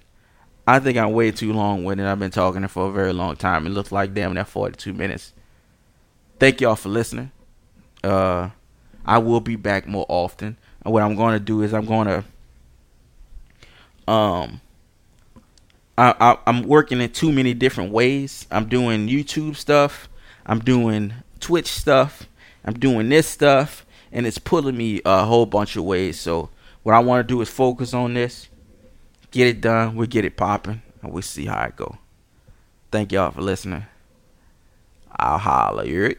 I 0.66 0.80
think 0.80 0.98
I'm 0.98 1.12
way 1.12 1.32
too 1.32 1.52
long 1.52 1.84
with 1.84 2.00
it. 2.00 2.06
I've 2.06 2.20
been 2.20 2.32
talking 2.32 2.66
for 2.68 2.88
a 2.88 2.91
very 2.91 3.12
long 3.12 3.36
time. 3.36 3.68
It 3.68 3.72
looks 3.72 3.91
like 3.91 4.14
damn 4.14 4.34
that 4.36 4.48
42 4.48 4.94
minutes. 4.94 5.34
Thank 6.39 6.62
y'all 6.62 6.76
for 6.76 6.89
listening. 6.89 7.32
Uh, 8.04 8.50
I 9.06 9.18
will 9.18 9.41
be 9.41 9.58
back 9.58 9.88
more 9.88 10.06
often. 10.08 10.58
And 10.84 10.94
what 10.94 11.04
I'm 11.04 11.16
going 11.16 11.34
to 11.34 11.39
do 11.39 11.62
is 11.62 11.74
I'm 11.74 11.86
going 11.86 12.08
to 12.08 12.24
um 14.12 14.60
I, 15.98 16.38
I'm 16.48 16.64
working 16.64 17.02
in 17.02 17.12
too 17.12 17.32
many 17.32 17.54
different 17.54 17.91
ways. 17.91 18.48
I'm 18.50 18.68
doing 18.68 19.08
YouTube 19.08 19.56
stuff. 19.56 20.10
I'm 20.46 20.60
doing 20.60 21.14
Twitch 21.39 21.68
stuff. 21.68 22.28
I'm 22.66 22.74
doing 22.74 23.10
this 23.10 23.28
stuff, 23.28 23.86
and 24.12 24.26
it's 24.26 24.38
pulling 24.38 24.78
me 24.78 25.02
a 25.06 25.26
whole 25.26 25.46
bunch 25.46 25.76
of 25.76 25.84
ways. 25.84 26.20
So 26.20 26.50
what 26.84 26.96
I 26.96 27.00
want 27.00 27.28
to 27.28 27.34
do 27.34 27.41
is 27.41 27.50
focus 27.50 27.94
on 27.94 28.14
this, 28.14 28.48
get 29.32 29.48
it 29.48 29.62
done. 29.62 29.96
We'll 29.96 30.08
get 30.08 30.26
it 30.26 30.38
popping, 30.38 30.82
and 31.02 31.12
we'll 31.12 31.22
see 31.22 31.46
how 31.46 31.64
it 31.64 31.76
go. 31.76 31.98
Thank 32.91 33.12
y'all 33.12 33.32
for 33.32 33.41
listening. 33.41 33.86
I'll 35.12 35.38
holler. 35.38 35.86
You 35.86 36.16